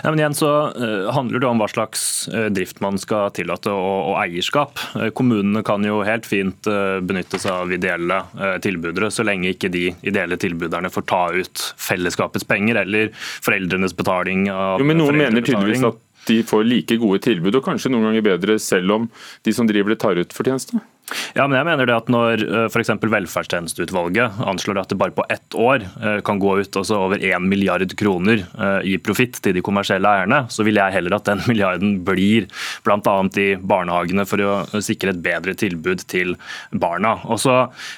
Nei, 0.04 0.12
men 0.12 0.20
igjen 0.20 0.36
så 0.38 0.50
uh, 0.70 1.12
handler 1.16 1.42
det 1.42 1.48
om 1.50 1.62
hva 1.62 1.68
slags 1.72 2.04
uh, 2.34 2.48
drift 2.54 2.82
man 2.84 3.00
skal 3.02 3.32
tillate 3.36 3.72
og, 3.74 4.12
og 4.12 4.18
eierskap. 4.22 4.80
Uh, 4.94 5.10
kommunene 5.16 5.64
kan 5.66 5.86
jo 5.86 6.02
helt 6.06 6.28
fint 6.30 6.70
benytte 7.06 7.40
seg 7.42 7.52
av 7.52 7.72
ideelle 7.74 8.18
tilbudere, 8.64 9.10
så 9.14 9.26
lenge 9.26 9.52
ikke 9.54 9.70
de 9.74 9.88
ideelle 10.08 10.38
tilbuderne 10.42 10.90
får 10.92 11.06
ta 11.10 11.22
ut 11.36 11.64
fellesskapets 11.82 12.48
penger 12.48 12.82
eller 12.82 13.12
foreldrenes 13.16 13.96
betaling 13.98 14.48
av 14.54 14.82
jo, 14.82 14.88
men 14.88 15.00
Noen 15.02 15.20
mener 15.20 15.46
tydeligvis 15.46 15.86
at 15.86 16.02
de 16.26 16.40
får 16.48 16.66
like 16.66 16.98
gode 17.02 17.22
tilbud, 17.22 17.60
og 17.60 17.66
kanskje 17.68 17.92
noen 17.94 18.10
ganger 18.10 18.26
bedre, 18.26 18.58
selv 18.62 18.96
om 18.96 19.08
de 19.46 19.54
som 19.54 19.70
driver 19.70 19.94
det 19.94 20.02
tar 20.02 20.18
ut 20.18 20.34
fortjeneste? 20.34 20.82
Ja, 21.36 21.46
men 21.46 21.58
jeg 21.60 21.68
mener 21.68 21.88
det 21.88 21.96
at 21.96 22.10
Når 22.12 22.44
eh, 22.46 22.68
f.eks. 22.70 22.92
Velferdstjenesteutvalget 23.06 24.40
anslår 24.46 24.82
at 24.82 24.92
det 24.92 24.98
bare 25.00 25.14
på 25.16 25.26
ett 25.30 25.58
år 25.58 25.86
eh, 25.86 26.20
kan 26.26 26.40
gå 26.42 26.56
ut 26.62 26.80
altså 26.80 26.98
over 27.08 27.22
1 27.22 27.46
milliard 27.46 27.86
kroner 28.00 28.42
eh, 28.42 28.80
i 28.94 28.98
profitt 29.02 29.38
til 29.44 29.56
de 29.58 29.64
kommersielle 29.66 30.10
eierne, 30.10 30.46
så 30.50 30.66
vil 30.66 30.80
jeg 30.80 30.96
heller 30.98 31.18
at 31.18 31.28
den 31.30 31.44
milliarden 31.50 32.00
blir 32.08 32.50
bl.a. 32.88 33.16
i 33.42 33.48
barnehagene 33.60 34.26
for 34.30 34.42
å 34.42 34.56
sikre 34.84 35.14
et 35.14 35.22
bedre 35.26 35.56
tilbud 35.58 36.06
til 36.10 36.36
barna. 36.72 37.16
Og 37.30 37.40
så 37.42 37.56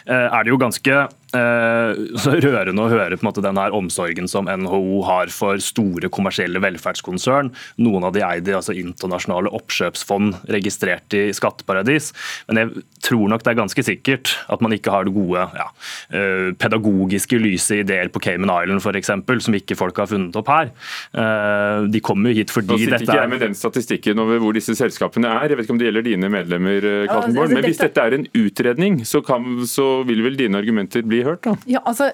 er 0.08 0.44
det 0.44 0.52
jo 0.52 0.60
ganske 0.62 0.98
så 1.34 2.34
rørende 2.40 2.84
å 2.84 2.92
høre 2.92 3.18
på 3.18 3.26
en 3.26 3.28
måte 3.28 3.44
den 3.44 3.60
her 3.60 3.76
omsorgen 3.76 4.30
som 4.32 4.48
NHO 4.48 5.02
har 5.08 5.32
for 5.34 5.60
store 5.64 6.10
kommersielle 6.14 6.62
velferdskonsern. 6.64 7.52
Noen 7.84 8.08
av 8.08 8.14
de 8.16 8.24
eide 8.24 8.56
altså 8.56 8.76
internasjonale 8.78 9.52
oppkjøpsfond 9.58 10.48
registrert 10.54 11.16
i 11.18 11.28
skatteparadis. 11.36 12.14
Men 12.48 12.62
jeg 12.62 12.86
tror 13.08 13.28
nok 13.32 13.44
det 13.44 13.54
er 13.54 13.60
ganske 13.60 13.86
sikkert 13.86 14.34
at 14.52 14.64
man 14.64 14.76
ikke 14.76 14.94
har 14.94 15.08
det 15.08 15.14
gode 15.16 15.44
ja, 15.58 15.68
eh, 16.16 16.50
pedagogiske, 16.60 17.40
lyse 17.42 17.82
ideer 17.84 18.12
på 18.14 18.22
Cayman 18.24 18.52
Island 18.54 18.84
f.eks., 18.84 19.14
som 19.48 19.58
ikke 19.58 19.78
folk 19.80 20.00
har 20.02 20.10
funnet 20.12 20.36
opp 20.40 20.52
her. 20.52 20.72
Eh, 21.12 21.88
de 21.92 22.04
kommer 22.04 22.32
jo 22.32 22.42
hit 22.42 22.54
fordi 22.54 22.74
Nå 22.74 22.80
sitter 22.82 23.06
ikke 23.06 23.20
jeg 23.20 23.34
med 23.34 23.44
den 23.44 23.58
statistikken 23.58 24.24
over 24.24 24.42
hvor 24.44 24.56
disse 24.58 24.76
selskapene 24.78 25.30
er. 25.30 25.52
Jeg 25.52 25.60
vet 25.60 25.68
ikke 25.68 25.76
om 25.76 25.82
det 25.82 25.90
gjelder 25.90 26.08
dine 26.08 26.32
medlemmer, 26.32 26.90
Kaltenborg. 27.12 27.56
Men 27.58 27.68
hvis 27.68 27.84
dette 27.84 28.04
er 28.04 28.18
en 28.18 28.28
utredning, 28.38 29.02
så, 29.08 29.22
kan, 29.26 29.46
så 29.70 29.88
vil 30.08 30.24
vel 30.26 30.40
dine 30.40 30.60
argumenter 30.60 31.06
bli 31.08 31.17
hørt? 31.26 31.44
da? 31.46 31.56
Ja, 31.70 31.82
altså 31.88 32.12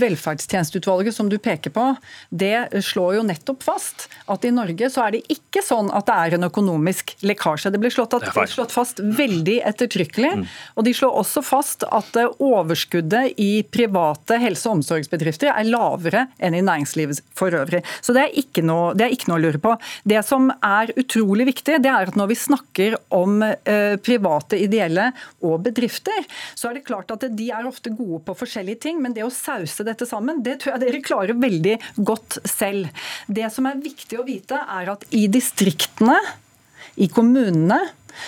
Velferdstjenesteutvalget 0.00 1.14
som 1.14 1.28
du 1.30 1.36
peker 1.42 1.72
på, 1.74 1.84
det 2.30 2.82
slår 2.84 3.18
jo 3.18 3.24
nettopp 3.26 3.62
fast 3.64 4.08
at 4.30 4.44
i 4.46 4.52
Norge 4.54 4.90
så 4.92 5.04
er 5.06 5.16
det 5.16 5.22
ikke 5.32 5.62
sånn 5.64 5.90
at 5.94 6.08
det 6.08 6.16
er 6.16 6.36
en 6.36 6.48
økonomisk 6.48 7.14
lekkasje. 7.26 7.72
Det 7.72 7.80
blir 7.82 7.92
slått, 7.94 8.16
at, 8.18 8.28
slått 8.50 8.74
fast 8.74 9.00
veldig 9.02 9.58
ettertrykkelig. 9.68 10.32
Mm. 10.40 10.44
Og 10.76 10.86
de 10.86 10.94
slår 10.96 11.18
også 11.22 11.42
fast 11.44 11.86
at 11.86 12.16
overskuddet 12.38 13.40
i 13.40 13.62
private 13.66 14.40
helse- 14.42 14.68
og 14.70 14.80
omsorgsbedrifter 14.80 15.52
er 15.52 15.68
lavere 15.68 16.26
enn 16.38 16.56
i 16.56 16.64
næringslivet 16.64 17.22
for 17.36 17.54
øvrig. 17.56 17.82
Så 18.00 18.14
det 18.16 18.26
er, 18.26 18.38
ikke 18.42 18.64
noe, 18.66 18.92
det 18.98 19.06
er 19.06 19.14
ikke 19.16 19.30
noe 19.30 19.40
å 19.40 19.44
lure 19.46 19.62
på. 19.62 19.76
Det 20.08 20.22
som 20.26 20.50
er 20.50 20.92
utrolig 21.00 21.48
viktig, 21.52 21.80
det 21.82 21.92
er 21.92 22.10
at 22.10 22.18
når 22.18 22.32
vi 22.32 22.38
snakker 22.38 22.98
om 23.16 23.40
eh, 23.44 23.96
private, 24.02 24.58
ideelle 24.60 25.10
og 25.46 25.60
bedrifter, 25.66 26.26
så 26.54 26.70
er 26.70 26.78
det 26.78 26.86
klart 26.88 27.12
at 27.14 27.26
de 27.36 27.50
er 27.52 27.68
ofte 27.68 27.92
gode 27.94 27.99
på 28.26 28.36
forskjellige 28.42 28.82
ting, 28.86 29.00
men 29.02 29.14
det 29.16 29.24
å 29.26 29.32
sause 29.34 29.86
dette 29.86 30.08
sammen, 30.08 30.42
det 30.44 30.58
tror 30.60 30.74
jeg 30.74 30.84
dere 30.84 31.02
klarer 31.04 31.40
veldig 31.40 31.76
godt 31.96 32.40
selv. 32.48 32.90
Det 33.28 33.48
som 33.54 33.68
er 33.70 33.82
viktig 33.82 34.20
å 34.20 34.26
vite, 34.26 34.58
er 34.60 34.92
at 34.94 35.06
i 35.16 35.26
distriktene, 35.32 36.18
i 37.00 37.06
kommunene, 37.12 37.78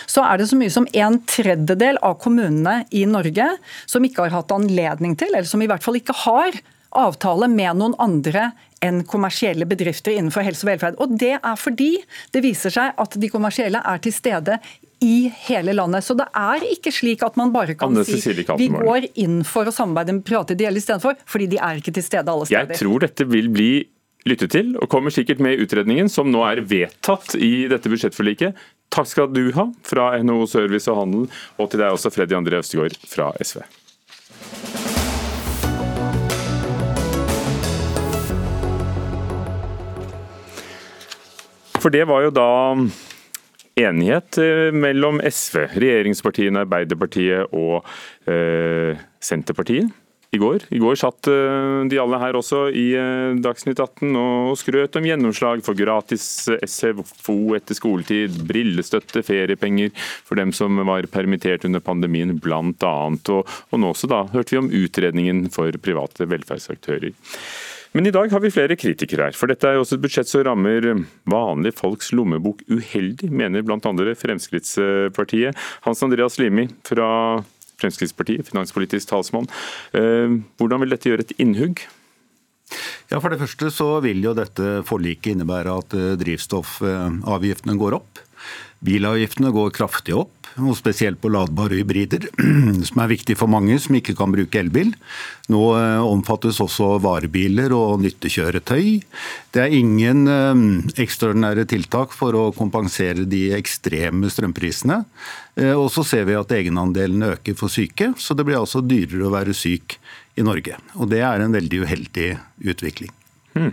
så 0.06 0.22
er 0.24 0.38
det 0.38 0.48
så 0.48 0.56
mye 0.56 0.72
som 0.72 0.86
en 0.86 1.18
tredjedel 1.28 1.98
av 2.06 2.18
kommunene 2.22 2.82
i 2.94 3.02
Norge 3.08 3.48
som 3.90 4.04
ikke 4.06 4.26
har 4.26 4.36
hatt 4.38 4.54
anledning 4.54 5.16
til, 5.18 5.32
eller 5.34 5.48
som 5.48 5.62
i 5.62 5.68
hvert 5.70 5.84
fall 5.84 5.98
ikke 5.98 6.16
har 6.24 6.60
avtale 6.92 7.48
med 7.48 7.80
noen 7.80 7.96
andre 8.02 8.50
enn 8.82 9.02
kommersielle 9.08 9.66
bedrifter 9.68 10.16
innenfor 10.16 10.44
helse 10.46 10.66
og 10.66 10.72
velferd. 10.72 10.98
Og 11.02 11.16
Det 11.18 11.34
er 11.38 11.58
fordi 11.58 11.92
det 12.34 12.42
viser 12.44 12.74
seg 12.74 12.98
at 12.98 13.18
de 13.18 13.30
kommersielle 13.32 13.82
er 13.82 14.02
til 14.02 14.14
stede 14.14 14.58
i 15.02 15.32
hele 15.48 15.74
landet. 15.76 16.04
Så 16.06 16.14
det 16.18 16.28
er 16.38 16.64
ikke 16.72 16.92
slik 16.94 17.24
at 17.26 17.38
man 17.40 17.52
bare 17.54 17.74
kan 17.78 17.90
Anne 17.90 18.04
si 18.06 18.20
vi 18.58 18.68
går 18.72 19.08
inn 19.20 19.42
for 19.46 19.68
å 19.68 19.74
samarbeide 19.74 20.16
med 20.18 20.26
private 20.28 20.56
ideelle 20.56 20.78
istedenfor, 20.82 21.18
fordi 21.28 21.50
de 21.54 21.58
er 21.58 21.82
ikke 21.82 21.94
til 21.96 22.06
stede 22.06 22.30
alle 22.30 22.46
steder. 22.48 22.70
Jeg 22.70 22.82
tror 22.82 23.04
dette 23.06 23.26
vil 23.30 23.50
bli 23.52 23.72
lyttet 24.28 24.52
til, 24.54 24.76
og 24.78 24.86
kommer 24.90 25.10
sikkert 25.10 25.42
med 25.42 25.56
i 25.56 25.66
utredningen, 25.66 26.10
som 26.12 26.30
nå 26.30 26.44
er 26.46 26.62
vedtatt 26.62 27.34
i 27.34 27.66
dette 27.70 27.90
budsjettforliket. 27.90 28.58
Takk 28.94 29.08
skal 29.10 29.30
du 29.34 29.48
ha 29.56 29.66
fra 29.88 30.12
NHO 30.22 30.46
Service 30.46 30.90
og 30.92 31.00
Handel, 31.00 31.28
og 31.58 31.72
til 31.72 31.82
deg 31.82 31.96
også, 31.96 32.12
Freddy 32.14 32.38
André 32.38 32.60
Øvstegård 32.62 32.94
fra 33.10 33.32
SV. 33.42 33.64
For 41.82 41.90
det 41.90 42.04
var 42.06 42.22
jo 42.22 42.30
da 42.30 42.50
enighet 43.78 44.38
eh, 44.42 44.68
mellom 44.74 45.20
SV, 45.24 45.66
regjeringspartiene, 45.80 46.66
Arbeiderpartiet 46.66 47.52
og 47.56 47.82
eh, 48.30 49.00
Senterpartiet 49.22 49.92
i 50.32 50.38
går. 50.40 50.62
I 50.72 50.78
går 50.80 50.96
satt 50.96 51.28
eh, 51.28 51.82
de 51.92 51.98
alle 52.00 52.16
her 52.22 52.36
også 52.38 52.62
i 52.72 52.86
eh, 52.96 53.34
Dagsnytt 53.44 53.80
18 53.82 54.16
og 54.16 54.54
skrøt 54.56 54.96
om 54.96 55.04
gjennomslag 55.04 55.60
for 55.64 55.76
gratis 55.76 56.24
SFO 56.64 57.36
etter 57.58 57.76
skoletid, 57.76 58.38
brillestøtte, 58.48 59.20
feriepenger 59.26 59.92
for 60.24 60.40
dem 60.40 60.54
som 60.56 60.80
var 60.88 61.08
permittert 61.12 61.66
under 61.68 61.84
pandemien 61.84 62.32
bl.a. 62.40 62.94
Og, 63.12 63.42
og 63.44 63.82
nå 63.82 63.92
også 63.92 64.08
da 64.08 64.22
hørte 64.32 64.56
vi 64.56 64.62
om 64.62 64.72
utredningen 64.72 65.44
for 65.52 65.76
private 65.84 66.28
velferdsaktører. 66.32 67.12
Men 67.92 68.08
i 68.08 68.12
dag 68.14 68.32
har 68.32 68.40
vi 68.40 68.50
flere 68.52 68.76
kritikere 68.80 69.28
her, 69.28 69.36
for 69.36 69.52
dette 69.52 69.68
er 69.68 69.76
jo 69.76 69.82
også 69.84 69.98
et 69.98 70.04
budsjett 70.04 70.30
som 70.30 70.44
rammer 70.46 70.86
vanlige 71.28 71.76
folks 71.76 72.12
lommebok 72.16 72.62
uheldig, 72.72 73.28
mener 73.28 73.64
bl.a. 73.66 73.80
Fremskrittspartiet. 74.16 75.58
Hans 75.84 76.00
Andreas 76.04 76.38
Limi 76.40 76.70
fra 76.88 77.08
Fremskrittspartiet, 77.82 78.48
finanspolitisk 78.48 79.10
talsmann. 79.10 79.48
Eh, 79.92 80.38
hvordan 80.56 80.82
vil 80.84 80.94
dette 80.94 81.10
gjøre 81.10 81.26
et 81.26 81.36
innhugg? 81.42 81.84
Ja, 83.10 83.20
For 83.20 83.28
det 83.28 83.42
første 83.42 83.68
så 83.74 83.88
vil 84.04 84.22
jo 84.24 84.32
dette 84.36 84.78
forliket 84.88 85.34
innebære 85.34 85.78
at 85.82 85.96
eh, 85.98 86.12
drivstoffavgiftene 86.22 87.76
går 87.80 87.98
opp. 88.00 88.22
Bilavgiftene 88.82 89.52
går 89.54 89.74
kraftig 89.76 90.16
opp 90.18 90.42
og 90.60 90.74
spesielt 90.76 91.20
på 91.22 91.30
ladbare 91.32 91.78
hybrider, 91.78 92.26
som 92.88 93.00
er 93.00 93.10
viktig 93.12 93.36
for 93.40 93.50
mange 93.50 93.78
som 93.80 93.96
ikke 93.96 94.14
kan 94.18 94.32
bruke 94.34 94.58
elbil. 94.60 94.90
Nå 95.52 95.60
eh, 95.78 96.02
omfattes 96.04 96.60
også 96.60 96.98
varebiler 97.02 97.72
og 97.76 98.02
nyttekjøretøy. 98.02 98.88
Det 99.54 99.62
er 99.62 99.76
ingen 99.78 100.26
eh, 100.28 100.64
ekstraordinære 101.04 101.64
tiltak 101.72 102.12
for 102.16 102.36
å 102.36 102.44
kompensere 102.56 103.24
de 103.28 103.46
ekstreme 103.56 104.30
strømprisene. 104.32 105.02
Eh, 105.56 105.72
og 105.72 105.88
så 105.94 106.04
ser 106.06 106.28
vi 106.28 106.36
at 106.38 106.52
egenandelen 106.52 107.30
øker 107.32 107.56
for 107.58 107.72
syke, 107.72 108.12
så 108.20 108.36
det 108.36 108.46
blir 108.48 108.60
altså 108.60 108.84
dyrere 108.84 109.28
å 109.28 109.32
være 109.32 109.56
syk 109.56 109.96
i 110.36 110.44
Norge. 110.44 110.76
Og 110.98 111.08
det 111.12 111.24
er 111.24 111.40
en 111.44 111.56
veldig 111.56 111.84
uheldig 111.86 112.28
utvikling. 112.74 113.12
Hmm. 113.56 113.72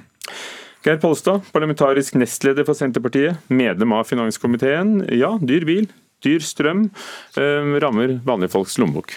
Geir 0.79 0.95
Polstad, 0.95 1.43
parlamentarisk 1.51 2.15
nestleder 2.15 2.63
for 2.63 2.77
Senterpartiet, 2.77 3.41
medlem 3.51 3.91
av 3.97 4.05
finanskomiteen. 4.07 5.01
Ja, 5.11 5.33
dyr 5.35 5.65
bil, 5.67 5.89
dyr 6.23 6.39
strøm 6.39 6.85
eh, 7.35 7.73
rammer 7.83 8.13
vanlige 8.23 8.53
folks 8.53 8.77
lommebok. 8.79 9.11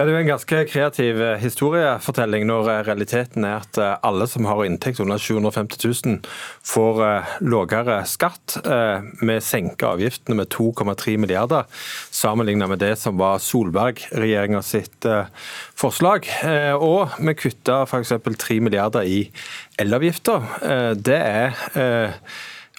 Ja, 0.00 0.06
Det 0.06 0.14
er 0.14 0.16
jo 0.16 0.24
en 0.24 0.30
ganske 0.30 0.58
kreativ 0.64 1.18
eh, 1.20 1.40
historiefortelling 1.42 2.46
når 2.48 2.68
eh, 2.72 2.78
realiteten 2.86 3.44
er 3.44 3.58
at 3.58 3.76
alle 4.00 4.24
som 4.32 4.46
har 4.48 4.62
inntekt 4.64 5.02
under 5.04 5.20
750 5.20 5.76
000 6.06 6.14
får 6.64 7.02
lavere 7.44 7.98
skatt. 8.08 8.56
Vi 9.20 9.36
senker 9.44 9.90
avgiftene 9.90 10.38
med 10.38 10.48
2,3 10.54 11.18
milliarder 11.20 11.68
sammenlignet 12.16 12.72
med 12.72 12.80
det 12.80 12.94
som 13.02 13.20
var 13.20 13.44
Solberg-regjeringa 13.44 14.62
sitt 14.64 15.04
forslag. 15.76 16.30
Og 16.80 17.20
vi 17.20 17.36
kutta 17.36 17.82
f.eks. 17.84 18.16
3 18.40 18.60
milliarder 18.64 19.04
i 19.04 19.26
elavgifter. 19.80 20.48
Det 20.96 21.20
er 21.20 21.60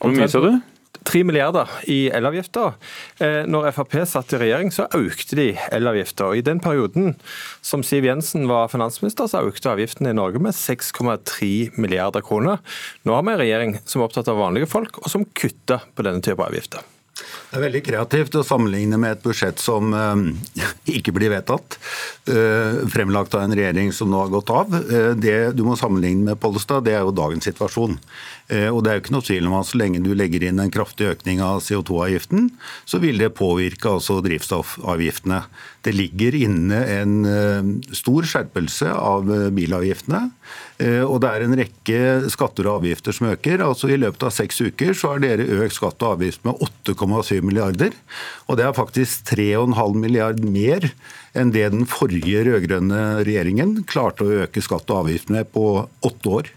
Hvor 0.01 0.17
mye 0.17 0.31
sa 0.31 0.41
du? 0.41 0.55
3 1.07 1.23
milliarder 1.25 1.69
i 1.89 2.09
elavgifter. 2.13 2.75
Eh, 3.23 3.41
når 3.49 3.71
Frp 3.75 3.97
satt 4.09 4.35
i 4.35 4.41
regjering, 4.43 4.71
så 4.73 4.87
økte 4.97 5.37
de 5.39 5.47
elavgifter. 5.73 6.35
I 6.37 6.45
den 6.45 6.61
perioden 6.63 7.15
som 7.65 7.83
Siv 7.85 8.05
Jensen 8.05 8.47
var 8.51 8.71
finansminister, 8.73 9.29
så 9.31 9.43
økte 9.47 9.73
avgiftene 9.73 10.13
i 10.13 10.17
Norge 10.17 10.41
med 10.43 10.57
6,3 10.57 11.71
milliarder 11.81 12.25
kroner. 12.25 12.61
Nå 13.07 13.17
har 13.17 13.25
vi 13.25 13.35
en 13.35 13.43
regjering 13.45 13.77
som 13.85 14.01
er 14.01 14.09
opptatt 14.09 14.31
av 14.31 14.41
vanlige 14.41 14.69
folk, 14.71 15.01
og 15.01 15.11
som 15.11 15.27
kutter 15.37 15.85
på 15.95 16.05
denne 16.05 16.23
type 16.25 16.45
avgifter. 16.45 16.85
Det 17.51 17.57
er 17.59 17.63
veldig 17.65 17.81
kreativt 17.83 18.35
å 18.39 18.43
sammenligne 18.47 18.97
med 19.01 19.17
et 19.17 19.23
budsjett 19.25 19.59
som 19.59 19.91
uh, 19.91 20.15
ikke 20.97 21.13
blir 21.15 21.33
vedtatt. 21.33 21.75
Uh, 22.29 22.87
fremlagt 22.91 23.35
av 23.35 23.43
en 23.43 23.55
regjering 23.57 23.91
som 23.95 24.11
nå 24.11 24.21
har 24.23 24.31
gått 24.31 24.53
av. 24.55 24.71
Uh, 24.71 25.11
det 25.19 25.51
du 25.57 25.65
må 25.67 25.75
sammenligne 25.79 26.29
med 26.29 26.39
Pollestad, 26.41 26.85
det 26.87 26.95
er 26.95 27.03
jo 27.03 27.15
dagens 27.15 27.47
situasjon. 27.49 27.99
Og 28.51 28.81
det 28.83 28.89
er 28.91 28.97
jo 28.97 29.01
ikke 29.05 29.13
noe 29.15 29.23
tvil 29.23 29.45
om 29.47 29.53
at 29.55 29.67
Så 29.69 29.77
lenge 29.79 30.01
du 30.03 30.09
legger 30.11 30.43
inn 30.43 30.57
en 30.59 30.71
kraftig 30.73 31.05
økning 31.07 31.39
av 31.39 31.61
CO2-avgiften, 31.63 32.49
så 32.83 32.99
vil 32.99 33.21
det 33.21 33.29
påvirke 33.37 33.93
altså 33.93 34.17
drivstoffavgiftene. 34.25 35.37
Det 35.87 35.93
ligger 35.95 36.35
inne 36.35 36.81
en 36.97 37.13
stor 37.95 38.27
skjerpelse 38.27 38.91
av 38.91 39.31
bilavgiftene. 39.55 40.25
Eh, 40.81 41.03
og 41.05 41.19
det 41.23 41.29
er 41.31 41.45
en 41.45 41.57
rekke 41.59 42.01
skatter 42.33 42.67
og 42.67 42.81
avgifter 42.81 43.15
som 43.15 43.29
øker. 43.31 43.63
Altså 43.65 43.91
I 43.91 43.99
løpet 44.01 44.25
av 44.27 44.33
seks 44.35 44.61
uker 44.63 44.93
så 44.97 45.13
har 45.13 45.23
dere 45.23 45.47
økt 45.61 45.77
skatt 45.77 46.01
og 46.01 46.17
avgift 46.17 46.45
med 46.47 46.61
8,7 46.87 47.41
milliarder. 47.45 47.95
Og 48.47 48.59
det 48.59 48.67
er 48.67 48.77
faktisk 48.77 49.27
3,5 49.33 49.99
milliard 50.01 50.41
mer 50.45 50.89
enn 51.37 51.53
det 51.55 51.69
den 51.71 51.85
forrige 51.87 52.43
rød-grønne 52.47 53.21
regjeringen 53.23 53.77
klarte 53.87 54.25
å 54.25 54.41
øke 54.45 54.63
skatt 54.63 54.89
og 54.91 55.05
avgift 55.05 55.31
med 55.31 55.47
på 55.53 55.85
åtte 56.07 56.35
år. 56.41 56.51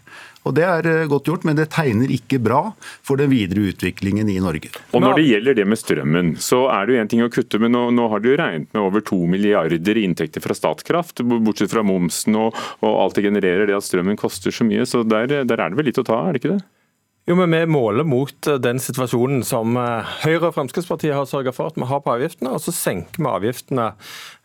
Og 0.44 0.54
Det 0.56 0.64
er 0.68 0.88
eh, 0.90 1.06
godt 1.10 1.30
gjort, 1.30 1.46
men 1.48 1.56
det 1.58 1.70
tegner 1.74 2.12
ikke 2.12 2.40
bra 2.42 2.60
for 3.04 3.20
den 3.20 3.32
videre 3.32 3.70
utviklingen 3.72 4.28
i 4.28 4.38
Norge. 4.44 4.72
Og 4.92 5.04
Når 5.04 5.18
det 5.18 5.26
gjelder 5.28 5.58
det 5.58 5.66
med 5.68 5.80
strømmen, 5.80 6.34
så 6.42 6.66
er 6.74 6.86
det 6.86 6.94
jo 6.94 7.00
en 7.02 7.12
ting 7.14 7.24
å 7.24 7.32
kutte, 7.32 7.60
men 7.62 7.74
nå, 7.74 7.86
nå 7.96 8.08
har 8.12 8.24
du 8.24 8.30
regnet 8.34 8.70
med 8.76 8.82
over 8.84 9.04
to 9.04 9.18
milliarder 9.30 9.98
i 10.00 10.06
inntekter 10.06 10.44
fra 10.44 10.56
Statkraft, 10.56 11.24
bortsett 11.24 11.72
fra 11.72 11.84
momsen 11.86 12.36
og, 12.40 12.56
og, 12.82 12.92
alt 12.92 13.18
det 13.18 13.26
genererer 13.26 13.68
det 13.68 13.76
at 13.78 13.86
strømmen 13.86 14.20
koster 14.20 14.54
så 14.54 14.66
mye. 14.68 14.86
Så 14.88 15.02
der, 15.08 15.30
der 15.44 15.60
er 15.60 15.68
det 15.70 15.80
vel 15.80 15.88
litt 15.90 16.00
å 16.00 16.06
ta, 16.06 16.20
er 16.28 16.36
det 16.36 16.44
ikke 16.44 16.56
det? 16.56 16.64
Jo, 17.24 17.38
men 17.40 17.50
Vi 17.50 17.66
måler 17.66 18.04
mot 18.04 18.46
eh, 18.46 18.60
den 18.60 18.80
situasjonen 18.82 19.40
som 19.48 19.78
eh, 19.80 20.14
Høyre 20.26 20.50
og 20.50 20.58
Fremskrittspartiet 20.58 21.16
har 21.16 21.28
sørget 21.28 21.56
for 21.56 21.72
at 21.72 21.78
vi 21.80 21.88
har 21.88 22.02
på 22.04 22.12
avgiftene, 22.12 22.52
og 22.52 22.60
så 22.60 22.74
senker 22.76 23.22
vi 23.22 23.30
avgiftene 23.30 23.86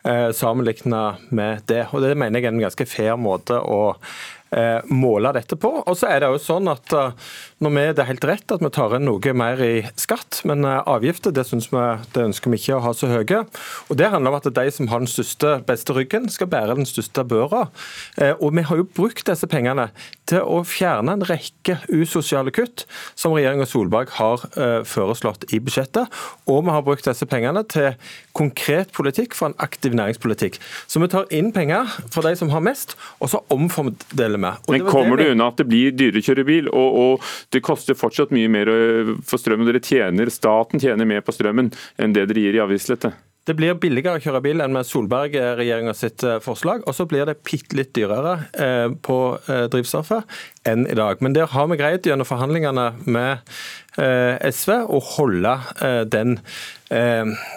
eh, 0.08 0.30
sammenlignet 0.36 1.26
med 1.28 1.66
det. 1.68 1.84
Og 1.92 2.00
Det 2.00 2.16
mener 2.16 2.40
jeg 2.40 2.48
er 2.48 2.56
en 2.56 2.64
ganske 2.64 2.88
fair 2.88 3.20
måte 3.20 3.60
å 3.60 3.98
måle 4.90 5.30
dette 5.36 5.56
på. 5.60 5.70
Og 5.86 5.96
så 5.98 6.08
er 6.10 6.20
Det 6.20 6.30
jo 6.32 6.40
sånn 6.42 6.68
at 6.70 6.92
eh, 6.96 7.12
når 7.62 7.70
vi, 7.74 7.84
Det 7.94 8.02
er 8.02 8.10
helt 8.10 8.26
rett 8.28 8.52
at 8.54 8.62
vi 8.64 8.70
tar 8.74 8.96
inn 8.96 9.06
noe 9.06 9.34
mer 9.36 9.60
i 9.62 9.82
skatt, 10.00 10.40
men 10.48 10.64
eh, 10.64 10.82
avgifter 10.90 11.34
det, 11.34 11.46
vi, 11.52 11.84
det 12.14 12.24
ønsker 12.24 12.50
vi 12.50 12.60
ikke 12.60 12.78
å 12.78 12.84
ha 12.84 12.92
så 12.96 13.10
høye. 13.10 13.44
Og 13.88 13.98
Det 14.00 14.10
handler 14.10 14.34
om 14.34 14.38
at 14.40 14.48
de 14.54 14.66
som 14.74 14.90
har 14.90 15.02
den 15.02 15.10
største, 15.10 15.60
beste 15.68 15.94
ryggen, 15.94 16.28
skal 16.28 16.50
bære 16.50 16.78
den 16.78 16.88
største 16.88 17.24
børa. 17.24 17.68
Og 18.40 18.54
Vi 18.56 18.62
har 18.66 18.80
jo 18.80 18.88
brukt 18.96 19.26
disse 19.26 19.46
pengene 19.50 19.90
til 20.28 20.42
å 20.42 20.62
fjerne 20.66 21.14
en 21.14 21.24
rekke 21.26 21.78
usosiale 21.88 22.52
kutt 22.54 22.86
som 23.18 23.34
regjeringa 23.34 23.66
Solberg 23.68 24.12
har 24.18 24.44
foreslått 24.86 25.46
i 25.54 25.60
budsjettet. 25.62 26.10
Og 26.50 26.64
vi 26.66 26.74
har 26.74 26.84
brukt 26.86 27.06
disse 27.06 27.26
pengene 27.28 27.62
til 27.70 27.94
konkret 28.36 28.92
politikk 28.96 29.36
for 29.36 29.50
en 29.50 29.58
aktiv 29.62 29.94
næringspolitikk. 29.96 30.58
Så 30.86 31.02
vi 31.02 31.10
tar 31.12 31.30
inn 31.34 31.52
penger 31.54 31.88
fra 32.10 32.24
de 32.26 32.34
som 32.38 32.52
har 32.54 32.64
mest, 32.64 32.96
og 33.20 33.32
så 33.32 33.42
omfordeler 33.52 34.39
med. 34.42 34.60
Og 34.66 34.76
Men 34.76 34.86
kommer 34.88 35.20
du 35.20 35.26
unna 35.30 35.50
at 35.52 35.60
det 35.60 35.68
blir 35.70 35.94
dyrere 35.96 36.22
å 36.22 36.28
kjøre 36.30 36.46
bil, 36.48 36.70
og, 36.72 37.00
og, 37.04 37.32
det 37.54 37.64
koster 37.66 37.98
fortsatt 37.98 38.34
mye 38.34 38.50
mer 38.52 38.70
for 39.26 39.40
strømmen? 39.40 39.68
Dere 39.68 39.82
tjener, 39.84 40.30
Staten 40.32 40.82
tjener 40.82 41.08
mer 41.08 41.24
på 41.24 41.34
strømmen 41.34 41.72
enn 42.00 42.14
det 42.16 42.28
dere 42.30 42.46
gir 42.46 42.58
i 42.58 42.62
avgiftslette? 42.64 43.12
Det 43.48 43.54
blir 43.56 43.78
billigere 43.80 44.20
å 44.20 44.22
kjøre 44.22 44.42
bil 44.44 44.60
enn 44.62 44.74
med 44.74 44.86
Solberg-regjeringa 44.86 45.94
sitt 45.96 46.22
forslag, 46.44 46.84
og 46.84 46.94
så 46.94 47.06
blir 47.08 47.24
det 47.26 47.38
bitte 47.40 47.74
litt 47.78 47.90
dyrere 47.96 48.36
på 49.02 49.16
drivstoffet 49.72 50.28
enn 50.68 50.84
i 50.84 50.94
dag. 50.98 51.22
Men 51.24 51.34
der 51.34 51.48
har 51.50 51.70
vi 51.72 51.80
greid 51.80 52.06
gjennom 52.06 52.28
forhandlingene 52.28 52.86
med 53.08 53.40
SV 53.96 54.76
å 54.84 55.00
holde 55.16 55.56
den 56.12 56.36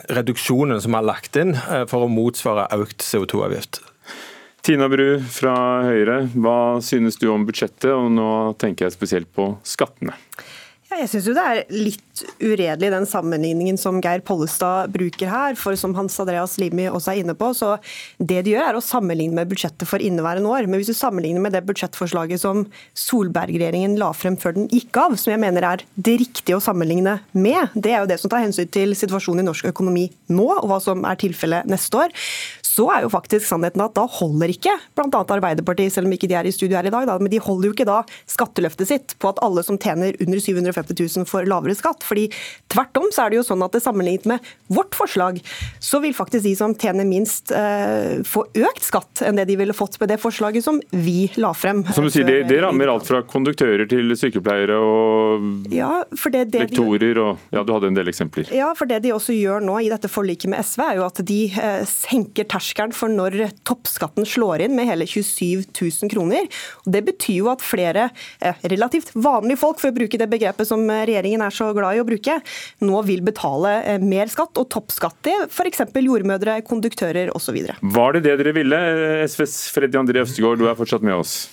reduksjonen 0.09 0.81
som 0.81 0.95
vi 0.95 1.01
har 1.01 1.09
lagt 1.11 1.37
inn 1.37 1.53
for 1.91 2.07
å 2.07 2.11
motsvare 2.11 2.71
økt 2.79 3.03
CO2-avgift. 3.03 3.83
Tina 4.63 4.85
Bru 4.87 5.17
fra 5.27 5.53
Høyre, 5.83 6.21
hva 6.39 6.79
synes 6.79 7.17
du 7.19 7.25
om 7.27 7.41
budsjettet, 7.43 7.89
og 7.91 8.05
nå 8.15 8.27
tenker 8.55 8.85
jeg 8.85 8.93
spesielt 8.95 9.27
på 9.35 9.49
skattene? 9.67 10.15
Jeg 10.99 11.09
syns 11.09 11.27
det 11.33 11.43
er 11.43 11.59
litt 11.73 12.23
uredelig 12.43 12.89
den 12.93 13.05
sammenligningen 13.09 13.77
som 13.81 13.97
Geir 14.03 14.21
Pollestad 14.25 14.91
bruker 14.93 15.31
her. 15.31 15.57
For 15.59 15.77
som 15.79 15.95
Hans 15.97 16.19
Andreas 16.21 16.55
Limi 16.61 16.85
også 16.89 17.13
er 17.13 17.21
inne 17.23 17.35
på, 17.37 17.49
så 17.57 17.75
det 18.19 18.43
de 18.45 18.53
gjør 18.53 18.67
er 18.69 18.77
å 18.77 18.83
sammenligne 18.83 19.35
med 19.37 19.49
budsjettet 19.49 19.89
for 19.89 20.03
inneværende 20.03 20.51
år. 20.51 20.67
Men 20.69 20.81
hvis 20.81 20.91
du 20.93 20.97
sammenligner 20.97 21.41
med 21.43 21.55
det 21.55 21.63
budsjettforslaget 21.67 22.43
som 22.43 22.65
Solberg-regjeringen 22.99 23.97
la 24.01 24.11
frem 24.17 24.37
før 24.39 24.57
den 24.57 24.69
gikk 24.71 25.01
av, 25.01 25.17
som 25.19 25.33
jeg 25.33 25.41
mener 25.41 25.65
er 25.67 25.85
det 25.95 26.17
riktige 26.21 26.59
å 26.59 26.63
sammenligne 26.63 27.17
med, 27.33 27.73
det 27.73 27.95
er 27.95 28.03
jo 28.03 28.11
det 28.13 28.19
som 28.21 28.33
tar 28.33 28.45
hensyn 28.45 28.69
til 28.73 28.93
situasjonen 28.97 29.43
i 29.43 29.49
norsk 29.49 29.71
økonomi 29.73 30.09
nå, 30.33 30.49
og 30.59 30.69
hva 30.69 30.81
som 30.83 31.05
er 31.09 31.19
tilfellet 31.21 31.69
neste 31.69 32.05
år, 32.05 32.13
så 32.73 32.87
er 32.89 33.03
jo 33.05 33.11
faktisk 33.13 33.45
sannheten 33.45 33.83
at 33.85 33.93
da 33.97 34.05
holder 34.09 34.49
ikke 34.49 34.73
bl.a. 34.97 35.21
Arbeiderpartiet, 35.21 35.93
selv 35.93 36.09
om 36.09 36.15
ikke 36.15 36.29
de 36.29 36.37
er 36.39 36.47
i 36.49 36.53
studio 36.53 36.77
her 36.79 36.87
i 36.89 36.93
dag, 36.93 37.05
da, 37.09 37.19
men 37.21 37.29
de 37.29 37.41
holder 37.41 37.69
jo 37.69 37.75
ikke 37.75 37.85
da 37.85 37.99
skatteløftet 38.29 38.89
sitt 38.89 39.13
på 39.21 39.29
at 39.29 39.41
alle 39.45 39.61
som 39.65 39.77
tjener 39.81 40.17
under 40.23 40.41
750 40.41 40.82
000 40.91 41.27
får 41.29 41.47
lavere 41.49 41.75
skatt. 41.77 42.03
fordi 42.03 42.29
tvert 42.71 42.97
om 42.99 43.09
så 43.13 43.25
er 43.25 43.33
det 43.33 43.39
jo 43.41 43.45
sånn 43.47 43.63
at 43.65 43.75
det 43.75 43.83
sammenlignet 43.83 44.27
med 44.29 44.51
vårt 44.73 44.95
forslag, 44.97 45.39
så 45.79 46.01
vil 46.03 46.15
faktisk 46.15 46.43
de 46.45 46.55
som 46.57 46.75
tjener 46.75 47.07
minst 47.07 47.51
eh, 47.55 48.21
få 48.27 48.45
økt 48.53 48.83
skatt 48.83 49.23
enn 49.25 49.37
det 49.39 49.47
de 49.49 49.57
ville 49.59 49.75
fått 49.75 49.99
med 50.01 50.11
det 50.13 50.19
forslaget 50.21 50.65
som 50.65 50.79
vi 50.91 51.27
la 51.39 51.53
frem. 51.57 51.83
Som 51.93 52.07
du 52.07 52.13
sier, 52.13 52.27
Det, 52.27 52.43
det 52.49 52.61
rammer 52.63 52.91
alt 52.91 53.07
fra 53.07 53.21
konduktører 53.27 53.87
til 53.89 54.15
sykepleiere 54.17 54.77
og 54.79 55.73
ja, 55.73 56.03
det 56.33 56.45
det 56.53 56.63
lektorer 56.65 57.19
og 57.21 57.53
ja, 57.53 57.63
du 57.63 57.73
hadde 57.75 57.91
en 57.91 57.97
del 57.97 58.09
eksempler. 58.11 58.49
Ja, 58.55 58.71
for 58.77 58.89
det 58.89 59.01
de 59.05 59.13
også 59.15 59.35
gjør 59.35 59.63
nå 59.63 59.77
i 59.83 59.91
dette 59.91 60.09
forliket 60.11 60.51
med 60.51 60.63
SV, 60.65 60.83
er 60.85 60.99
jo 60.99 61.05
at 61.07 61.21
de 61.27 61.39
eh, 61.51 61.83
senker 61.89 62.47
terskelen 62.49 62.95
for 62.95 63.11
når 63.11 63.37
toppskatten 63.67 64.27
slår 64.27 64.65
inn 64.65 64.75
med 64.77 64.89
hele 64.89 65.07
27 65.09 65.69
000 65.69 66.11
kroner. 66.13 66.49
Det 66.85 67.03
betyr 67.05 67.39
jo 67.41 67.51
at 67.53 67.63
flere 67.63 68.09
eh, 68.39 68.63
relativt 68.73 69.13
vanlige 69.13 69.61
folk, 69.61 69.81
for 69.81 69.91
å 69.91 69.97
bruke 69.97 70.19
det 70.19 70.29
begrepet 70.31 70.69
som 70.73 70.85
regjeringen 70.89 71.45
er 71.45 71.53
så 71.53 71.69
glad 71.75 71.97
i 71.97 72.03
å 72.03 72.07
bruke, 72.07 72.39
nå 72.83 73.01
vil 73.07 73.23
betale 73.25 73.77
eh, 73.81 74.03
mer 74.03 74.31
skatt 74.33 74.59
og 74.61 74.69
toppskatt 74.73 75.19
til 75.25 75.47
f.eks. 75.47 75.85
jordmødre, 76.03 76.59
konduktører 76.67 77.33
osv. 77.37 77.59
Var 77.81 78.17
det 78.17 78.25
det 78.27 78.37
dere 78.41 78.55
ville? 78.55 78.79
SVs 79.29 79.57
Freddy 79.75 79.99
André 80.01 80.23
Øvstegård, 80.23 80.61
du 80.61 80.69
er 80.69 80.79
fortsatt 80.79 81.05
med 81.05 81.21
oss. 81.21 81.43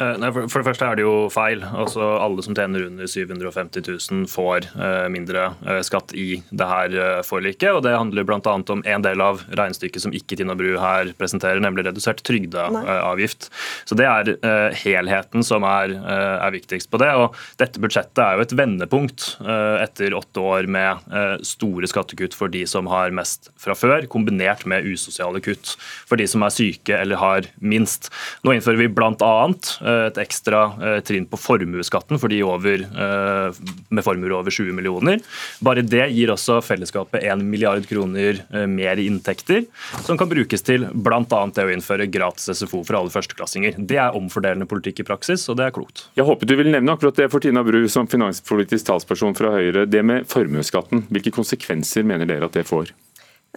Eh, 0.00 0.26
for, 0.32 0.60
det 0.60 0.66
første 0.66 0.88
er 0.88 0.98
det 0.98 1.04
jo 1.04 1.14
feil. 1.32 1.62
Altså, 1.64 2.02
alle 2.20 2.44
som 2.44 2.56
tjener 2.56 2.86
under 2.88 3.10
750 3.10 3.84
000 3.86 4.26
får 4.30 4.68
uh, 4.74 5.06
mindre 5.12 5.50
uh, 5.66 5.80
skatt 5.86 6.14
i 6.16 6.42
det 6.50 6.68
her 6.70 6.96
forliket. 7.26 7.70
og 7.72 7.82
Det 7.86 7.94
handler 7.96 8.26
bl.a. 8.28 8.40
om 8.40 8.84
en 8.84 9.04
del 9.04 9.24
av 9.24 9.42
regnestykket 9.48 10.04
som 10.04 10.14
ikke 10.16 10.38
Tina 10.38 10.56
Bru 10.58 10.72
her 10.80 11.12
presenterer, 11.18 11.60
nemlig 11.62 11.86
redusert 11.88 12.22
trygdeavgift. 12.26 13.50
Så 13.88 13.96
Det 13.98 14.06
er 14.06 14.32
helheten 14.76 15.44
som 15.46 15.64
er, 15.66 15.92
er, 16.00 16.50
viktigst 16.54 16.90
på 16.90 17.00
det. 17.02 17.10
og 17.14 17.36
Dette 17.60 17.82
budsjettet 17.82 18.20
er 18.24 18.36
jo 18.36 18.44
et 18.44 18.54
vendepunkt 18.56 19.26
etter 19.40 20.14
åtte 20.16 20.42
år 20.42 20.68
med 20.70 21.44
store 21.46 21.88
skattekutt 21.90 22.36
for 22.36 22.52
de 22.52 22.62
som 22.68 22.88
har 22.90 23.12
mest 23.14 23.50
fra 23.60 23.76
før, 23.78 24.06
kombinert 24.10 24.64
med 24.70 24.86
usosiale 24.88 25.42
kutt 25.44 25.74
for 26.08 26.20
de 26.20 26.26
som 26.30 26.44
er 26.46 26.54
syke 26.54 26.96
eller 26.96 27.20
har 27.20 27.48
minst. 27.60 28.10
Nå 28.44 28.54
innfører 28.56 28.80
vi 28.80 28.90
bl.a. 28.92 29.34
Eh, 29.80 30.06
et 30.08 30.20
ekstra 30.22 30.62
eh, 30.80 30.98
trinn 31.06 31.26
på 31.28 31.38
formuesskatten 31.40 32.20
for 32.20 32.32
de 32.32 32.40
over, 32.46 32.84
eh, 32.84 33.60
med 33.88 34.06
formuer 34.06 34.34
over 34.36 34.54
20 34.54 34.74
millioner. 34.76 35.20
Bare 35.64 35.84
det 35.86 36.08
gir 36.14 36.32
også 36.32 36.60
fellesskapet 36.64 37.24
1 37.24 37.44
milliard 37.44 37.86
kroner 37.88 38.40
mer 38.70 39.00
i 39.00 39.06
inntekter, 39.08 39.64
som 40.04 40.18
kan 40.18 40.28
brukes 40.30 40.64
til 40.66 40.86
bl.a. 40.92 41.22
det 41.26 41.66
å 41.66 41.72
innføre 41.72 42.08
gratis 42.10 42.50
SFO 42.60 42.82
for 42.86 42.98
alle 42.98 43.12
førsteklassinger. 43.12 43.78
Det 43.78 43.98
er 44.00 44.16
omfordelende 44.16 44.68
politikk 44.70 45.02
i 45.02 45.08
praksis, 45.08 45.46
og 45.50 45.58
det 45.60 45.68
er 45.68 45.76
klokt. 45.76 46.06
Jeg 46.18 46.26
håper 46.28 46.48
du 46.48 46.56
vil 46.58 46.72
nevne 46.72 46.96
akkurat 46.96 47.18
det 47.18 47.30
for 47.32 47.42
Tina 47.42 47.64
Bru 47.66 47.82
som 47.92 48.08
finanspolitisk 48.10 48.88
talsperson 48.90 49.36
fra 49.38 49.54
Høyre. 49.56 49.86
Det 49.90 50.02
med 50.06 50.28
formuesskatten, 50.30 51.06
hvilke 51.10 51.34
konsekvenser 51.34 52.06
mener 52.06 52.28
dere 52.28 52.50
at 52.50 52.58
det 52.58 52.66
får? 52.68 52.94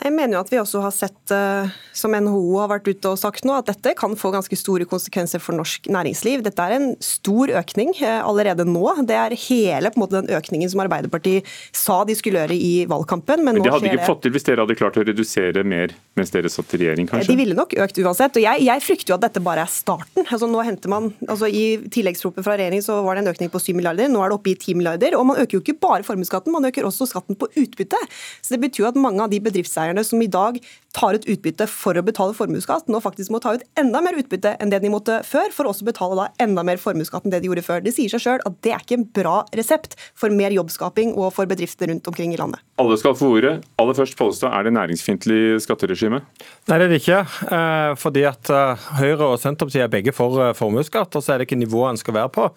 Jeg 0.01 0.09
mener 0.09 0.33
jo 0.33 0.39
at 0.41 0.49
vi 0.49 0.57
også 0.57 0.79
har 0.81 0.93
sett, 0.95 1.31
eh, 1.31 1.69
som 1.93 2.15
NHO 2.17 2.55
har 2.57 2.69
vært 2.71 2.87
ute 2.89 3.11
og 3.11 3.19
sagt 3.21 3.45
nå, 3.45 3.53
at 3.53 3.67
dette 3.69 3.91
kan 3.93 4.15
få 4.17 4.31
ganske 4.33 4.57
store 4.57 4.87
konsekvenser 4.89 5.37
for 5.37 5.53
norsk 5.53 5.85
næringsliv. 5.93 6.41
Dette 6.41 6.65
er 6.65 6.73
en 6.79 6.87
stor 6.97 7.51
økning 7.61 7.91
eh, 8.01 8.17
allerede 8.25 8.65
nå. 8.65 8.81
Det 9.05 9.13
er 9.13 9.35
hele 9.37 9.91
på 9.93 9.99
en 9.99 10.03
måte, 10.03 10.23
den 10.23 10.33
økningen 10.33 10.71
som 10.71 10.81
Arbeiderpartiet 10.81 11.45
sa 11.77 11.99
de 12.09 12.15
skulle 12.17 12.41
gjøre 12.41 12.57
i 12.57 12.71
valgkampen. 12.89 13.43
Men, 13.45 13.59
men 13.59 13.67
de 13.67 13.73
hadde 13.75 13.91
ikke 13.91 14.07
fått 14.07 14.23
til 14.25 14.33
hvis 14.33 14.47
dere 14.47 14.65
hadde 14.65 14.77
klart 14.79 14.97
å 14.97 15.03
redusere 15.05 15.61
mer 15.61 15.93
mens 16.17 16.33
dere 16.33 16.49
satt 16.49 16.73
i 16.73 16.81
regjering, 16.81 17.11
kanskje? 17.11 17.29
De 17.29 17.37
ville 17.37 17.57
nok 17.57 17.77
økt 17.85 18.01
uansett. 18.01 18.41
og 18.41 18.47
Jeg, 18.47 18.65
jeg 18.65 18.85
frykter 18.87 19.13
jo 19.13 19.19
at 19.19 19.27
dette 19.27 19.45
bare 19.45 19.67
er 19.67 19.71
starten. 19.71 20.25
Altså 20.25 20.49
nå 20.49 20.65
henter 20.65 20.89
man, 20.89 21.11
altså 21.27 21.45
I 21.45 21.63
tilleggsproposisjonen 21.93 22.49
fra 22.49 22.57
regjeringen 22.57 22.85
så 22.85 22.97
var 23.05 23.19
det 23.19 23.27
en 23.27 23.33
økning 23.35 23.53
på 23.53 23.61
7 23.61 23.71
milliarder, 23.77 24.09
nå 24.09 24.25
er 24.25 24.33
det 24.33 24.39
oppe 24.41 24.55
i 24.55 24.57
10 24.57 24.81
milliarder. 24.81 25.19
Og 25.21 25.29
man 25.29 25.37
øker 25.37 25.59
jo 25.59 25.61
ikke 25.61 25.77
bare 25.85 26.01
formuesskatten, 26.07 26.53
man 26.57 26.65
øker 26.65 26.89
også 26.89 27.11
skatten 27.13 27.37
på 27.37 27.51
utbytte. 27.61 28.01
Så 28.41 28.55
det 28.55 28.63
betyr 28.65 28.87
jo 28.87 28.89
at 28.89 28.97
mange 28.97 29.21
av 29.21 29.29
de 29.29 29.37
bedriftseierne 29.43 29.82
bedriftseierne 29.83 30.03
som 30.03 30.21
i 30.21 30.27
dag 30.27 30.59
tar 30.93 31.17
ut 31.17 31.25
utbytte 31.25 31.65
for 31.67 31.97
å 31.97 32.03
betale 32.05 32.35
formuesskatt, 32.37 32.87
nå 32.91 32.99
faktisk 33.01 33.31
må 33.33 33.39
ta 33.41 33.55
ut 33.55 33.63
enda 33.79 34.01
mer 34.05 34.13
utbytte 34.19 34.53
enn 34.61 34.69
det 34.69 34.83
de 34.83 34.91
måtte 34.93 35.23
før, 35.25 35.49
for 35.51 35.65
å 35.65 35.73
også 35.73 35.87
betale 35.87 36.17
da 36.19 36.27
enda 36.43 36.63
mer 36.63 36.77
formuesskatt 36.77 37.25
enn 37.25 37.33
det 37.33 37.41
de 37.41 37.49
gjorde 37.49 37.65
før. 37.65 37.81
Det 37.81 37.95
sier 37.95 38.11
seg 38.13 38.21
sjøl 38.21 38.43
at 38.45 38.59
det 38.61 38.75
er 38.75 38.83
ikke 38.83 38.99
en 38.99 39.07
bra 39.09 39.39
resept 39.57 39.97
for 40.13 40.29
mer 40.29 40.53
jobbskaping 40.53 41.15
og 41.17 41.33
for 41.33 41.49
bedrifter 41.49 41.89
rundt 41.89 42.07
omkring 42.07 42.35
i 42.35 42.37
landet. 42.37 42.61
Alle 42.81 42.97
skal 43.01 43.17
få 43.17 43.31
ordet. 43.39 43.55
Aller 43.81 43.97
først, 43.97 44.17
Pollestad, 44.19 44.53
er 44.53 44.67
det 44.67 44.75
næringsfiendtlig 44.77 45.41
skatteregime? 45.65 46.21
Nei, 46.69 46.77
det 46.77 46.85
er 46.85 46.93
det 46.93 47.01
ikke. 47.01 47.19
Eh, 47.57 47.89
fordi 48.01 48.25
at 48.29 48.53
eh, 48.53 48.87
Høyre 48.99 49.33
og 49.33 49.41
Senterpartiet 49.41 49.87
er 49.87 49.93
begge 49.93 50.13
for 50.13 50.37
eh, 50.41 50.53
formuesskatt, 50.57 51.17
og 51.17 51.25
så 51.25 51.33
er 51.33 51.41
det 51.41 51.49
ikke 51.49 51.61
nivået 51.63 51.95
en 51.95 52.01
skal 52.01 52.17
være 52.19 52.33
på. 52.37 52.47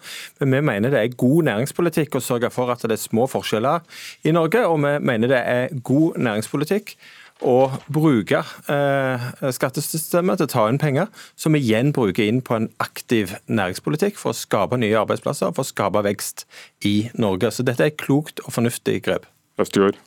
Men 0.41 0.59
vi 0.59 0.65
mener 0.71 0.93
det 0.93 1.01
er 1.01 1.17
god 1.17 1.49
næringspolitikk 1.49 2.17
å 2.17 2.23
sørge 2.23 2.53
for 2.53 2.73
at 2.73 2.85
det 2.85 2.97
er 2.99 3.01
små 3.01 3.25
forskjeller 3.29 3.85
i 4.29 4.33
Norge, 4.37 4.65
og 4.69 4.81
vi 4.85 4.97
mener 5.09 5.33
det 5.33 5.41
er 5.41 5.77
god 5.85 6.21
næringspolitikk 6.21 6.97
å 7.45 7.69
bruke 7.93 8.41
eh, 8.71 9.27
skattesystemet 9.53 10.39
til 10.39 10.47
å 10.47 10.51
ta 10.53 10.65
inn 10.71 10.79
penger, 10.81 11.11
som 11.37 11.57
igjen 11.57 11.93
bruker 11.95 12.25
inn 12.25 12.41
på 12.45 12.57
en 12.57 12.69
aktiv 12.83 13.35
næringspolitikk 13.45 14.17
for 14.19 14.33
å 14.33 14.37
skape 14.37 14.79
nye 14.81 14.97
arbeidsplasser, 14.99 15.53
for 15.53 15.65
å 15.65 15.71
skape 15.71 16.03
vekst 16.07 16.47
i 16.87 17.09
Norge. 17.17 17.51
Så 17.53 17.65
dette 17.67 17.85
er 17.85 17.93
et 17.93 18.01
klokt 18.01 18.41
og 18.45 18.55
fornuftig 18.57 19.01
grep. 19.05 19.29
Østegård. 19.61 19.97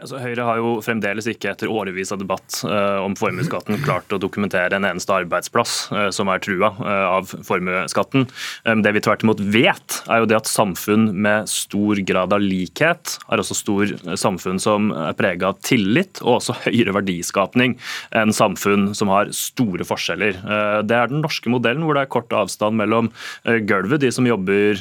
Altså, 0.00 0.16
Høyre 0.22 0.44
har 0.48 0.58
jo 0.60 0.70
fremdeles 0.80 1.26
ikke 1.28 1.50
etter 1.52 1.68
årevis 1.68 2.10
av 2.14 2.20
debatt 2.22 2.62
uh, 2.64 3.02
om 3.04 3.12
formuesskatten 3.18 3.82
klart 3.84 4.12
å 4.14 4.18
dokumentere 4.20 4.78
en 4.78 4.86
eneste 4.88 5.12
arbeidsplass 5.12 5.74
uh, 5.92 6.08
som 6.14 6.30
er 6.32 6.40
trua 6.40 6.70
uh, 6.78 7.18
av 7.18 7.28
formuesskatten. 7.46 8.24
Um, 8.64 8.80
det 8.84 8.94
vi 8.96 9.02
tvert 9.04 9.24
imot 9.26 9.42
vet, 9.52 9.98
er 10.08 10.22
jo 10.22 10.28
det 10.30 10.38
at 10.38 10.48
samfunn 10.48 11.10
med 11.12 11.50
stor 11.52 12.00
grad 12.08 12.32
av 12.32 12.40
likhet 12.40 13.18
er 13.28 13.42
også 13.42 13.58
stor 13.58 13.92
samfunn 14.18 14.60
som 14.62 14.88
er 14.94 15.18
prega 15.18 15.50
av 15.50 15.60
tillit 15.66 16.22
og 16.24 16.38
også 16.38 16.56
høyere 16.64 16.96
verdiskapning 16.96 17.76
enn 18.16 18.32
samfunn 18.34 18.90
som 18.96 19.12
har 19.12 19.28
store 19.36 19.84
forskjeller. 19.86 20.38
Det 20.86 20.96
er 20.96 21.10
den 21.10 21.20
norske 21.24 21.52
modellen 21.52 21.84
hvor 21.84 21.96
det 21.96 22.06
er 22.06 22.12
kort 22.12 22.32
avstand 22.36 22.78
mellom 22.80 23.10
gulvet, 23.44 24.00
de 24.02 24.10
som 24.14 24.26
jobber 24.28 24.80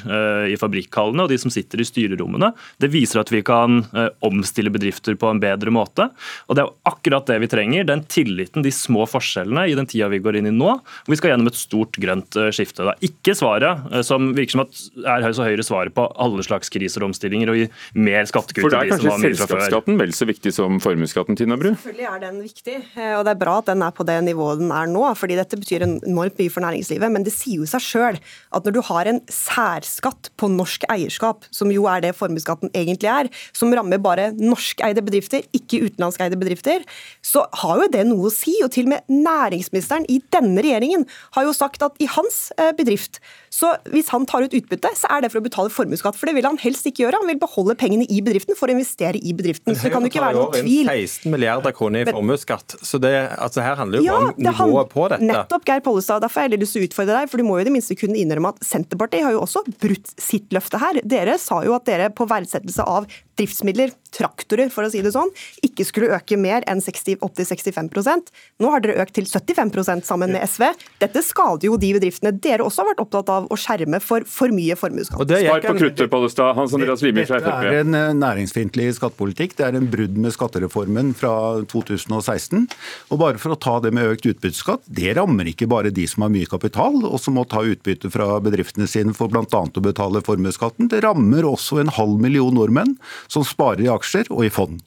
i 0.49 0.57
fabrikkhallene 0.59 1.25
og 1.25 1.31
de 1.31 1.39
som 1.41 1.51
sitter 1.53 1.81
i 1.81 1.87
styrerommene. 1.87 2.51
Det 2.81 2.91
viser 2.93 3.21
at 3.21 3.31
vi 3.33 3.41
kan 3.45 3.81
omstille 4.25 4.73
bedrifter 4.73 5.08
møter 5.09 5.19
på 5.19 5.29
en 5.31 5.39
bedre 5.41 5.71
måte. 5.71 6.09
Og 6.47 6.55
Det 6.55 6.63
er 6.63 6.67
jo 6.67 6.75
akkurat 6.85 7.25
det 7.25 7.39
vi 7.41 7.47
trenger. 7.47 7.85
Den 7.85 8.03
tilliten, 8.03 8.63
de 8.63 8.71
små 8.71 9.07
forskjellene 9.07 9.69
i 9.69 9.75
den 9.75 9.87
tida 9.87 10.09
vi 10.09 10.19
går 10.19 10.37
inn 10.37 10.47
i 10.47 10.51
nå. 10.51 10.79
og 10.79 11.09
Vi 11.09 11.15
skal 11.15 11.31
gjennom 11.31 11.47
et 11.47 11.55
stort 11.55 11.97
grønt 11.97 12.35
eh, 12.35 12.51
skifte. 12.51 12.83
Det 12.83 12.95
er 12.95 13.09
ikke 13.09 13.35
svaret, 13.35 13.85
eh, 13.91 14.01
som 14.01 14.33
virker 14.33 14.51
som 14.51 14.65
at 14.65 14.81
er 15.05 15.33
så 15.33 15.47
Høyre 15.49 15.63
svaret 15.63 15.93
på 15.95 16.05
alle 16.19 16.43
slags 16.43 16.69
kriser 16.69 17.01
og 17.01 17.11
omstillinger, 17.11 17.49
og 17.49 17.57
gi 17.57 17.67
mer 17.95 18.25
skattekutt 18.27 18.69
til 18.69 18.75
de 18.75 18.97
som 18.97 19.09
har 19.09 19.21
mye 19.21 19.35
fra 19.37 19.47
før. 19.47 19.55
For 19.55 19.55
det 19.55 19.55
er 19.55 19.55
kanskje 19.55 19.55
selskapsskatten 19.55 19.99
vel 19.99 20.13
så 20.13 20.27
viktig 20.29 20.53
som 20.53 20.79
formuesskatten, 20.83 21.39
Tina 21.39 21.57
Bru? 21.57 21.71
Selvfølgelig 21.71 22.09
er 22.09 22.19
den 22.25 22.41
viktig, 22.43 22.77
eh, 22.99 23.13
og 23.17 23.23
det 23.25 23.33
er 23.33 23.41
bra 23.41 23.57
at 23.63 23.71
den 23.71 23.85
er 23.85 23.95
på 23.95 24.05
det 24.07 24.19
nivået 24.27 24.59
den 24.59 24.73
er 24.75 24.89
nå. 24.89 25.05
fordi 25.19 25.39
dette 25.39 25.57
betyr 25.57 25.85
enormt 25.85 26.37
mye 26.37 26.51
for 26.51 26.61
næringslivet. 26.61 27.11
Men 27.11 27.25
det 27.25 27.33
sier 27.33 27.63
jo 27.63 27.69
seg 27.69 27.81
sjøl 27.81 28.19
at 28.19 28.65
når 28.65 28.75
du 28.75 28.81
har 28.89 29.09
en 29.09 29.21
særskatt 29.31 30.29
på 30.37 30.49
norsk 30.51 30.85
eierskap, 30.91 31.47
som 31.55 31.71
jo 31.71 31.87
er 31.89 32.03
det 32.03 32.15
formuesskatten 32.17 32.71
egentlig 32.75 33.09
er, 33.09 33.29
som 33.55 33.73
rammer 33.73 34.01
bare 34.01 34.29
norskeide 34.37 34.98
norskeide 34.99 35.05
bedrifter, 35.07 35.43
ikke 35.53 35.85
utenlandskeide 35.87 36.37
bedrifter, 36.39 36.83
så 37.21 37.45
har 37.61 37.83
jo 37.83 37.89
det 37.91 38.05
noe 38.07 38.27
å 38.27 38.33
si. 38.33 38.57
Og 38.63 38.71
til 38.71 38.87
og 38.87 38.95
med 38.95 39.01
næringsministeren 39.09 40.05
i 40.09 40.19
denne 40.31 40.61
regjeringen 40.61 41.07
har 41.35 41.47
jo 41.47 41.53
sagt 41.53 41.83
at 41.83 41.95
i 41.99 42.07
hans 42.09 42.51
eh, 42.57 42.73
bedrift 42.75 43.19
så 43.53 43.73
hvis 43.89 44.11
han 44.13 44.25
tar 44.29 44.45
ut 44.45 44.55
utbytte, 44.55 44.91
så 44.97 45.09
er 45.15 45.23
det 45.23 45.31
for 45.33 45.41
å 45.41 45.45
betale 45.45 45.71
formuesskatt. 45.73 46.17
For 46.19 46.29
det 46.29 46.35
vil 46.37 46.47
han 46.47 46.59
helst 46.61 46.87
ikke 46.89 47.05
gjøre. 47.05 47.21
Han 47.21 47.31
vil 47.31 47.39
beholde 47.41 47.75
pengene 47.79 48.07
i 48.09 48.21
bedriften 48.25 48.57
for 48.57 48.69
å 48.69 48.75
investere 48.75 49.19
i 49.19 49.33
bedriften. 49.35 49.75
Så 49.75 49.87
det 49.87 49.93
kan 49.93 50.05
jo 50.05 50.11
ikke 50.11 50.23
være 50.23 50.37
noen 50.39 50.55
tvil. 50.59 50.89
16 50.89 51.33
milliarder 51.33 51.75
kroner 51.75 52.05
i 52.05 52.13
formuesskatt. 52.13 52.77
Så 52.85 53.01
det, 53.01 53.13
altså 53.37 53.65
her 53.65 53.79
handler 53.79 54.03
jo 54.03 54.09
ja, 54.09 54.19
om 54.29 54.43
nivået 54.49 54.93
på 54.93 55.07
dette. 55.13 55.29
Nettopp, 55.29 55.65
Geir 55.69 55.83
Pollestad. 55.85 56.23
Derfor 56.25 56.43
har 56.43 56.49
jeg 56.49 56.61
lyst 56.61 56.77
til 56.77 56.85
å 56.85 56.89
utfordre 56.89 57.17
deg, 57.21 57.31
for 57.31 57.41
du 57.41 57.47
må 57.47 57.57
jo 57.59 57.65
i 57.65 57.69
det 57.69 57.75
minste 57.75 57.97
kunne 57.99 58.19
innrømme 58.21 58.53
at 58.53 58.61
Senterpartiet 58.65 59.25
har 59.27 59.35
jo 59.35 59.43
også 59.45 59.65
brutt 59.81 60.13
sitt 60.21 60.53
løfte 60.55 60.81
her. 60.81 61.01
Dere 61.09 61.39
sa 61.41 61.61
jo 61.65 61.75
at 61.77 61.87
dere 61.89 62.11
på 62.13 62.27
verdsettelse 62.29 62.85
av 62.85 63.09
driftsmidler, 63.39 63.93
traktorer 64.15 64.71
for 64.73 64.85
å 64.85 64.91
si 64.91 65.01
det 65.05 65.13
sånn, 65.13 65.29
ikke 65.65 65.85
skulle 65.87 66.11
øke 66.17 66.37
mer 66.39 66.65
enn 66.69 66.81
60-65% 66.83 68.31
Nå 68.59 68.71
har 68.73 68.81
dere 68.83 68.97
økt 69.03 69.15
til 69.19 69.27
75% 69.29 70.07
sammen 70.07 70.33
med 70.33 70.43
SV. 70.43 70.65
Dette 70.99 71.21
skader 71.23 71.69
jo 71.69 71.77
de 71.79 71.93
bedriftene 71.95 72.33
dere 72.35 72.65
også 72.65 72.83
har 72.83 72.91
vært 72.91 73.03
opptatt 73.05 73.31
av 73.31 73.38
å 73.47 73.57
skjerme 73.59 74.01
for 74.03 74.25
for 74.29 74.51
mye 74.55 74.75
formuesskatt. 74.79 75.29
Svar 75.29 75.63
på 75.63 75.75
kruttet, 75.77 76.09
Pollestad. 76.11 76.55
Hans 76.57 76.73
Andreas 76.75 77.03
Limi 77.05 77.25
fra 77.29 77.39
Frp. 77.43 77.63
Det 77.63 77.77
er 77.77 77.85
en 77.85 77.97
eh, 77.97 78.11
næringsfiendtlig 78.17 78.89
skattepolitikk. 78.97 79.55
Det 79.59 79.67
er 79.67 79.77
en 79.79 79.87
brudd 79.91 80.17
med 80.19 80.35
skattereformen 80.35 81.13
fra 81.17 81.33
2016. 81.71 82.67
Og 83.09 83.21
bare 83.21 83.41
for 83.41 83.55
å 83.55 83.59
ta 83.59 83.77
det 83.83 83.93
med 83.95 84.11
økt 84.11 84.27
utbytteskatt, 84.31 84.83
det 84.85 85.15
rammer 85.19 85.49
ikke 85.51 85.69
bare 85.71 85.93
de 85.93 86.07
som 86.09 86.25
har 86.25 86.33
mye 86.33 86.49
kapital 86.49 86.99
og 87.05 87.17
som 87.21 87.37
må 87.39 87.45
ta 87.49 87.63
utbytte 87.65 88.11
fra 88.13 88.35
bedriftene 88.43 88.89
sine 88.89 89.15
for 89.17 89.31
bl.a. 89.31 89.45
å 89.45 89.85
betale 89.85 90.23
formuesskatten. 90.25 90.91
Det 90.91 91.03
rammer 91.05 91.47
også 91.47 91.81
en 91.81 91.93
halv 91.95 92.19
million 92.21 92.53
nordmenn 92.55 92.97
som 93.31 93.45
sparer 93.47 93.85
i 93.85 93.91
aksjer 93.93 94.31
og 94.33 94.45
i 94.47 94.53
fond. 94.53 94.79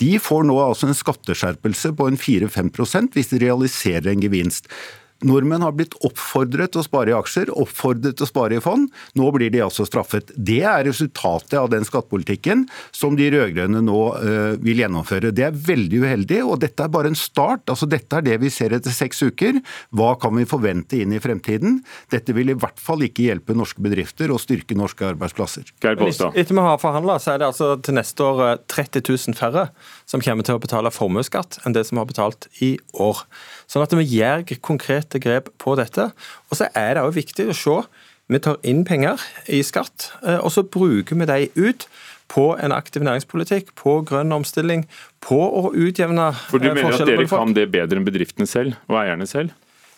De 0.00 0.16
får 0.18 0.46
nå 0.48 0.56
altså 0.58 0.88
en 0.88 0.96
skatteskjerpelse 0.96 1.92
på 1.98 2.08
en 2.08 2.18
4-5% 2.18 3.14
hvis 3.16 3.30
de 3.30 3.42
realiserer 3.44 4.12
en 4.12 4.24
gevinst. 4.24 4.70
Nordmenn 5.26 5.64
har 5.64 5.74
blitt 5.76 5.94
oppfordret 6.06 6.74
til 6.74 6.82
å 6.82 6.86
spare 6.86 7.12
i 7.12 7.16
aksjer, 7.16 7.52
oppfordret 7.54 8.18
til 8.18 8.26
å 8.26 8.30
spare 8.30 8.58
i 8.58 8.62
fond. 8.62 8.88
Nå 9.18 9.30
blir 9.34 9.52
de 9.52 9.62
altså 9.64 9.86
straffet. 9.88 10.32
Det 10.36 10.60
er 10.66 10.86
resultatet 10.88 11.58
av 11.60 11.70
den 11.72 11.86
skattepolitikken 11.86 12.66
som 12.94 13.16
de 13.18 13.28
rød-grønne 13.32 13.82
nå 13.86 14.00
uh, 14.16 14.54
vil 14.62 14.82
gjennomføre. 14.82 15.32
Det 15.34 15.46
er 15.46 15.56
veldig 15.68 16.02
uheldig, 16.04 16.40
og 16.46 16.60
dette 16.64 16.86
er 16.86 16.92
bare 16.92 17.12
en 17.12 17.18
start. 17.18 17.64
Altså, 17.72 17.88
dette 17.90 18.18
er 18.18 18.26
det 18.26 18.38
vi 18.42 18.50
ser 18.52 18.74
etter 18.76 18.94
seks 18.94 19.22
uker. 19.24 19.60
Hva 19.94 20.14
kan 20.20 20.34
vi 20.38 20.48
forvente 20.48 21.00
inn 21.02 21.14
i 21.14 21.22
fremtiden? 21.22 21.80
Dette 22.12 22.34
vil 22.36 22.52
i 22.52 22.58
hvert 22.58 22.80
fall 22.82 23.04
ikke 23.06 23.28
hjelpe 23.28 23.56
norske 23.56 23.82
bedrifter 23.84 24.32
og 24.34 24.42
styrke 24.42 24.76
norske 24.78 25.06
arbeidsplasser. 25.12 25.72
Etter 25.82 26.52
vi 26.52 26.66
har 26.66 26.80
forhandla, 26.82 27.18
så 27.22 27.34
er 27.34 27.42
det 27.42 27.50
altså 27.52 27.74
til 27.82 27.98
neste 27.98 28.26
år 28.26 28.42
30 28.72 29.02
eh, 29.02 29.10
000 29.32 29.38
færre 29.38 29.68
som 30.12 30.20
kommer 30.20 30.44
til 30.44 30.58
å 30.58 30.62
betale 30.62 30.92
formuesskatt 30.92 31.62
enn 31.64 31.76
det 31.76 31.86
som 31.88 32.00
har 32.00 32.08
betalt 32.10 32.48
i 32.60 32.74
år. 32.92 33.24
Sånn 33.70 33.84
at 33.84 33.94
vi 33.96 34.04
gjør 34.18 34.44
konkrete 34.60 35.20
grep 35.22 35.48
på 35.62 35.76
dette. 35.80 36.10
Og 36.50 36.58
så 36.60 36.68
er 36.76 36.96
det 36.96 37.04
òg 37.06 37.16
viktig 37.16 37.48
å 37.48 37.56
se. 37.56 37.78
Vi 38.32 38.40
tar 38.40 38.60
inn 38.68 38.84
penger 38.88 39.20
i 39.50 39.60
skatt, 39.66 40.12
eh, 40.22 40.38
og 40.38 40.52
så 40.54 40.64
bruker 40.64 41.18
vi 41.18 41.28
de 41.28 41.48
ut 41.58 41.88
på 42.32 42.44
en 42.56 42.72
aktiv 42.72 43.02
næringspolitikk, 43.04 43.74
på 43.76 43.98
grønn 44.08 44.32
omstilling, 44.32 44.86
på 45.20 45.36
å 45.36 45.72
utjevne 45.72 46.30
forskjeller. 46.32 46.52
For 46.52 46.62
du 46.62 46.68
eh, 46.70 46.76
mener 46.78 46.96
at 46.96 47.10
dere 47.10 47.26
kan 47.28 47.56
det 47.56 47.66
bedre 47.74 48.00
enn 48.00 48.06
bedriftene 48.06 48.48
selv 48.48 48.78
og 48.88 49.02
eierne 49.02 49.28
selv? 49.28 49.52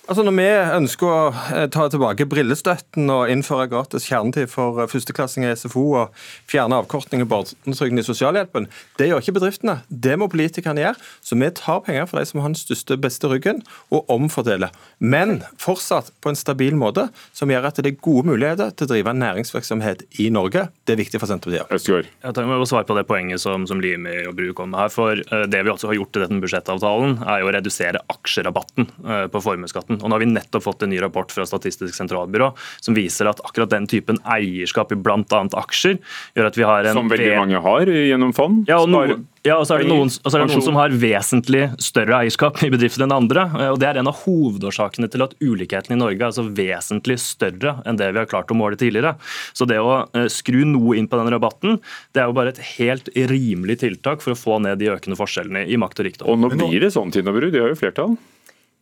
Altså 0.05 0.21
Når 0.21 0.35
vi 0.37 0.49
ønsker 0.77 1.09
å 1.09 1.21
eh, 1.57 1.67
ta 1.73 1.87
tilbake 1.89 2.27
brillestøtten 2.29 3.09
og 3.09 3.31
innføre 3.33 3.71
gratis 3.73 4.05
kjernetid 4.05 4.51
for 4.53 4.83
eh, 4.83 4.89
førsteklassinger 4.91 5.49
i 5.49 5.57
SFO 5.57 5.85
og 5.97 6.25
fjerne 6.51 6.77
avkortning 6.77 7.23
i 7.25 7.29
barnetrygden 7.29 8.03
i 8.03 8.05
sosialhjelpen, 8.05 8.67
det 9.01 9.09
gjør 9.09 9.23
ikke 9.25 9.35
bedriftene. 9.39 9.79
Det 9.89 10.19
må 10.21 10.29
politikerne 10.29 10.83
gjøre. 10.83 11.01
Så 11.25 11.39
vi 11.41 11.49
tar 11.57 11.81
penger 11.87 12.05
fra 12.11 12.21
de 12.21 12.29
som 12.29 12.43
har 12.43 12.53
den 12.53 12.61
største, 12.61 12.99
beste 13.01 13.31
ryggen, 13.33 13.63
og 13.89 14.13
omfordeler. 14.13 14.75
Men 15.01 15.39
fortsatt 15.63 16.13
på 16.21 16.35
en 16.35 16.37
stabil 16.37 16.77
måte, 16.77 17.07
som 17.33 17.49
gjør 17.49 17.71
at 17.71 17.81
det 17.81 17.95
er 17.95 18.05
gode 18.05 18.29
muligheter 18.29 18.77
til 18.77 18.85
å 18.85 18.93
drive 18.93 19.17
næringsvirksomhet 19.17 20.05
i 20.21 20.29
Norge. 20.37 20.67
Det 20.85 20.99
er 20.99 21.01
viktig 21.01 21.23
for 21.23 21.33
Senterpartiet. 21.33 21.73
Østgaard. 21.73 22.13
Jeg 22.13 22.37
tar 22.37 22.51
med 22.51 22.61
å 22.61 22.69
svare 22.69 22.85
på 22.85 22.99
det 23.01 23.07
poenget 23.09 23.41
som, 23.41 23.65
som 23.71 23.81
Limi 23.81 24.21
og 24.29 24.37
Bru 24.37 24.53
kom 24.53 24.75
med 24.75 24.85
her. 24.85 24.93
For 24.93 25.17
eh, 25.17 25.49
det 25.49 25.65
vi 25.65 25.73
også 25.73 25.95
har 25.95 25.97
gjort 26.03 26.21
i 26.21 26.27
denne 26.27 26.45
budsjettavtalen, 26.45 27.23
er 27.25 27.41
jo 27.41 27.49
å 27.49 27.57
redusere 27.57 28.05
aksjerabatten 28.19 28.93
på 29.33 29.41
formuesskatten 29.41 29.94
debatten. 29.95 30.05
Og 30.05 30.11
nå 30.11 30.17
har 30.17 30.25
vi 30.25 30.33
nettopp 30.33 30.65
fått 30.65 30.83
en 30.83 30.91
ny 30.91 31.01
rapport 31.01 31.31
fra 31.31 31.47
Statistisk 31.47 31.95
sentralbyrå 31.95 32.53
som 32.81 32.95
viser 32.95 33.29
at 33.31 33.41
akkurat 33.45 33.71
den 33.71 33.87
typen 33.87 34.19
eierskap 34.25 34.93
i 34.93 34.97
bl.a. 34.97 35.23
aksjer 35.25 35.99
gjør 36.35 36.49
at 36.49 36.59
vi 36.59 36.65
har 36.65 36.85
en 36.85 36.95
Som 36.95 37.09
veldig 37.09 37.37
mange 37.39 37.61
har 37.61 37.87
gjennom 37.87 38.35
fond? 38.35 38.65
Ja, 38.69 38.81
og 38.83 38.89
noen, 38.89 39.27
ja, 39.45 39.59
og 39.59 39.67
så 39.69 39.77
er 39.77 39.85
det, 39.85 39.91
noen, 39.91 40.09
er 40.09 40.39
det 40.41 40.47
noen, 40.49 40.65
som 40.65 40.79
har 40.79 40.95
vesentlig 40.97 41.67
større 41.83 42.23
eierskap 42.23 42.63
i 42.65 42.71
bedriften 42.73 43.05
enn 43.05 43.13
andre. 43.13 43.45
og 43.71 43.79
Det 43.81 43.91
er 43.91 44.01
en 44.01 44.09
av 44.09 44.23
hovedårsakene 44.25 45.11
til 45.13 45.25
at 45.27 45.35
ulikheten 45.43 45.97
i 45.97 46.01
Norge 46.01 46.17
er 46.17 46.31
altså 46.31 46.47
vesentlig 46.49 47.19
større 47.23 47.77
enn 47.85 48.01
det 48.01 48.09
vi 48.15 48.23
har 48.23 48.31
klart 48.31 48.53
å 48.53 48.57
måle 48.57 48.79
tidligere. 48.81 49.17
Så 49.53 49.69
det 49.69 49.81
å 49.83 50.07
eh, 50.17 50.31
skru 50.33 50.63
noe 50.69 50.97
inn 50.97 51.11
på 51.11 51.21
den 51.21 51.33
rabatten, 51.35 51.77
det 52.17 52.23
er 52.23 52.31
jo 52.31 52.39
bare 52.39 52.55
et 52.55 52.63
helt 52.79 53.11
rimelig 53.15 53.83
tiltak 53.85 54.25
for 54.25 54.33
å 54.33 54.39
få 54.39 54.61
ned 54.65 54.81
de 54.81 54.89
økende 54.95 55.19
forskjellene 55.19 55.67
i 55.69 55.81
makt 55.81 56.01
og 56.01 56.09
rikdom. 56.09 56.31
Og 56.33 56.41
nå 56.41 56.55
blir 56.57 56.81
det 56.87 56.95
sånn, 56.97 57.13
Tina 57.13 57.35
Bru, 57.35 57.51
de 57.53 57.61
har 57.61 57.75
jo 57.75 57.83
flertall? 57.83 58.17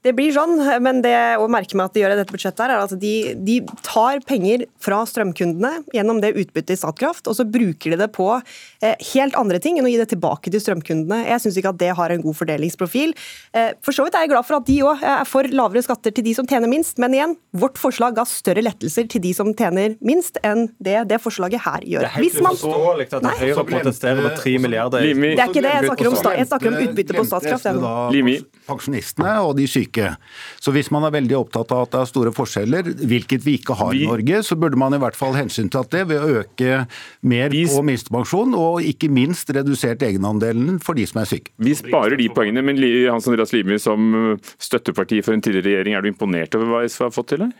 Det 0.02 0.10
blir 0.18 0.32
sånn, 0.34 0.56
men 0.82 0.98
det 1.04 1.14
å 1.38 1.46
merke 1.50 1.76
meg 1.78 1.86
at 1.86 1.94
de 1.94 2.02
gjør 2.02 2.16
i 2.16 2.18
dette 2.18 2.34
budsjettet, 2.34 2.62
her, 2.64 2.72
er 2.74 2.82
at 2.88 2.94
de, 2.98 3.12
de, 3.38 3.60
tar 3.86 4.18
penger 4.26 4.64
fra 4.82 5.02
strømkundene 5.06 5.84
gjennom 5.94 6.18
det 6.22 6.32
utbyttet 6.34 6.74
i 6.74 6.78
Statkraft, 6.80 7.28
og 7.30 7.36
så 7.38 7.46
bruker 7.46 7.94
de 7.94 7.98
det 8.00 8.08
på 8.14 8.26
eh, 8.34 8.96
helt 9.12 9.36
andre 9.38 9.60
ting 9.62 9.78
enn 9.78 9.86
å 9.86 9.92
gi 9.92 10.00
det 10.00 10.08
tilbake 10.10 10.50
til 10.50 10.62
strømkundene. 10.64 11.20
Jeg 11.28 11.44
syns 11.44 11.58
ikke 11.60 11.70
at 11.70 11.78
det 11.78 11.92
har 11.94 12.14
en 12.14 12.24
god 12.24 12.38
fordelingsprofil. 12.40 13.14
Eh, 13.54 13.68
for 13.84 13.94
så 13.94 14.06
vidt 14.06 14.18
er 14.18 14.26
jeg 14.26 14.32
glad 14.34 14.48
for 14.48 14.58
at 14.58 14.66
de 14.66 14.80
òg 14.88 15.04
er 15.06 15.22
for 15.28 15.46
lavere 15.54 15.84
skatter 15.86 16.16
til 16.16 16.26
de 16.26 16.34
som 16.34 16.50
tjener 16.50 16.70
minst, 16.72 16.98
men 17.02 17.14
igjen, 17.14 17.36
vårt 17.54 17.78
forslag 17.78 18.18
ga 18.18 18.26
større 18.26 18.66
lettelser 18.66 19.06
til 19.12 19.22
de 19.22 19.34
som 19.38 19.52
tjener 19.54 19.94
minst, 20.02 20.42
enn 20.42 20.66
det 20.82 20.98
det 21.12 21.20
forslaget 21.22 21.62
her 21.62 21.86
gjør. 21.86 22.08
Det 22.08 22.10
er 22.10 22.16
helt 22.16 22.42
uforståelig 22.42 23.08
at 23.20 23.30
Høyre 23.42 23.66
protesterer 23.70 24.18
med 24.26 24.34
3 24.40 24.56
milliarder. 24.66 25.06
Det 25.06 25.30
er 25.36 25.46
ikke 25.46 25.62
det, 25.62 25.76
jeg 25.78 25.86
snakker 25.92 26.10
om, 26.10 26.20
jeg 26.42 26.50
snakker 26.50 26.72
om 26.72 26.82
utbytte 26.88 27.20
på 27.20 27.26
Statkraft. 27.30 27.70
Limi. 28.14 28.40
Pensjonistene 28.66 29.38
og 29.46 29.56
de 29.58 29.64
syke 29.70 29.91
syke. 29.92 30.16
Så 30.60 30.72
hvis 30.72 30.90
man 30.90 31.04
er 31.04 31.12
veldig 31.12 31.36
opptatt 31.38 31.72
av 31.72 31.86
at 31.86 31.92
det 31.92 32.00
er 32.00 32.10
store 32.10 32.32
forskjeller, 32.32 32.82
hvilket 33.08 33.44
vi 33.44 33.58
ikke 33.58 33.76
har 33.78 33.94
i 33.94 34.06
Norge, 34.06 34.42
så 34.42 34.56
burde 34.56 34.76
man 34.76 34.94
i 34.94 35.00
hvert 35.02 35.16
fall 35.16 35.34
hensyntatt 35.36 35.90
det 35.92 36.06
ved 36.08 36.20
å 36.22 36.42
øke 36.42 36.86
mer 37.22 37.50
på 37.50 37.82
minstepensjon, 37.84 38.54
og 38.54 38.82
ikke 38.82 39.10
minst 39.12 39.50
redusert 39.52 40.02
egenandelen 40.02 40.80
for 40.82 40.94
de 40.94 41.06
som 41.06 41.22
er 41.22 41.30
syke. 41.30 41.52
Vi 41.58 41.74
sparer 41.74 42.16
de 42.16 42.30
poengene, 42.32 42.62
men 42.64 42.80
Hans 43.10 43.28
Andreas 43.28 43.52
Limi 43.52 43.78
som 43.78 44.38
støtteparti 44.58 45.22
for 45.22 45.36
en 45.36 45.42
tidligere 45.42 45.68
regjering, 45.70 45.96
er 45.96 46.02
du 46.02 46.12
imponert 46.12 46.54
over 46.58 46.72
hva 46.72 46.86
SV 46.86 47.08
har 47.08 47.14
fått 47.14 47.32
til 47.34 47.46
her? 47.46 47.54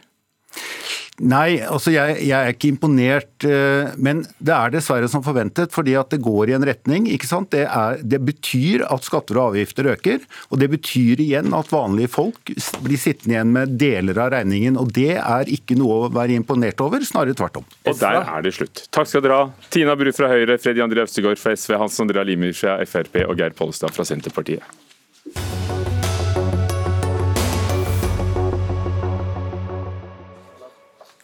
Nei, 1.21 1.61
altså 1.61 1.93
jeg, 1.93 2.23
jeg, 2.25 2.33
er 2.33 2.55
ikke 2.55 2.71
imponert. 2.73 3.45
Eh, 3.45 3.91
men 4.01 4.23
det 4.41 4.55
er 4.57 4.73
dessverre 4.73 5.11
som 5.13 5.23
forventet, 5.25 5.71
fordi 5.75 5.93
at 5.99 6.09
det 6.15 6.23
går 6.25 6.51
i 6.51 6.57
en 6.57 6.65
retning. 6.65 7.07
ikke 7.13 7.29
sant? 7.29 7.51
Det, 7.53 7.67
er, 7.69 8.01
det, 8.01 8.23
betyr 8.25 8.87
at 8.89 9.05
skatter 9.05 9.37
og 9.37 9.53
avgifter 9.53 9.91
øker. 9.93 10.25
Og 10.51 10.63
det 10.63 10.71
betyr 10.73 11.21
igjen 11.21 11.53
at 11.57 11.73
vanlige 11.73 12.15
folk 12.15 12.55
blir 12.83 13.01
sittende 13.01 13.37
igjen 13.37 13.53
med 13.55 13.77
deler 13.81 14.23
av 14.25 14.33
regningen. 14.39 14.81
Og 14.81 14.95
det 14.97 15.19
er 15.21 15.53
ikke 15.53 15.77
noe 15.79 16.07
å 16.07 16.13
være 16.15 16.39
imponert 16.39 16.81
over, 16.85 17.05
snarere 17.05 17.37
tvert 17.39 17.61
om. 17.61 17.69
Og 17.85 17.99
der 18.01 18.23
er 18.23 18.47
det 18.47 18.57
slutt. 18.57 18.87
Takk 18.95 19.11
skal 19.13 19.27
dere 19.27 19.43
ha. 19.43 19.51
Tina 19.73 19.99
Bru 19.99 20.15
fra 20.17 20.33
Høyre, 20.33 20.57
Freddy 20.63 20.83
André 20.85 21.05
Øvstegård 21.05 21.43
fra 21.43 21.53
SV, 21.53 21.77
Hans 21.85 22.01
Andrea 22.03 22.25
Limi 22.27 22.55
fra 22.57 22.81
Frp 22.89 23.21
og 23.29 23.37
Geir 23.37 23.55
Pollestad 23.59 23.93
fra 23.95 24.09
Senterpartiet. 24.09 24.65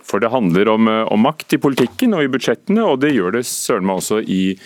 For 0.09 0.23
det 0.23 0.33
handler 0.33 0.71
om, 0.73 0.89
eh, 0.89 1.05
om, 1.13 1.21
makt 1.21 1.53
i 1.53 1.61
politikken 1.61 2.17
og 2.17 2.25
i 2.25 2.33
budsjettene, 2.33 2.85
og 2.85 3.01
det 3.05 3.13
gjør 3.15 3.37
det 3.37 3.45
søren 3.47 3.87
meg 3.87 4.01
også 4.01 4.23
i 4.25 4.57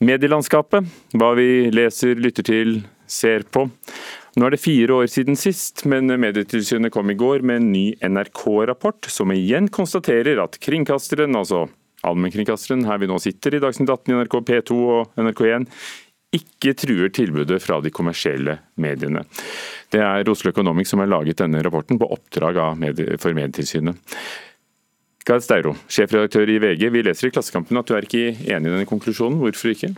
medielandskapet. 0.00 0.86
Hva 1.18 1.34
vi 1.36 1.70
leser, 1.74 2.14
lytter 2.16 2.46
til, 2.46 2.82
ser 3.10 3.42
på. 3.50 3.66
Nå 4.38 4.46
er 4.46 4.54
det 4.54 4.62
fire 4.62 5.00
år 5.02 5.08
siden 5.10 5.34
sist, 5.34 5.82
men 5.90 6.06
Medietilsynet 6.06 6.92
kom 6.94 7.10
i 7.10 7.18
går 7.18 7.42
med 7.42 7.56
en 7.58 7.72
ny 7.72 7.86
NRK-rapport 7.98 9.08
som 9.10 9.32
igjen 9.34 9.66
konstaterer 9.74 10.38
at 10.38 10.60
kringkasteren, 10.62 11.34
altså 11.34 11.64
allmennkringkasteren 12.06 12.86
her 12.86 13.00
vi 13.02 13.08
nå 13.10 13.18
sitter 13.20 13.56
i 13.56 13.60
Dagsnytt 13.60 13.90
18 13.90 14.14
i 14.14 14.20
NRK 14.20 14.36
P2 14.46 14.78
og 14.78 15.18
NRK1, 15.18 15.66
ikke 16.38 16.76
truer 16.78 17.10
tilbudet 17.10 17.58
fra 17.58 17.80
de 17.82 17.90
kommersielle 17.90 18.60
mediene. 18.78 19.24
Det 19.90 19.98
er 19.98 20.30
Oslo 20.30 20.52
Economics 20.52 20.94
som 20.94 21.02
har 21.02 21.10
laget 21.10 21.42
denne 21.42 21.62
rapporten 21.66 21.98
på 21.98 22.06
oppdrag 22.14 22.60
for 23.18 23.34
Medietilsynet. 23.34 23.98
Gard 25.28 25.44
Steiro, 25.44 25.74
sjefredaktør 25.90 26.48
i 26.48 26.60
VG. 26.62 26.86
Vi 26.92 27.02
leser 27.04 27.28
i 27.28 27.34
Klassekampen 27.34 27.76
at 27.76 27.88
du 27.88 27.96
er 27.96 28.06
ikke 28.06 28.30
enig 28.32 28.70
i 28.70 28.72
denne 28.72 28.88
konklusjonen. 28.88 29.38
Hvorfor 29.42 29.74
ikke? 29.74 29.92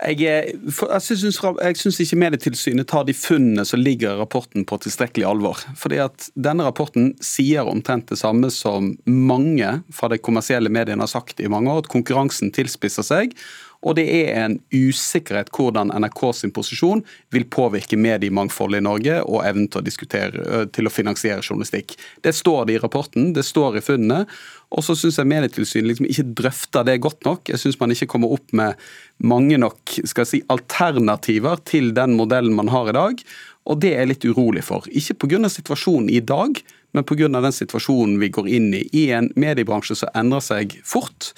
Jeg, 0.00 0.54
jeg 0.56 1.76
syns 1.76 1.98
ikke 2.00 2.18
Medietilsynet 2.20 2.88
tar 2.88 3.04
de 3.04 3.14
funnene 3.16 3.66
som 3.68 3.82
ligger 3.82 4.14
i 4.14 4.20
rapporten 4.20 4.64
på 4.68 4.78
tilstrekkelig 4.80 5.26
alvor. 5.28 5.60
Fordi 5.76 6.00
at 6.00 6.30
Denne 6.32 6.64
rapporten 6.68 7.12
sier 7.24 7.68
omtrent 7.68 8.08
det 8.12 8.20
samme 8.20 8.48
som 8.54 8.94
mange 9.04 9.74
fra 9.92 10.08
de 10.12 10.20
kommersielle 10.20 10.72
mediene 10.72 11.04
har 11.04 11.12
sagt 11.12 11.40
i 11.40 11.50
mange 11.52 11.72
år, 11.72 11.84
at 11.84 11.92
konkurransen 11.92 12.52
tilspisser 12.56 13.04
seg 13.06 13.36
og 13.80 13.96
det 13.96 14.04
er 14.12 14.34
en 14.42 14.58
usikkerhet 14.74 15.48
hvordan 15.56 15.88
NRK 16.02 16.20
sin 16.36 16.52
posisjon 16.52 17.00
vil 17.32 17.46
påvirke 17.48 17.96
mediemangfoldet 17.96 18.82
i 18.82 18.84
Norge 18.84 19.20
og 19.24 19.44
evnen 19.48 19.70
til 19.72 19.86
diskutere, 19.86 20.66
til 20.74 20.88
å 20.88 20.92
finansiere 20.92 21.40
journalistikk. 21.40 21.94
Det 22.20 22.34
står 22.36 22.68
det 22.68 22.76
i 22.76 22.82
rapporten, 22.82 23.30
det 23.36 23.46
står 23.48 23.78
i 23.80 23.84
funnene. 23.84 24.26
Og 24.70 24.84
så 24.84 24.94
syns 24.98 25.16
jeg 25.18 25.30
Medietilsynet 25.30 25.88
liksom 25.88 26.10
ikke 26.10 26.26
drøfter 26.42 26.84
det 26.86 26.98
godt 27.06 27.24
nok. 27.26 27.48
Jeg 27.48 27.62
syns 27.62 27.80
man 27.80 27.94
ikke 27.94 28.10
kommer 28.12 28.34
opp 28.36 28.52
med 28.52 28.76
mange 29.24 29.56
nok 29.60 29.96
skal 30.04 30.26
jeg 30.26 30.30
si, 30.30 30.42
alternativer 30.52 31.64
til 31.64 31.94
den 31.96 32.18
modellen 32.20 32.54
man 32.58 32.70
har 32.70 32.92
i 32.92 32.96
dag. 32.98 33.24
Og 33.70 33.80
det 33.80 33.94
er 33.94 34.04
jeg 34.04 34.12
litt 34.12 34.28
urolig 34.28 34.66
for. 34.66 34.84
Ikke 34.92 35.16
pga. 35.24 35.48
situasjonen 35.48 36.12
i 36.12 36.20
dag, 36.20 36.60
men 36.92 37.08
pga. 37.08 37.32
den 37.32 37.56
situasjonen 37.56 38.20
vi 38.20 38.28
går 38.28 38.48
inn 38.48 38.70
i. 38.76 38.84
I 38.92 39.08
en 39.16 39.32
mediebransje 39.40 39.96
som 40.02 40.12
endrer 40.14 40.44
seg 40.44 40.78
fort, 40.84 41.32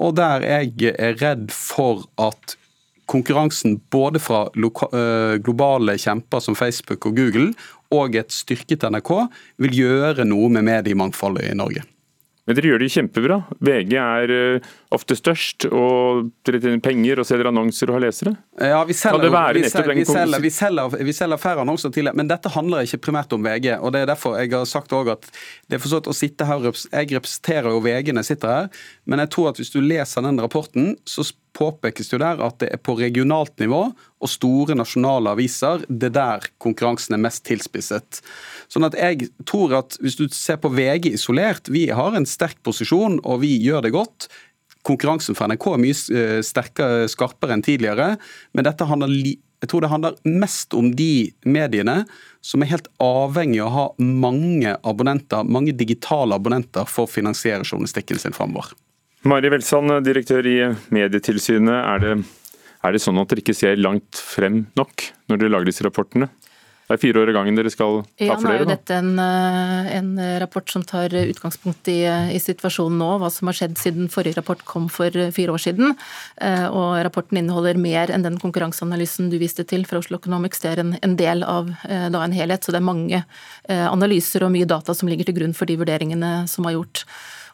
og 0.00 0.16
der 0.18 0.44
jeg 0.46 0.94
er 0.96 1.16
redd 1.20 1.50
for 1.54 2.06
at 2.20 2.56
konkurransen 3.10 3.76
både 3.92 4.20
fra 4.22 4.46
globale 5.44 5.98
kjemper 6.00 6.40
som 6.40 6.56
Facebook 6.56 7.06
og 7.10 7.16
Google 7.18 7.50
og 7.92 8.16
et 8.16 8.32
styrket 8.32 8.86
NRK 8.88 9.12
vil 9.60 9.80
gjøre 9.82 10.24
noe 10.28 10.48
med 10.52 10.64
mediemangfoldet 10.70 11.50
i 11.50 11.56
Norge. 11.58 11.84
Men 12.42 12.56
dere 12.58 12.72
gjør 12.72 12.82
det 12.82 12.88
kjempebra. 12.90 13.36
VG 13.62 13.92
er 14.02 14.32
uh, 14.34 14.70
ofte 14.94 15.14
størst, 15.14 15.68
og 15.70 16.32
dere 16.46 16.58
tjener 16.62 16.80
penger 16.82 17.22
og 17.22 17.28
selger 17.28 17.50
annonser 17.52 17.90
og 17.90 17.98
har 17.98 18.04
lesere. 18.08 18.32
Ja, 18.58 18.80
vi 18.88 18.96
selger, 18.98 19.30
vi 19.54 19.62
selger, 19.70 19.94
vi 19.94 20.06
selger, 20.08 20.42
vi 20.42 20.50
selger, 20.50 20.96
vi 21.06 21.14
selger 21.16 21.40
færre 21.40 21.62
annonser 21.62 21.92
til 21.94 22.10
men 22.18 22.30
dette 22.30 22.50
handler 22.50 22.82
ikke 22.82 22.98
primært 23.06 23.32
om 23.36 23.46
VG. 23.46 23.76
og 23.78 23.92
det 23.94 24.02
er 24.02 24.10
derfor 24.10 24.34
jeg 24.40 24.50
har 24.50 24.66
sagt 24.66 24.92
også 24.92 25.14
at 25.14 25.28
det 25.70 25.78
er 25.78 25.84
forstått 25.84 26.10
å 26.10 26.16
sitte 26.16 26.48
her, 26.48 26.66
Jeg 26.66 27.14
representerer 27.14 27.70
jo 27.70 27.80
VG 27.84 28.10
når 28.10 28.24
jeg 28.24 28.34
sitter 28.34 28.48
her, 28.56 28.82
men 29.06 29.22
jeg 29.22 29.30
tror 29.30 29.52
at 29.52 29.62
hvis 29.62 29.70
du 29.70 29.80
leser 29.80 30.26
den 30.26 30.42
rapporten, 30.42 30.96
så 31.06 31.22
påpekes 31.56 32.10
det 32.10 32.20
der 32.22 32.40
at 32.42 32.58
det 32.62 32.70
er 32.72 32.80
på 32.80 32.94
regionalt 32.98 33.54
nivå 33.60 33.82
og 33.92 34.30
store 34.30 34.76
nasjonale 34.78 35.34
aviser 35.36 35.84
det 35.88 36.12
er 36.12 36.16
der 36.16 36.46
konkurransen 36.62 37.16
er 37.16 37.22
mest 37.22 37.44
tilspisset. 37.48 38.22
Sånn 38.72 38.86
at 38.88 38.96
jeg 38.96 39.28
tror 39.48 39.74
at 39.82 39.98
Hvis 40.00 40.16
du 40.16 40.24
ser 40.32 40.60
på 40.62 40.72
VG 40.72 41.12
isolert, 41.12 41.68
vi 41.68 41.88
har 41.92 42.16
en 42.16 42.28
sterk 42.28 42.62
posisjon 42.64 43.20
og 43.20 43.42
vi 43.44 43.54
gjør 43.60 43.84
det 43.86 43.92
godt. 43.94 44.28
Konkurransen 44.86 45.36
for 45.38 45.50
NRK 45.50 45.66
er 45.74 45.82
mye 45.82 45.96
eh, 46.18 46.38
sterkere, 46.46 47.08
skarpere 47.12 47.54
enn 47.54 47.64
tidligere. 47.64 48.16
Men 48.56 48.66
dette 48.66 48.88
handler, 48.88 49.12
jeg 49.12 49.70
tror 49.70 49.84
det 49.84 49.92
handler 49.92 50.16
mest 50.26 50.74
om 50.74 50.90
de 50.96 51.30
mediene 51.44 52.00
som 52.42 52.64
er 52.64 52.72
helt 52.72 52.88
avhengig 53.02 53.60
av 53.62 53.68
å 53.68 53.76
ha 53.76 53.84
mange 54.02 54.74
abonnenter, 54.88 55.44
mange 55.46 55.76
digitale 55.76 56.34
abonnenter 56.34 56.88
for 56.90 57.06
å 57.06 57.12
finansiere 57.12 57.62
journalistikken 57.68 58.18
sin 58.18 58.34
framover. 58.34 58.72
Mari 59.28 59.52
Welsand, 59.52 60.00
direktør 60.02 60.48
i 60.50 60.56
Medietilsynet. 60.90 61.76
Er 61.76 62.02
det, 62.02 62.14
er 62.82 62.96
det 62.96 63.02
sånn 63.04 63.20
at 63.22 63.30
dere 63.30 63.44
ikke 63.44 63.54
ser 63.54 63.78
langt 63.78 64.18
frem 64.18 64.64
nok 64.80 65.12
når 65.30 65.44
dere 65.44 65.52
lager 65.54 65.70
disse 65.70 65.86
rapportene? 65.86 66.32
Det 66.92 66.98
er 66.98 67.06
fire 67.06 67.20
år 67.22 67.30
i 67.30 67.32
gangen 67.32 67.56
dere 67.56 67.70
skal 67.72 68.02
ta 68.04 68.26
ja, 68.26 68.34
flere? 68.36 68.36
Ja, 68.36 68.44
nå 68.44 68.50
er 68.52 68.58
jo 68.60 68.68
dette 68.68 68.96
en, 69.00 69.12
eh, 69.22 69.86
en, 69.96 70.10
rapport 70.42 70.68
som 70.68 70.82
tar 70.84 71.14
utgangspunkt 71.16 71.88
i, 71.88 72.02
i, 72.04 72.40
situasjonen 72.42 72.98
nå, 73.00 73.08
hva 73.22 73.30
som 73.32 73.48
har 73.48 73.56
skjedd 73.56 73.78
siden 73.80 74.10
forrige 74.12 74.36
rapport 74.36 74.60
kom 74.68 74.90
for 74.92 75.16
fire 75.32 75.54
år 75.56 75.62
siden. 75.64 75.94
Eh, 76.36 76.66
og 76.68 76.98
rapporten 77.08 77.40
inneholder 77.40 77.80
mer 77.80 78.12
enn 78.12 78.26
den 78.26 78.36
konkurranseanalysen 78.42 79.32
du 79.32 79.38
viste 79.40 79.64
til 79.64 79.86
fra 79.88 80.02
Oslo 80.02 80.20
Economics. 80.20 80.60
Det 80.60 80.74
er 80.74 80.84
en, 80.84 80.92
en 81.00 81.16
del 81.16 81.46
av 81.48 81.72
eh, 81.88 82.10
da, 82.12 82.26
en 82.26 82.36
helhet, 82.36 82.60
så 82.60 82.76
det 82.76 82.82
er 82.82 82.90
mange 82.92 83.24
analyser 83.72 84.44
og 84.44 84.50
mye 84.52 84.68
data 84.68 84.92
som 84.92 85.08
ligger 85.08 85.28
til 85.28 85.36
grunn 85.38 85.54
for 85.56 85.70
de 85.70 85.78
vurderingene 85.80 86.42
som 86.50 86.66
er 86.68 86.76
gjort. 86.76 87.06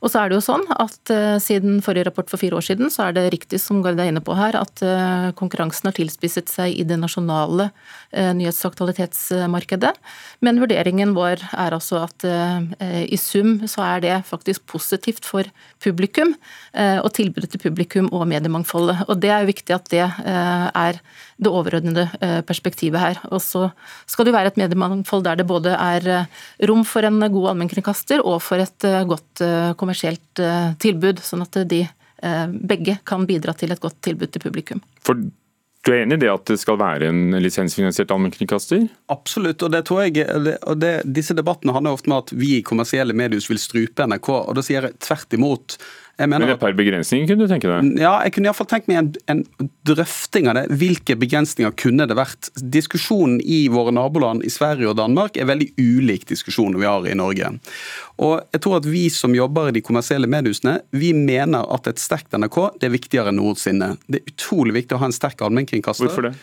Og 0.03 0.13
så 0.13 0.21
er 0.21 0.31
det 0.31 0.39
jo 0.39 0.45
sånn 0.45 0.65
at 0.79 1.13
uh, 1.13 1.37
siden 1.43 1.81
forrige 1.85 2.09
rapport 2.09 2.31
for 2.31 2.41
fire 2.41 2.59
år 2.59 2.67
siden, 2.69 2.93
så 2.93 3.09
er 3.09 3.17
det 3.17 3.27
riktig 3.35 3.61
som 3.63 3.81
Gard 3.85 3.99
er 4.01 4.13
inne 4.13 4.23
på 4.25 4.37
her, 4.39 4.57
at 4.59 4.83
uh, 4.85 5.31
konkurransen 5.39 5.91
har 5.91 5.97
tilspisset 5.97 6.51
seg 6.53 6.77
i 6.79 6.87
det 6.87 6.99
nasjonale 7.01 7.71
uh, 7.71 8.33
nyhets- 8.39 8.63
og 8.65 8.73
aktualitetsmarkedet. 8.73 9.95
Men 10.45 10.63
vurderingen 10.63 11.15
vår 11.17 11.43
er 11.51 11.75
altså 11.75 12.05
at 12.05 12.25
i 13.11 13.17
sum 13.19 13.57
så 13.71 13.83
er 13.85 14.03
det 14.03 14.15
faktisk 14.29 14.65
positivt 14.71 15.27
for 15.27 15.47
publikum 15.83 16.35
og 16.75 17.09
tilbudet 17.17 17.51
til 17.53 17.63
publikum 17.63 18.09
og 18.15 18.27
mediemangfoldet. 18.31 19.05
Og 19.09 19.19
det 19.23 19.31
er 19.33 19.43
jo 19.43 19.51
viktig 19.51 19.75
at 19.75 19.89
det 19.93 20.05
er 20.05 21.01
det 21.39 21.51
overordnede 21.51 22.07
perspektivet 22.47 23.03
her. 23.03 23.21
Og 23.33 23.43
så 23.43 23.69
skal 24.07 24.27
det 24.27 24.33
jo 24.33 24.39
være 24.39 24.53
et 24.53 24.61
mediemangfold 24.63 25.27
der 25.27 25.41
det 25.41 25.49
både 25.51 25.75
er 25.75 26.29
rom 26.71 26.85
for 26.87 27.07
en 27.07 27.21
god 27.25 27.51
allmennkringkaster 27.55 28.23
og 28.23 28.41
for 28.45 28.63
et 28.63 28.89
godt 29.11 29.45
kommersielt 29.79 29.88
kommersielt 29.89 30.43
eh, 30.45 30.77
tilbud, 30.83 31.23
sånn 31.25 31.47
at 31.47 31.63
de 31.71 31.83
eh, 31.87 32.47
begge 32.53 32.99
kan 33.09 33.25
bidra 33.29 33.57
til 33.57 33.73
et 33.73 33.81
godt 33.81 34.03
tilbud 34.05 34.35
til 34.35 34.45
publikum. 34.45 34.83
For 35.07 35.17
du 35.17 35.95
er 35.95 36.03
enig 36.03 36.19
i 36.19 36.25
det 36.27 36.29
at 36.29 36.51
det 36.51 36.59
skal 36.61 36.77
være 36.77 37.09
en 37.09 37.39
lisensfinansiert 37.41 38.11
allmennkringkaster? 38.13 38.85
Absolutt, 39.15 39.63
og 39.65 39.73
det 39.73 39.87
tror 39.89 40.05
jeg, 40.05 40.27
og 40.59 40.77
det, 40.83 40.93
disse 41.07 41.37
debattene 41.39 41.73
handler 41.73 41.97
ofte 41.97 42.11
om 42.11 42.19
at 42.19 42.35
vi 42.37 42.59
i 42.59 42.67
kommersielle 42.67 43.17
mediehus 43.17 43.49
vil 43.49 43.63
strupe 43.63 44.05
NRK. 44.05 44.29
og 44.29 44.59
Da 44.59 44.67
sier 44.67 44.85
jeg 44.85 44.99
tvert 45.07 45.39
imot. 45.39 45.79
Mener, 46.19 46.43
Men 46.43 46.51
et 46.51 46.59
par 46.59 46.75
begrensninger 46.75 47.29
kunne 47.31 47.47
du 47.47 47.51
tenke 47.51 47.69
deg? 47.71 47.93
Ja, 48.03 48.17
jeg 48.27 48.33
kunne 48.35 48.49
iallfall 48.51 48.67
tenkt 48.67 48.89
meg 48.91 48.99
en, 48.99 49.11
en, 49.31 49.71
drøfting 49.87 50.49
av 50.51 50.57
det. 50.59 50.65
Hvilke 50.81 51.15
begrensninger 51.15 51.71
kunne 51.79 52.09
det 52.11 52.17
vært? 52.19 52.51
Diskusjonen 52.59 53.39
i 53.39 53.61
våre 53.71 53.95
naboland 53.95 54.43
i 54.43 54.51
Sverige 54.51 54.91
og 54.91 54.99
Danmark 54.99 55.39
er 55.39 55.47
veldig 55.47 55.71
ulik 55.79 56.27
diskusjonen 56.27 56.81
vi 56.83 56.89
har 56.91 57.07
i 57.07 57.15
Norge. 57.19 57.53
Og 58.19 58.43
jeg 58.51 58.65
tror 58.65 58.81
at 58.81 58.89
Vi 58.89 59.05
som 59.15 59.37
jobber 59.37 59.71
i 59.71 59.77
de 59.79 59.85
kommersielle 59.85 60.27
mediehusene, 60.31 60.81
vi 60.91 61.13
mener 61.15 61.71
at 61.71 61.87
et 61.87 62.03
sterkt 62.03 62.35
NRK 62.35 62.59
det 62.81 62.91
er 62.91 62.97
viktigere 62.97 63.31
enn 63.31 63.39
noensinne. 63.39 63.95
Det 64.11 64.19
er 64.19 64.33
utrolig 64.35 64.75
viktig 64.81 64.99
å 64.99 65.03
ha 65.05 65.13
en 65.13 65.15
sterk 65.15 65.45
allmennkringkaster. 65.47 66.11
Hvorfor 66.11 66.33
det? 66.33 66.35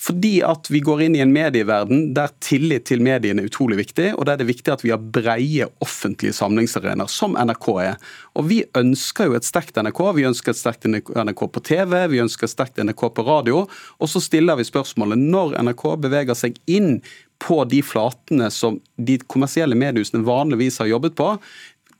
Fordi 0.00 0.38
at 0.44 0.68
vi 0.72 0.80
går 0.84 1.04
inn 1.06 1.16
i 1.16 1.22
en 1.24 1.32
medieverden 1.34 2.08
der 2.16 2.32
tillit 2.44 2.86
til 2.90 3.02
mediene 3.04 3.44
er 3.44 3.50
utrolig 3.50 3.78
viktig, 3.80 4.10
og 4.18 4.26
der 4.26 4.38
det 4.38 4.46
er 4.46 4.52
viktig 4.52 4.72
at 4.74 4.84
vi 4.84 4.92
har 4.92 5.02
breie 5.02 5.68
offentlige 5.84 6.36
samlingsarenaer, 6.36 7.10
som 7.10 7.38
NRK 7.38 7.68
er. 7.84 8.00
Og 8.34 8.48
Vi 8.50 8.62
ønsker 8.76 9.30
jo 9.30 9.36
et 9.38 9.46
sterkt 9.46 9.78
NRK. 9.80 10.00
Vi 10.16 10.26
ønsker 10.28 10.52
et 10.52 10.60
sterkt 10.60 10.88
NRK 10.88 11.46
på 11.52 11.62
TV, 11.64 11.94
vi 12.12 12.22
ønsker 12.22 12.48
et 12.48 12.54
sterkt 12.54 12.82
NRK 12.82 13.06
på 13.14 13.26
radio. 13.26 13.64
Og 13.98 14.10
så 14.10 14.22
stiller 14.22 14.58
vi 14.58 14.66
spørsmålet 14.68 15.20
når 15.20 15.56
NRK 15.62 15.86
beveger 16.04 16.38
seg 16.38 16.58
inn 16.66 16.98
på 17.42 17.64
de 17.68 17.80
flatene 17.84 18.48
som 18.52 18.78
de 18.96 19.18
kommersielle 19.30 19.76
mediehusene 19.76 20.24
vanligvis 20.24 20.78
har 20.80 20.88
jobbet 20.88 21.16
på, 21.18 21.34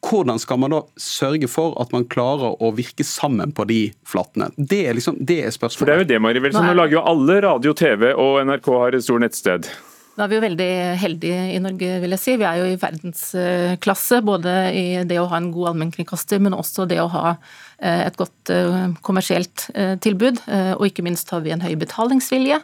hvordan 0.04 0.38
skal 0.42 0.60
man 0.62 0.74
da 0.74 0.82
sørge 1.00 1.48
for 1.50 1.74
at 1.82 1.92
man 1.94 2.06
klarer 2.10 2.56
å 2.62 2.70
virke 2.76 3.06
sammen 3.06 3.54
på 3.56 3.66
de 3.70 3.80
flatene? 4.08 4.50
Det 4.56 4.84
er, 4.88 4.98
liksom, 4.98 5.18
det 5.20 5.40
er 5.46 5.54
spørsmålet. 5.54 5.80
For 5.80 5.90
det 5.90 5.96
er 5.96 6.04
jo 6.04 6.10
det, 6.12 6.20
Mari 6.24 6.44
Velsen. 6.44 6.66
Nå 6.68 6.76
lager 6.76 6.98
jo 6.98 7.04
alle 7.14 7.40
radio, 7.44 7.74
TV 7.76 8.10
og 8.12 8.40
NRK 8.46 8.70
har 8.84 8.98
et 8.98 9.06
stort 9.06 9.24
nettsted. 9.24 9.70
Da 10.14 10.24
er 10.24 10.30
vi 10.30 10.36
jo 10.36 10.44
veldig 10.44 10.70
heldige 11.02 11.38
i 11.56 11.60
Norge, 11.62 11.98
vil 12.04 12.14
jeg 12.14 12.22
si. 12.22 12.34
Vi 12.38 12.46
er 12.46 12.60
jo 12.60 12.70
i 12.70 12.78
verdensklasse 12.78 14.20
både 14.22 14.52
i 14.70 14.86
det 15.10 15.18
å 15.18 15.26
ha 15.32 15.40
en 15.40 15.50
god 15.54 15.72
allmennkringkaster, 15.72 16.42
men 16.42 16.54
også 16.54 16.86
det 16.90 17.00
å 17.02 17.08
ha 17.10 17.32
eh, 17.34 18.04
et 18.06 18.18
godt 18.18 18.52
eh, 18.54 18.92
kommersielt 19.02 19.68
eh, 19.74 19.96
tilbud. 19.98 20.44
Og 20.78 20.86
ikke 20.86 21.02
minst 21.06 21.34
har 21.34 21.42
vi 21.42 21.54
en 21.54 21.64
høy 21.64 21.74
betalingsvilje. 21.80 22.62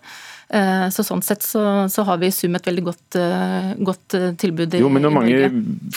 Så 0.91 1.05
Sånn 1.07 1.21
sett 1.23 1.45
så, 1.47 1.61
så 1.87 2.03
har 2.09 2.17
vi 2.19 2.27
i 2.27 2.35
sum 2.35 2.57
et 2.59 2.65
veldig 2.67 2.83
godt, 2.83 3.19
godt 3.87 4.17
tilbud 4.43 4.73
i, 4.75 4.81
Jo, 4.83 4.89
Men 4.91 5.05
når 5.07 5.13
mange 5.15 5.51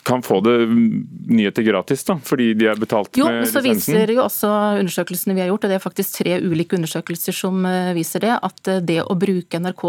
kan 0.05 0.21
få 0.21 0.37
det 0.45 0.53
nyheter 0.69 1.65
gratis, 1.65 2.03
da, 2.05 2.19
fordi 2.21 2.51
de 2.59 2.67
er 2.69 2.77
betalt 2.77 3.17
jo, 3.17 3.25
med 3.25 3.47
lisensen? 3.47 3.57
Jo, 3.57 3.63
så 3.63 3.63
viser 3.65 4.13
jo 4.13 4.21
også 4.27 4.51
undersøkelsene 4.83 5.33
vi 5.33 5.41
har 5.41 5.49
gjort, 5.49 5.65
og 5.65 5.73
det 5.73 5.79
er 5.79 5.85
faktisk 5.87 6.19
tre 6.19 6.37
ulike 6.45 6.77
undersøkelser 6.77 7.33
som 7.33 7.65
viser 7.97 8.27
det, 8.27 8.35
at 8.45 8.71
det 8.85 8.99
å 9.01 9.17
bruke 9.17 9.57
NRK 9.57 9.87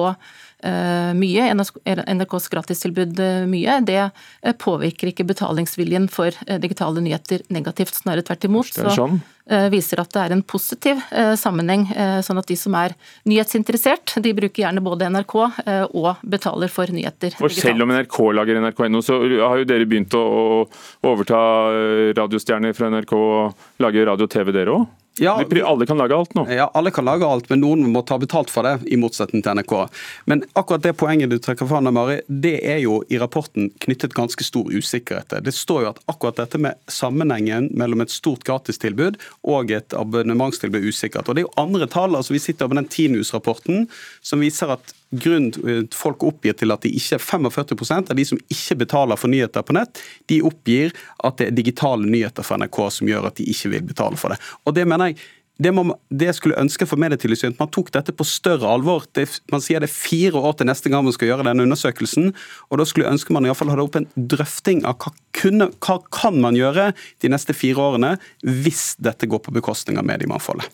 mye, 0.64 1.50
NRKs 1.52 2.48
gratistilbud 2.52 3.20
mye, 3.50 3.76
det 3.84 4.08
påvirker 4.62 5.10
ikke 5.10 5.26
betalingsviljen 5.28 6.08
for 6.12 6.32
digitale 6.62 7.02
nyheter 7.04 7.44
negativt, 7.52 7.98
snarere 7.98 8.24
tvert 8.24 8.48
imot. 8.48 8.72
Sånn. 8.72 9.20
Så 9.20 9.58
viser 9.68 10.00
at 10.00 10.08
det 10.14 10.22
er 10.22 10.32
en 10.32 10.44
positiv 10.48 11.02
sammenheng, 11.36 11.84
sånn 12.24 12.40
at 12.40 12.48
de 12.48 12.56
som 12.56 12.72
er 12.80 12.94
nyhetsinteressert, 13.28 14.16
de 14.24 14.32
bruker 14.36 14.64
gjerne 14.64 14.82
både 14.84 15.08
NRK 15.12 15.36
eh, 15.66 15.84
og 15.92 16.22
betaler 16.22 16.72
for 16.72 16.90
nyheter. 16.92 17.36
Og 17.40 17.54
Selv 17.54 17.84
om 17.84 17.92
NRK 17.94 18.18
lager 18.36 18.60
NRK.no, 18.60 19.02
så 19.04 19.20
har 19.22 19.60
jo 19.60 19.68
dere 19.68 19.88
begynt 19.88 20.14
å 20.18 20.24
overta 21.06 21.40
eh, 21.70 22.10
radiostjerner 22.16 22.76
fra 22.76 22.90
NRK 22.92 23.16
og 23.18 23.82
lage 23.84 24.06
radio 24.06 24.28
og 24.28 24.34
TV, 24.34 24.52
dere 24.54 24.78
òg? 24.78 24.86
Ja, 25.18 25.44
alle 25.64 25.86
kan 25.86 25.98
lage 25.98 26.16
alt 26.16 26.34
nå? 26.34 26.42
Ja, 26.50 26.70
alle 26.74 26.90
kan 26.90 27.06
lage 27.06 27.26
alt, 27.26 27.46
men 27.50 27.60
noen 27.62 27.84
må 27.92 28.02
ta 28.02 28.16
betalt 28.18 28.50
for 28.50 28.66
det, 28.66 28.80
i 28.90 28.98
motsetning 28.98 29.44
til 29.46 29.60
NRK. 29.60 29.74
Men 30.30 30.42
akkurat 30.58 30.82
det 30.82 30.96
poenget 30.98 31.30
du 31.30 31.36
trekker 31.38 31.68
fram, 31.70 31.86
Mari, 31.94 32.18
det 32.26 32.56
er 32.66 32.80
jo 32.82 32.96
i 33.06 33.20
rapporten 33.22 33.68
knyttet 33.84 34.16
ganske 34.16 34.42
stor 34.46 34.72
usikkerhet 34.74 35.30
til. 35.30 35.44
Det 35.46 35.54
står 35.54 35.84
jo 35.84 35.92
at 35.92 36.02
akkurat 36.10 36.40
dette 36.42 36.58
med 36.58 36.80
sammenhengen 36.90 37.70
mellom 37.78 38.02
et 38.02 38.14
stort 38.14 38.42
gratistilbud 38.48 39.20
og 39.54 39.70
et 39.76 39.94
abonnementstilbud 39.94 40.82
er 40.82 40.90
usikkert. 40.90 41.28
Og 41.28 41.38
det 41.38 41.44
er 41.44 41.48
jo 41.48 41.54
andre 41.62 41.86
tall. 41.90 42.18
altså 42.18 42.34
Vi 42.34 42.42
sitter 42.42 42.72
med 42.72 42.82
den 42.82 42.90
Tinus-rapporten 42.90 43.86
som 44.24 44.42
viser 44.42 44.74
at 44.74 44.94
grunnen 45.20 45.86
folk 45.94 46.24
oppgir 46.26 46.56
til 46.58 46.74
at 46.74 46.84
de 46.84 46.92
ikke 46.98 47.20
45% 47.22 48.12
av 48.12 48.18
de 48.18 48.26
som 48.28 48.40
ikke 48.50 48.80
betaler 48.84 49.20
for 49.20 49.32
nyheter 49.32 49.64
på 49.66 49.76
nett, 49.76 50.02
de 50.30 50.42
oppgir 50.46 50.94
at 51.24 51.38
det 51.40 51.50
er 51.50 51.56
digitale 51.56 52.08
nyheter 52.08 52.46
fra 52.46 52.58
NRK 52.60 52.82
som 52.98 53.10
gjør 53.10 53.30
at 53.30 53.40
de 53.40 53.48
ikke 53.50 53.72
vil 53.76 53.88
betale 53.94 54.20
for 54.20 54.34
det. 54.34 54.40
Og 54.64 54.76
det 54.76 54.86
mener 54.88 55.12
jeg 55.12 55.22
det, 55.62 55.70
må, 55.70 55.84
det 56.10 56.32
skulle 56.34 56.58
ønske 56.58 56.86
for 56.88 56.98
Medietilsynet, 56.98 57.60
man 57.60 57.70
tok 57.70 57.92
dette 57.94 58.10
på 58.16 58.26
større 58.26 58.66
alvor. 58.74 59.04
Det, 59.14 59.28
man 59.52 59.62
sier 59.62 59.82
det 59.82 59.86
er 59.86 59.94
fire 59.94 60.40
år 60.40 60.56
til 60.58 60.66
neste 60.66 60.90
gang 60.90 61.04
man 61.06 61.14
skal 61.14 61.30
gjøre 61.30 61.46
denne 61.46 61.62
undersøkelsen. 61.68 62.32
og 62.70 62.80
Da 62.80 62.86
skulle 62.90 63.12
ønske 63.12 63.34
man 63.34 63.46
i 63.46 63.52
hvert 63.52 63.60
fall 63.60 63.70
hadde 63.70 63.84
opp 63.86 64.00
en 64.00 64.08
drøfting 64.16 64.82
av 64.88 64.98
hva, 64.98 65.12
kunne, 65.38 65.70
hva 65.78 66.00
kan 66.10 66.40
man 66.42 66.58
gjøre 66.58 66.90
de 67.22 67.30
neste 67.30 67.54
fire 67.54 67.86
årene 67.86 68.16
hvis 68.42 68.96
dette 68.98 69.30
går 69.30 69.44
på 69.46 69.54
bekostning 69.54 70.00
av 70.00 70.08
mediemangfoldet. 70.10 70.66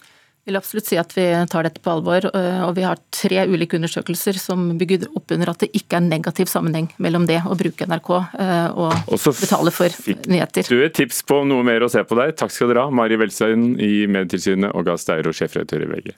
Vil 0.51 0.59
absolutt 0.59 0.89
si 0.91 0.97
at 0.99 1.13
vi 1.15 1.25
tar 1.47 1.63
dette 1.69 1.79
på 1.79 1.93
alvor. 1.93 2.25
Eh, 2.27 2.63
og 2.67 2.75
Vi 2.75 2.83
har 2.83 2.99
tre 3.15 3.45
ulike 3.47 3.79
undersøkelser 3.79 4.35
som 4.43 4.65
bygger 4.81 5.07
opp 5.15 5.31
under 5.31 5.53
at 5.53 5.63
det 5.63 5.71
ikke 5.79 6.01
er 6.01 6.09
negativ 6.09 6.51
sammenheng 6.51 6.89
mellom 6.99 7.29
det 7.31 7.39
å 7.47 7.55
bruke 7.55 7.87
NRK 7.87 8.11
og, 8.11 8.97
og 9.15 9.29
betale 9.39 9.71
for 9.71 9.95
nyheter. 10.27 10.67
Du 10.67 10.83
et 10.83 10.97
tips 10.97 11.23
på 11.23 11.45
noe 11.47 11.63
mer 11.67 11.87
å 11.87 11.91
se 11.93 12.03
på 12.03 12.19
der. 12.19 12.35
Takk 12.35 12.51
skal 12.51 12.73
dere 12.73 12.89
ha, 12.89 12.91
Mari 12.91 13.21
Velstein 13.21 13.77
i 13.79 14.09
Medietilsynet 14.11 14.75
og 14.75 14.91
Gahr 14.91 14.99
Steiro, 14.99 15.31
sjefredaktør 15.31 15.87
i 15.87 15.91
VG. 15.95 16.13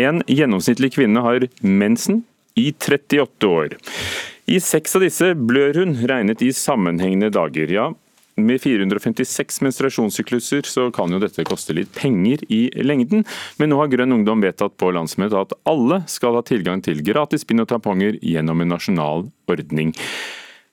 En 0.00 0.22
gjennomsnittlig 0.30 0.92
kvinne 0.94 1.22
har 1.26 1.48
mensen 1.66 2.22
i 2.54 2.70
38 2.78 3.46
år. 3.50 3.74
I 4.50 4.60
seks 4.62 4.96
av 4.96 5.04
disse 5.04 5.32
blør 5.34 5.82
hun, 5.82 5.96
regnet 6.10 6.42
i 6.42 6.52
sammenhengende 6.54 7.30
dager. 7.34 7.70
Ja, 7.70 7.90
med 8.46 8.60
456 8.62 9.60
menstruasjonssykluser 9.66 10.68
så 10.68 10.88
kan 10.94 11.12
jo 11.12 11.20
dette 11.22 11.44
koste 11.48 11.76
litt 11.76 11.92
penger 11.96 12.44
i 12.52 12.62
lengden, 12.84 13.24
men 13.60 13.72
nå 13.72 13.80
har 13.80 13.90
Grønn 13.92 14.16
Ungdom 14.16 14.44
vedtatt 14.44 14.76
på 14.80 14.92
landsmøtet 14.96 15.38
at 15.38 15.56
alle 15.70 16.02
skal 16.10 16.38
ha 16.38 16.44
tilgang 16.46 16.82
til 16.84 17.02
gratis 17.06 17.46
bind 17.48 17.64
og 17.64 17.70
tamponger 17.72 18.18
gjennom 18.22 18.64
en 18.64 18.72
nasjonal 18.74 19.26
ordning. 19.50 19.94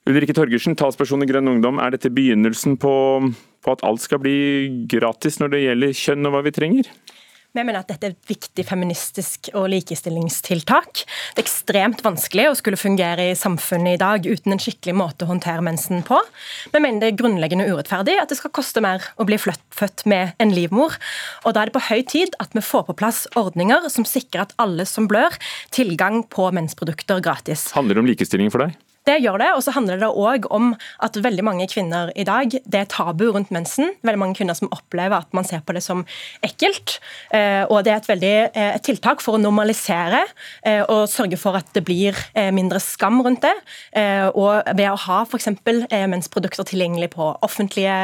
Ulrikke 0.07 0.36
Torgersen, 0.38 0.78
talsperson 0.80 1.26
i 1.26 1.28
Grønn 1.28 1.49
Ungdom, 1.51 1.82
er 1.84 1.91
dette 1.91 2.11
begynnelsen 2.13 2.78
på, 2.80 2.93
på 3.63 3.74
at 3.74 3.84
alt 3.84 4.03
skal 4.03 4.22
bli 4.24 4.38
gratis 4.88 5.41
når 5.41 5.51
det 5.51 5.63
gjelder 5.65 5.97
kjønn 5.99 6.30
og 6.30 6.36
hva 6.38 6.43
vi 6.45 6.53
trenger? 6.55 6.91
Vi 7.58 7.64
mener 7.66 7.82
at 7.82 7.89
dette 7.89 8.05
er 8.05 8.14
et 8.14 8.30
viktig 8.30 8.62
feministisk 8.68 9.47
og 9.58 9.72
likestillingstiltak. 9.74 11.01
Det 11.34 11.41
er 11.41 11.45
ekstremt 11.47 12.03
vanskelig 12.05 12.51
å 12.51 12.58
skulle 12.60 12.78
fungere 12.78 13.32
i 13.32 13.38
samfunnet 13.39 13.95
i 13.95 14.01
dag 14.01 14.28
uten 14.30 14.53
en 14.53 14.62
skikkelig 14.62 14.93
måte 14.99 15.26
å 15.26 15.32
håndtere 15.32 15.66
mensen 15.66 16.03
på. 16.05 16.20
Vi 16.70 16.82
mener 16.84 17.01
det 17.01 17.10
er 17.10 17.18
grunnleggende 17.18 17.66
urettferdig 17.72 18.20
at 18.22 18.30
det 18.30 18.38
skal 18.38 18.53
koste 18.53 18.84
mer 18.86 19.01
å 19.18 19.26
bli 19.26 19.39
født 19.41 20.05
med 20.05 20.38
en 20.43 20.53
livmor. 20.53 20.99
Og 21.49 21.58
Da 21.58 21.64
er 21.64 21.72
det 21.72 21.78
på 21.80 21.88
høy 21.89 22.05
tid 22.05 22.38
at 22.43 22.53
vi 22.53 22.62
får 22.62 22.86
på 22.91 22.97
plass 23.01 23.26
ordninger 23.34 23.89
som 23.89 24.05
sikrer 24.05 24.45
at 24.45 24.53
alle 24.62 24.86
som 24.86 25.10
blør, 25.10 25.34
tilgang 25.74 26.22
på 26.30 26.51
mensprodukter 26.53 27.26
gratis. 27.26 27.72
Handler 27.74 27.97
det 27.97 28.05
om 28.05 28.12
likestilling 28.14 28.53
for 28.53 28.68
deg? 28.68 28.78
Det 29.08 29.18
gjør 29.24 29.39
det, 29.39 29.47
og 29.55 29.62
så 29.64 29.72
handler 29.72 30.01
det 30.01 30.10
òg 30.10 30.47
om 30.51 30.74
at 31.03 31.16
veldig 31.24 31.45
mange 31.47 31.68
kvinner 31.72 32.10
i 32.20 32.26
dag, 32.28 32.51
det 32.51 32.80
er 32.82 32.89
tabu 32.91 33.30
rundt 33.32 33.53
mensen. 33.55 33.93
Veldig 34.03 34.20
mange 34.20 34.36
kvinner 34.36 34.58
som 34.58 34.72
opplever 34.76 35.22
at 35.22 35.32
man 35.38 35.47
ser 35.47 35.64
på 35.64 35.76
det 35.78 35.84
som 35.86 36.03
ekkelt. 36.43 36.97
Eh, 37.32 37.64
og 37.72 37.86
det 37.88 37.93
er 37.93 38.01
et 38.01 38.10
veldig 38.12 38.34
eh, 38.51 38.74
et 38.76 38.84
tiltak 38.84 39.24
for 39.24 39.38
å 39.38 39.41
normalisere 39.41 40.26
eh, 40.68 40.84
og 40.84 41.08
sørge 41.12 41.39
for 41.39 41.55
at 41.60 41.72
det 41.76 41.86
blir 41.88 42.18
mindre 42.53 42.82
skam 42.84 43.22
rundt 43.24 43.45
det. 43.45 43.53
Og 44.38 44.68
ved 44.78 44.89
å 44.89 44.97
ha 45.08 45.22
f.eks. 45.24 45.49
mensprodukter 46.12 46.68
tilgjengelig 46.68 47.12
på 47.16 47.30
offentlige 47.45 47.95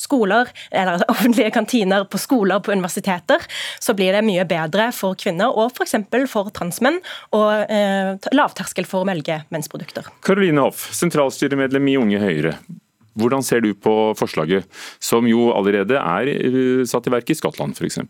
skoler, 0.00 0.50
eller 0.70 1.04
offentlige 1.12 1.52
kantiner 1.54 2.06
på 2.08 2.20
skoler 2.20 2.62
på 2.64 2.74
universiteter, 2.74 3.44
så 3.80 3.96
blir 3.96 4.16
det 4.16 4.24
mye 4.26 4.46
bedre 4.48 4.90
for 4.96 5.18
kvinner 5.18 5.54
og 5.54 5.72
f.eks. 5.72 5.96
For, 6.14 6.30
for 6.30 6.50
transmenn, 6.54 7.00
og 7.36 7.70
lavterskel 8.34 8.86
for 8.88 9.04
å 9.04 9.08
velge 9.08 9.40
mensprodukter. 9.54 10.08
Karoline 10.24 10.64
Hoff, 10.64 10.88
sentralstyremedlem 10.96 11.92
i 11.92 11.98
Unge 12.00 12.22
Høyre. 12.22 12.56
Hvordan 13.14 13.44
ser 13.46 13.62
du 13.62 13.70
på 13.78 13.94
forslaget, 14.18 14.66
som 15.02 15.26
jo 15.30 15.52
allerede 15.54 15.98
er 16.00 16.30
eh, 16.34 16.86
satt 16.88 17.06
i 17.06 17.14
verk 17.14 17.30
i 17.30 17.38
Skottland 17.38 17.78
f.eks.? 17.78 18.00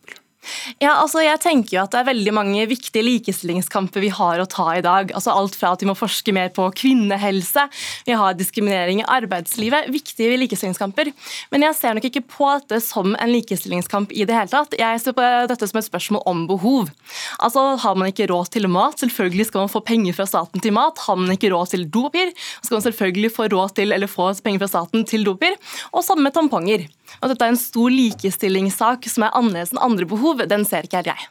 Ja, 0.82 0.96
altså 1.00 1.22
jeg 1.24 1.40
tenker 1.42 1.76
jo 1.76 1.82
at 1.84 1.94
Det 1.94 2.00
er 2.00 2.08
veldig 2.10 2.34
mange 2.34 2.64
viktige 2.68 3.04
likestillingskamper 3.06 4.02
vi 4.02 4.10
har 4.14 4.40
å 4.42 4.48
ta 4.50 4.66
i 4.76 4.82
dag. 4.84 5.12
Altså 5.14 5.34
Alt 5.34 5.56
fra 5.58 5.72
at 5.74 5.82
vi 5.82 5.88
må 5.88 5.96
forske 5.98 6.34
mer 6.34 6.50
på 6.54 6.66
kvinnehelse, 6.76 7.66
vi 8.06 8.16
har 8.18 8.36
diskriminering 8.38 9.02
i 9.02 9.08
arbeidslivet. 9.16 9.90
Viktige 9.94 10.38
likestillingskamper. 10.40 11.10
Men 11.52 11.66
jeg 11.68 11.78
ser 11.78 11.96
nok 11.96 12.08
ikke 12.08 12.24
på 12.36 12.48
dette 12.58 12.80
som 12.84 13.14
en 13.14 13.32
likestillingskamp 13.32 14.12
i 14.14 14.26
det 14.28 14.36
hele 14.36 14.52
tatt. 14.52 14.76
Jeg 14.78 15.02
ser 15.02 15.16
på 15.16 15.24
dette 15.50 15.68
som 15.70 15.80
et 15.80 15.88
spørsmål 15.88 16.24
om 16.30 16.44
behov. 16.50 16.90
Altså 17.38 17.66
Har 17.84 17.96
man 17.98 18.10
ikke 18.10 18.28
råd 18.30 18.52
til 18.54 18.68
mat, 18.70 18.98
selvfølgelig 19.00 19.48
skal 19.50 19.64
man 19.64 19.72
få 19.72 19.84
penger 19.84 20.16
fra 20.16 20.26
staten 20.28 20.62
til 20.64 20.74
mat. 20.76 20.98
Har 21.06 21.18
man 21.20 21.34
ikke 21.34 21.52
råd 21.54 21.74
til 21.74 21.86
dopapir, 21.88 22.32
skal 22.60 22.78
man 22.78 22.86
selvfølgelig 22.88 23.32
få 23.34 23.48
råd 23.52 23.76
til 23.78 23.94
eller 23.94 24.10
få 24.10 24.32
penger 24.44 24.64
fra 24.64 24.72
staten 24.74 25.06
til 25.08 25.26
dopapir. 25.26 25.58
Og 25.92 26.04
samme 26.04 26.28
med 26.28 26.36
tamponger. 26.36 26.86
At 27.20 27.30
dette 27.32 27.46
er 27.46 27.54
en 27.54 27.60
stor 27.60 27.92
likestillingssak 27.94 29.08
som 29.10 29.26
er 29.26 29.34
annerledes 29.38 29.74
enn 29.74 29.82
andre 29.84 30.08
behov, 30.08 30.44
den 30.50 30.66
ser 30.68 30.86
ikke 30.88 31.04
jeg. 31.06 31.28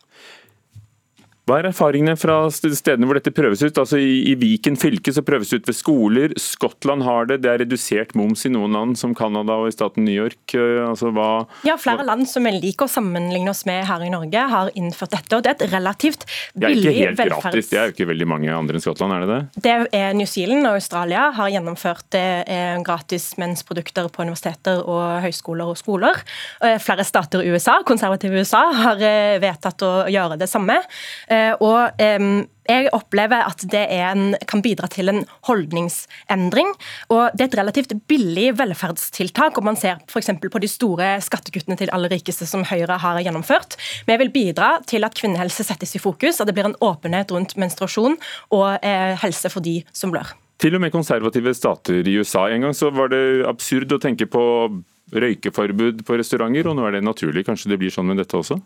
Hva 1.43 1.57
er 1.59 1.67
erfaringene 1.67 2.13
fra 2.15 2.37
stedene 2.47 3.03
hvor 3.03 3.17
dette 3.17 3.33
prøves 3.35 3.59
ut? 3.65 3.75
Altså 3.75 3.97
i, 3.99 4.31
i, 4.31 4.33
Viken 4.39 4.77
fylke 4.79 5.11
så 5.11 5.25
prøves 5.27 5.49
det 5.51 5.57
ut 5.59 5.65
ved 5.67 5.75
skoler. 5.75 6.33
Skottland 6.39 7.03
har 7.03 7.27
det. 7.27 7.41
Det 7.43 7.49
er 7.51 7.59
redusert 7.65 8.13
moms 8.15 8.45
i 8.47 8.51
noen 8.53 8.71
land, 8.71 8.93
som 8.95 9.11
Canada 9.17 9.57
og 9.59 9.67
i 9.67 9.73
staten 9.75 10.05
New 10.07 10.15
York. 10.15 10.39
Eh, 10.55 10.79
altså 10.85 11.11
hva, 11.11 11.43
ja, 11.67 11.75
Flere 11.83 12.05
land 12.07 12.29
som 12.31 12.47
vi 12.47 12.53
liker 12.55 12.87
å 12.87 12.93
sammenligne 12.93 13.51
oss 13.51 13.65
med 13.67 13.83
her 13.89 14.05
i 14.05 14.11
Norge, 14.13 14.45
har 14.53 14.71
innført 14.79 15.17
dette. 15.17 15.35
og 15.35 15.43
Det 15.43 15.51
er 15.51 15.57
et 15.57 15.73
relativt 15.73 16.23
billig 16.55 16.63
velferds... 16.63 16.63
Det 16.63 16.69
er 16.69 16.77
ikke 16.77 17.01
helt 17.01 17.19
velferds... 17.19 17.43
gratis, 17.43 17.71
det 17.73 17.81
er 17.81 17.91
jo 17.91 17.95
ikke 17.97 18.09
veldig 18.13 18.29
mange 18.31 18.55
andre 18.55 18.79
enn 18.79 18.85
Skottland, 18.87 19.17
er 19.17 19.25
det 19.25 19.33
det? 19.33 19.65
Det 19.67 19.75
er 19.99 20.15
New 20.15 20.31
Zealand 20.31 20.71
og 20.71 20.79
Australia 20.79 21.25
har 21.35 21.51
gjennomført 21.57 22.19
eh, 22.21 22.79
gratis 22.87 23.27
mensprodukter 23.41 24.07
på 24.07 24.23
universiteter 24.23 24.79
og 24.79 25.19
høyskoler 25.27 25.75
og 25.75 25.81
skoler. 25.81 26.23
Eh, 26.63 26.79
flere 26.79 27.03
stater 27.03 27.43
i 27.43 27.51
USA, 27.51 27.81
konservative 27.83 28.39
USA, 28.39 28.63
har 28.79 29.05
vedtatt 29.43 29.83
å 29.83 29.93
gjøre 30.07 30.39
det 30.39 30.47
samme. 30.47 30.79
Eh, 31.34 31.53
og 31.63 32.03
jeg 32.63 32.91
opplever 32.95 33.43
at 33.43 33.63
det 33.71 33.84
en, 33.91 34.36
kan 34.47 34.61
bidra 34.63 34.88
til 34.91 35.11
en 35.11 35.23
holdningsendring. 35.49 36.69
og 37.09 37.36
Det 37.36 37.45
er 37.45 37.49
et 37.49 37.57
relativt 37.59 37.95
billig 38.07 38.53
velferdstiltak. 38.59 39.57
om 39.57 39.65
Man 39.65 39.79
ser 39.79 39.99
f.eks. 40.07 40.29
på 40.51 40.61
de 40.63 40.69
store 40.71 41.09
skattekuttene 41.21 41.77
til 41.79 41.91
aller 41.91 42.13
rikeste 42.13 42.47
som 42.47 42.63
Høyre 42.63 42.99
har 43.03 43.19
gjennomført. 43.19 43.75
Vi 44.07 44.17
vil 44.17 44.31
bidra 44.31 44.77
til 44.88 45.03
at 45.03 45.15
kvinnehelse 45.15 45.63
settes 45.63 45.95
i 45.95 45.99
fokus, 45.99 46.39
at 46.39 46.47
det 46.47 46.55
blir 46.55 46.69
en 46.69 46.79
åpenhet 46.79 47.31
rundt 47.31 47.57
menstruasjon 47.57 48.17
og 48.51 48.79
eh, 48.81 49.19
helse 49.23 49.51
for 49.51 49.63
de 49.65 49.81
som 49.91 50.13
blør. 50.13 50.31
Til 50.63 50.77
og 50.77 50.81
med 50.81 50.93
konservative 50.93 51.51
stater 51.57 52.07
i 52.07 52.15
USA. 52.15 52.47
En 52.47 52.61
gang 52.61 52.75
så 52.77 52.91
var 52.93 53.09
det 53.11 53.43
absurd 53.49 53.91
å 53.91 53.99
tenke 53.99 54.29
på 54.31 54.43
røykeforbud 55.14 56.03
på 56.07 56.18
restauranter, 56.20 56.68
og 56.70 56.78
nå 56.78 56.86
er 56.88 56.97
det 56.97 57.03
naturlig. 57.05 57.45
Kanskje 57.47 57.72
det 57.74 57.80
blir 57.82 57.93
sånn 57.93 58.07
med 58.09 58.20
dette 58.22 58.38
også? 58.38 58.57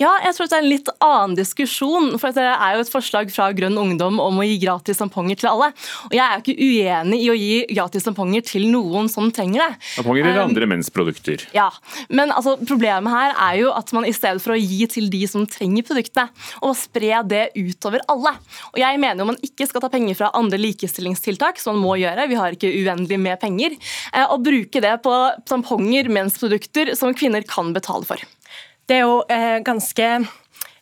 Ja, 0.00 0.12
jeg 0.24 0.36
tror 0.36 0.48
det 0.50 0.56
er 0.56 0.64
en 0.64 0.70
litt 0.70 0.90
annen 1.04 1.36
diskusjon. 1.38 2.10
for 2.20 2.36
Det 2.36 2.46
er 2.46 2.76
jo 2.76 2.84
et 2.84 2.92
forslag 2.92 3.32
fra 3.34 3.50
Grønn 3.56 3.78
Ungdom 3.80 4.20
om 4.22 4.40
å 4.40 4.46
gi 4.46 4.58
gratis 4.62 5.00
tamponger 5.00 5.40
til 5.40 5.50
alle. 5.52 5.70
Og 6.08 6.16
Jeg 6.16 6.24
er 6.24 6.36
jo 6.36 6.44
ikke 6.44 6.68
uenig 6.70 7.20
i 7.20 7.30
å 7.30 7.36
gi 7.38 7.54
gratis 7.74 8.06
tamponger 8.06 8.46
til 8.46 8.68
noen 8.72 9.10
som 9.12 9.30
trenger 9.34 9.64
det. 9.64 9.70
Tamponger 9.96 10.24
eller 10.24 10.42
um, 10.42 10.50
andre 10.50 10.70
mensprodukter. 10.70 11.46
Ja, 11.56 11.68
men 12.08 12.32
altså, 12.32 12.56
problemet 12.56 13.12
her 13.12 13.36
er 13.36 13.60
jo 13.60 13.74
at 13.76 13.92
man 13.96 14.08
i 14.08 14.14
stedet 14.16 14.42
for 14.42 14.56
å 14.56 14.60
gi 14.60 14.86
til 14.90 15.10
de 15.12 15.24
som 15.30 15.46
trenger 15.46 15.86
produktet, 15.86 16.32
og 16.64 16.76
spre 16.78 17.22
det 17.28 17.50
utover 17.58 18.04
alle. 18.10 18.34
Og 18.72 18.80
Jeg 18.80 19.00
mener 19.00 19.22
jo 19.22 19.30
man 19.32 19.40
ikke 19.44 19.68
skal 19.68 19.84
ta 19.84 19.90
penger 19.92 20.16
fra 20.18 20.32
andre 20.36 20.58
likestillingstiltak, 20.60 21.60
som 21.60 21.76
man 21.76 21.84
må 21.84 21.98
gjøre, 22.00 22.28
vi 22.30 22.38
har 22.38 22.56
ikke 22.56 22.70
uendelig 22.70 23.18
med 23.20 23.40
penger, 23.42 23.76
eh, 24.12 24.26
og 24.26 24.42
bruke 24.44 24.82
det 24.82 24.96
på 25.04 25.14
tamponger 25.48 25.89
tamponger, 25.90 26.08
mensprodukter, 26.08 26.94
som 26.94 27.14
kvinner 27.14 27.42
kan 27.42 27.72
betale 27.72 28.04
for. 28.04 28.16
Det 28.86 28.96
er 28.96 29.04
jo 29.06 29.22
eh, 29.28 29.60
ganske 29.62 30.06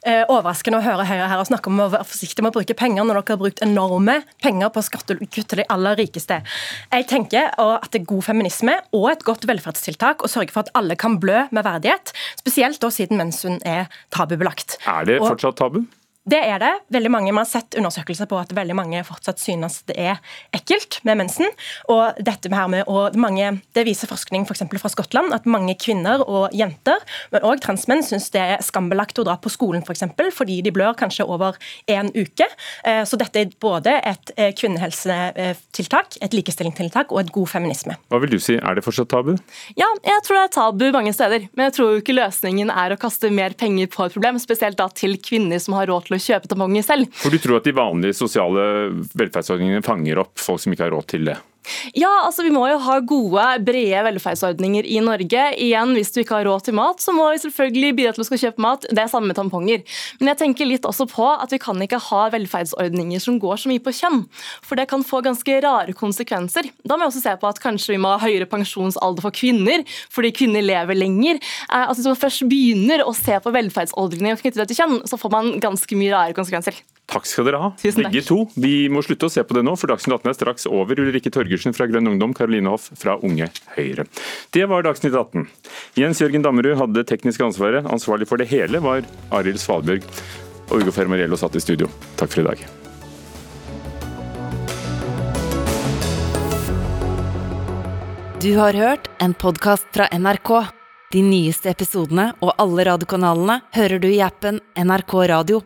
eh, 0.07 0.25
overraskende 0.29 0.79
å 0.79 0.85
høre 0.85 1.05
Høyre 1.05 1.29
her 1.29 1.41
og 1.41 1.49
snakke 1.49 1.69
om 1.69 1.81
å 1.81 1.89
være 1.93 2.05
forsiktig 2.05 2.43
med 2.43 2.53
å 2.53 2.57
bruke 2.57 2.75
penger 2.75 3.05
når 3.05 3.21
dere 3.21 3.35
har 3.35 3.41
brukt 3.41 3.63
enorme 3.63 4.23
penger 4.43 4.71
på 4.73 4.83
skattekutt 4.83 5.49
til 5.49 5.61
de 5.61 5.67
aller 5.69 5.97
rikeste. 5.99 6.41
Jeg 6.93 7.07
tenker 7.09 7.53
at 7.59 7.91
det 7.93 8.01
er 8.03 8.09
god 8.09 8.25
feminisme 8.25 8.79
og 8.93 9.11
et 9.13 9.25
godt 9.25 9.47
velferdstiltak 9.49 10.25
å 10.25 10.29
sørge 10.29 10.53
for 10.53 10.65
at 10.65 10.73
alle 10.75 10.97
kan 10.97 11.19
blø 11.21 11.47
med 11.51 11.65
verdighet, 11.65 12.13
spesielt 12.41 12.81
da 12.81 12.91
siden 12.91 13.21
mensund 13.21 13.65
er 13.65 13.89
tabubelagt. 14.15 14.79
Er 14.87 15.09
det 15.09 15.21
fortsatt 15.21 15.61
tabu? 15.61 15.85
Det 16.29 16.39
er 16.45 16.61
det. 16.61 16.72
Veldig 16.93 17.11
mange, 17.11 17.33
Man 17.33 17.45
har 17.47 17.51
sett 17.51 17.76
undersøkelser 17.79 18.29
på 18.29 18.37
at 18.37 18.53
veldig 18.53 18.76
mange 18.76 19.01
fortsatt 19.07 19.41
synes 19.41 19.81
det 19.89 19.97
er 19.97 20.18
ekkelt 20.53 21.01
med 21.09 21.22
mensen. 21.22 21.49
Og 21.89 22.18
dette 22.20 22.51
her 22.53 22.68
med, 22.68 22.85
og 22.87 23.16
mange, 23.16 23.61
Det 23.74 23.85
viser 23.87 24.09
forskning 24.09 24.47
for 24.47 24.55
fra 24.55 24.89
Skottland 24.91 25.33
at 25.33 25.47
mange 25.47 25.74
kvinner 25.74 26.20
og 26.29 26.53
jenter, 26.53 26.99
men 27.33 27.43
òg 27.43 27.61
transmenn, 27.61 28.03
syns 28.03 28.31
det 28.31 28.41
er 28.41 28.62
skambelagt 28.62 29.18
å 29.18 29.24
dra 29.24 29.37
på 29.37 29.49
skolen 29.49 29.85
for 29.85 29.93
eksempel, 29.93 30.31
fordi 30.35 30.61
de 30.62 30.72
blør 30.74 30.95
kanskje 30.99 31.24
over 31.24 31.57
en 31.87 32.11
uke. 32.14 32.47
Eh, 32.85 33.05
så 33.05 33.16
dette 33.16 33.41
er 33.41 33.55
både 33.61 33.95
et 34.05 34.33
eh, 34.37 34.53
kvinnehelsetiltak, 34.53 36.18
et 36.20 36.35
likestillingstiltak 36.35 37.12
og 37.12 37.20
et 37.20 37.33
god 37.33 37.49
feminisme. 37.49 37.97
Hva 38.09 38.20
vil 38.20 38.35
du 38.35 38.39
si, 38.43 38.59
er 38.59 38.74
det 38.74 38.85
fortsatt 38.85 39.09
tabu? 39.09 39.37
Ja, 39.79 39.89
jeg 40.05 40.24
tror 40.26 40.41
det 40.41 40.45
er 40.45 40.55
tabu 40.59 40.87
mange 40.93 41.14
steder. 41.14 41.49
Men 41.55 41.68
jeg 41.68 41.79
tror 41.79 41.93
jo 41.95 42.03
ikke 42.03 42.16
løsningen 42.16 42.72
er 42.74 42.93
å 42.93 43.01
kaste 43.01 43.31
mer 43.35 43.55
penger 43.59 43.89
på 43.93 44.07
et 44.07 44.16
problem, 44.16 44.39
spesielt 44.43 44.79
da 44.81 44.89
til 44.93 45.16
kvinner 45.22 45.61
som 45.62 45.76
har 45.79 45.89
råd 45.91 46.09
til 46.09 46.18
å 46.18 46.18
å 46.19 46.25
kjøpe 46.25 46.51
tamponger 46.51 46.87
selv. 46.87 47.12
For 47.23 47.35
Du 47.35 47.41
tror 47.43 47.61
at 47.61 47.69
de 47.69 47.77
vanlige 47.77 48.19
sosiale 48.19 48.66
velferdsordningene 49.19 49.85
fanger 49.87 50.23
opp 50.25 50.35
folk 50.43 50.62
som 50.62 50.75
ikke 50.75 50.89
har 50.89 50.95
råd 50.97 51.09
til 51.14 51.31
det? 51.31 51.39
Ja, 51.97 52.11
altså 52.25 52.45
Vi 52.47 52.53
må 52.55 52.65
jo 52.71 52.79
ha 52.83 52.99
gode, 53.05 53.45
brede 53.67 54.03
velferdsordninger 54.07 54.87
i 54.89 55.01
Norge. 55.05 55.45
Igjen, 55.61 55.95
Hvis 55.97 56.13
du 56.15 56.21
ikke 56.23 56.39
har 56.39 56.49
råd 56.49 56.69
til 56.69 56.77
mat, 56.79 57.03
så 57.03 57.13
må 57.15 57.29
vi 57.33 57.43
selvfølgelig 57.43 57.95
bidra 57.99 58.15
til 58.17 58.25
å 58.25 58.29
skal 58.29 58.43
kjøpe 58.45 58.65
mat. 58.65 58.87
Det 58.89 59.03
er 59.03 59.11
samme 59.11 59.31
med 59.31 59.39
tamponger. 59.39 59.85
Men 60.21 60.33
jeg 60.33 60.41
tenker 60.43 60.69
litt 60.69 60.89
også 60.89 61.09
på 61.11 61.27
at 61.29 61.53
vi 61.53 61.61
kan 61.63 61.81
ikke 61.85 62.01
ha 62.09 62.23
velferdsordninger 62.35 63.23
som 63.23 63.39
går 63.43 63.63
så 63.63 63.73
mye 63.73 63.85
på 63.85 63.95
kjønn. 64.01 64.25
For 64.65 64.81
det 64.81 64.89
kan 64.91 65.05
få 65.07 65.23
ganske 65.27 65.61
rare 65.65 65.95
konsekvenser. 65.97 66.71
Da 66.85 66.97
må 66.97 67.07
vi 67.07 67.13
også 67.13 67.25
se 67.25 67.37
på 67.41 67.51
at 67.51 67.63
kanskje 67.63 67.95
vi 67.97 68.03
må 68.03 68.15
ha 68.15 68.23
høyere 68.23 68.49
pensjonsalder 68.51 69.25
for 69.25 69.35
kvinner, 69.35 69.85
fordi 70.15 70.35
kvinner 70.35 70.65
lever 70.65 70.99
lenger. 70.99 71.41
Eh, 71.41 71.85
altså 71.85 72.03
Hvis 72.03 72.13
man 72.13 72.23
først 72.25 72.47
begynner 72.51 73.05
å 73.05 73.17
se 73.17 73.39
på 73.43 73.55
velferdsordninger 73.55 74.41
knyttet 74.43 74.71
til 74.71 74.81
kjønn, 74.83 75.03
så 75.09 75.21
får 75.21 75.35
man 75.35 75.53
ganske 75.63 75.99
mye 75.99 76.15
rare 76.15 76.37
konsekvenser. 76.37 76.79
Takk 77.09 77.25
skal 77.25 77.47
dere 77.49 77.59
ha, 77.63 77.69
begge 77.81 78.21
to. 78.21 78.43
Vi 78.61 78.91
må 78.93 79.01
slutte 79.01 79.31
å 79.31 79.33
se 79.33 79.41
på 79.41 79.57
det 79.57 79.63
nå, 79.65 79.73
for 79.81 79.89
Dagsnytt 79.89 80.19
18 80.19 80.29
er 80.29 80.35
straks 80.37 80.67
over. 80.69 80.99
Ulrikke 81.01 81.33
Torgersen 81.33 81.58
fra 81.77 81.89
Grønn 81.91 82.11
Ungdom, 82.11 82.35
Karoline 82.37 82.71
Hoff 82.71 82.91
fra 82.99 83.17
Unge 83.25 83.51
Høyre. 83.77 84.07
Det 84.55 84.67
var 84.71 84.87
Dagsnytt 84.87 85.15
18. 85.15 85.47
Jens 85.99 86.23
Jørgen 86.23 86.45
Dammerud 86.47 86.79
hadde 86.81 87.07
teknisk 87.09 87.43
ansvaret. 87.45 87.87
Ansvarlig 87.91 88.29
for 88.31 88.41
det 88.41 88.51
hele 88.53 88.83
var 88.85 89.07
Arild 89.35 89.61
Svalbjørg. 89.63 90.07
Og 90.69 90.83
Ugo 90.83 90.93
Fermariello 90.93 91.39
satt 91.41 91.57
i 91.57 91.65
studio. 91.65 91.89
Takk 92.21 92.35
for 92.35 92.45
i 92.45 92.49
dag. 92.51 92.67
Du 98.39 98.53
har 98.57 98.73
hørt 98.73 99.11
en 99.19 99.35
podkast 99.35 99.89
fra 99.93 100.07
NRK. 100.13 100.53
De 101.11 101.23
nyeste 101.25 101.73
episodene 101.73 102.29
og 102.45 102.53
alle 102.61 102.85
radiokanalene 102.87 103.63
hører 103.75 103.99
du 103.99 104.07
i 104.13 104.21
appen 104.23 104.61
NRK 104.77 105.15
Radio. 105.33 105.63